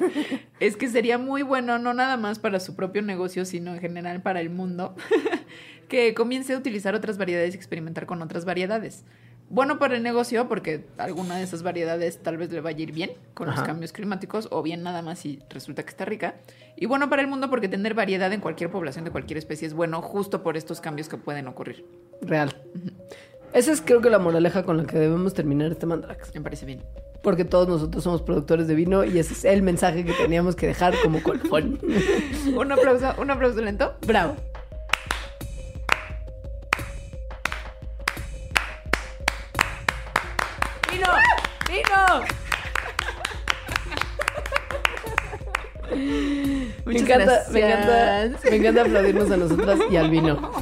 es 0.60 0.76
que 0.76 0.88
sería 0.88 1.18
muy 1.18 1.42
bueno, 1.42 1.78
no 1.80 1.92
nada 1.92 2.16
más 2.16 2.38
para 2.38 2.60
su 2.60 2.76
propio 2.76 3.02
negocio, 3.02 3.44
sino 3.44 3.74
en 3.74 3.80
general 3.80 4.22
para 4.22 4.40
el 4.40 4.48
mundo, 4.48 4.94
que 5.88 6.14
comience 6.14 6.54
a 6.54 6.58
utilizar 6.58 6.94
otras 6.94 7.18
variedades 7.18 7.54
y 7.54 7.56
experimentar 7.56 8.06
con 8.06 8.22
otras 8.22 8.44
variedades. 8.44 9.04
Bueno 9.50 9.78
para 9.78 9.96
el 9.96 10.02
negocio, 10.02 10.46
porque 10.46 10.84
alguna 10.98 11.36
de 11.36 11.42
esas 11.42 11.62
variedades 11.62 12.22
tal 12.22 12.36
vez 12.36 12.52
le 12.52 12.60
vaya 12.60 12.78
a 12.78 12.82
ir 12.82 12.92
bien 12.92 13.12
con 13.32 13.48
Ajá. 13.48 13.60
los 13.60 13.66
cambios 13.66 13.92
climáticos, 13.92 14.48
o 14.50 14.62
bien 14.62 14.82
nada 14.82 15.00
más 15.00 15.20
si 15.20 15.40
resulta 15.48 15.82
que 15.84 15.90
está 15.90 16.04
rica. 16.04 16.34
Y 16.76 16.84
bueno 16.86 17.08
para 17.08 17.22
el 17.22 17.28
mundo, 17.28 17.48
porque 17.48 17.68
tener 17.68 17.94
variedad 17.94 18.30
en 18.32 18.40
cualquier 18.40 18.70
población 18.70 19.04
de 19.06 19.10
cualquier 19.10 19.38
especie 19.38 19.66
es 19.66 19.72
bueno 19.72 20.02
justo 20.02 20.42
por 20.42 20.56
estos 20.58 20.80
cambios 20.80 21.08
que 21.08 21.16
pueden 21.16 21.48
ocurrir. 21.48 21.86
Real. 22.20 22.54
Esa 23.54 23.72
es 23.72 23.80
creo 23.80 24.02
que 24.02 24.10
la 24.10 24.18
moraleja 24.18 24.62
con 24.62 24.76
la 24.76 24.84
que 24.84 24.98
debemos 24.98 25.32
terminar 25.32 25.72
este 25.72 25.86
Mandrax. 25.86 26.34
Me 26.34 26.42
parece 26.42 26.66
bien. 26.66 26.82
Porque 27.22 27.44
todos 27.44 27.66
nosotros 27.66 28.04
somos 28.04 28.22
productores 28.22 28.68
de 28.68 28.74
vino 28.74 29.02
y 29.04 29.18
ese 29.18 29.32
es 29.32 29.44
el 29.44 29.62
mensaje 29.62 30.04
que 30.04 30.12
teníamos 30.12 30.54
que 30.56 30.66
dejar 30.66 30.94
como 31.02 31.22
colofón. 31.22 31.80
Un 32.56 32.70
aplauso, 32.70 33.14
un 33.18 33.30
aplauso 33.30 33.60
lento. 33.60 33.94
Bravo. 34.06 34.36
¡Vino! 40.98 41.12
¡Vino! 41.68 42.24
Me 46.84 46.92
Muchas 46.92 47.02
encanta, 47.02 47.44
me 47.52 47.60
encanta, 47.60 47.86
gracias. 47.86 48.44
me 48.50 48.56
encanta 48.56 48.80
aplaudirnos 48.82 49.30
a 49.30 49.36
nosotras 49.36 49.78
y 49.90 49.96
al 49.96 50.10
vino. 50.10 50.52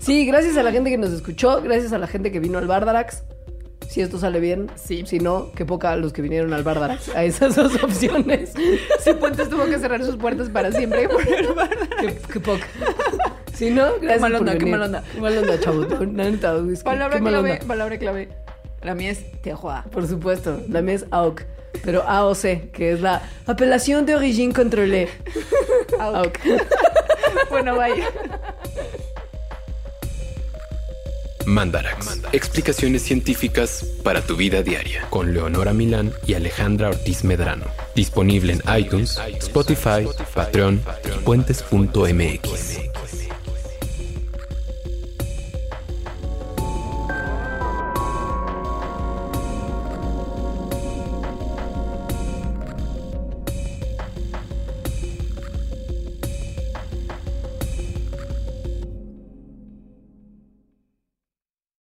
Sí, 0.00 0.24
gracias 0.26 0.56
a 0.56 0.62
la 0.62 0.70
gente 0.72 0.90
que 0.90 0.98
nos 0.98 1.10
escuchó, 1.10 1.60
gracias 1.62 1.92
a 1.92 1.98
la 1.98 2.06
gente 2.06 2.30
que 2.32 2.40
vino 2.40 2.58
al 2.58 2.66
Bardarax. 2.66 3.22
Si 3.88 4.00
esto 4.00 4.18
sale 4.18 4.38
bien, 4.38 4.70
Sí. 4.76 5.02
Si 5.04 5.18
no, 5.18 5.50
qué 5.52 5.64
poca 5.66 5.96
los 5.96 6.12
que 6.12 6.22
vinieron 6.22 6.52
al 6.52 6.62
Bardarax. 6.62 7.08
A 7.14 7.24
esas 7.24 7.56
dos 7.56 7.82
opciones. 7.82 8.52
Si 9.00 9.12
Puentes 9.14 9.48
tuvo 9.50 9.64
que 9.66 9.78
cerrar 9.78 10.04
sus 10.04 10.16
puertas 10.16 10.48
para 10.48 10.70
siempre 10.70 11.08
por 11.08 11.26
el 11.26 11.48
bar. 11.52 11.70
Qué, 12.00 12.16
qué 12.32 12.40
poca. 12.40 12.66
Si 13.52 13.70
no, 13.70 13.86
gracias 14.00 14.20
mal 14.20 14.32
por 14.32 14.40
onda, 14.42 14.56
qué 14.58 14.66
mal 14.66 14.82
onda. 14.82 15.02
Qué 15.12 15.20
mal 15.20 15.36
onda, 15.38 15.58
chavo. 15.60 15.82
La 15.82 16.30
neta, 16.30 16.56
es 16.72 16.78
que- 16.78 16.84
Palabra 16.84 17.16
qué 17.16 17.22
mal 17.22 17.32
clave, 17.32 17.60
palabra 17.66 17.98
clave. 17.98 18.28
La 18.82 18.94
mía 18.94 19.10
es 19.10 19.24
Tejoa. 19.42 19.84
Por 19.90 20.06
supuesto, 20.08 20.60
la 20.68 20.80
mía 20.82 20.94
es 20.94 21.06
AOC. 21.10 21.42
Pero 21.84 22.02
AOC, 22.02 22.70
que 22.72 22.92
es 22.92 23.00
la 23.00 23.22
apelación 23.46 24.06
de 24.06 24.16
origine 24.16 24.52
controlée. 24.52 25.08
AOC. 25.98 26.38
Bueno, 27.48 27.76
bye. 27.76 28.02
Mandarax. 31.46 32.20
Explicaciones 32.32 33.02
científicas 33.02 33.84
para 34.02 34.20
tu 34.20 34.36
vida 34.36 34.62
diaria. 34.62 35.06
Con 35.10 35.32
Leonora 35.32 35.72
Milán 35.72 36.12
y 36.26 36.34
Alejandra 36.34 36.88
Ortiz 36.88 37.24
Medrano. 37.24 37.66
Disponible 37.94 38.52
en 38.54 38.62
iTunes, 38.78 39.18
Spotify, 39.38 40.06
Patreon 40.34 40.82
y 41.04 41.24
puentes.mx. 41.24 42.89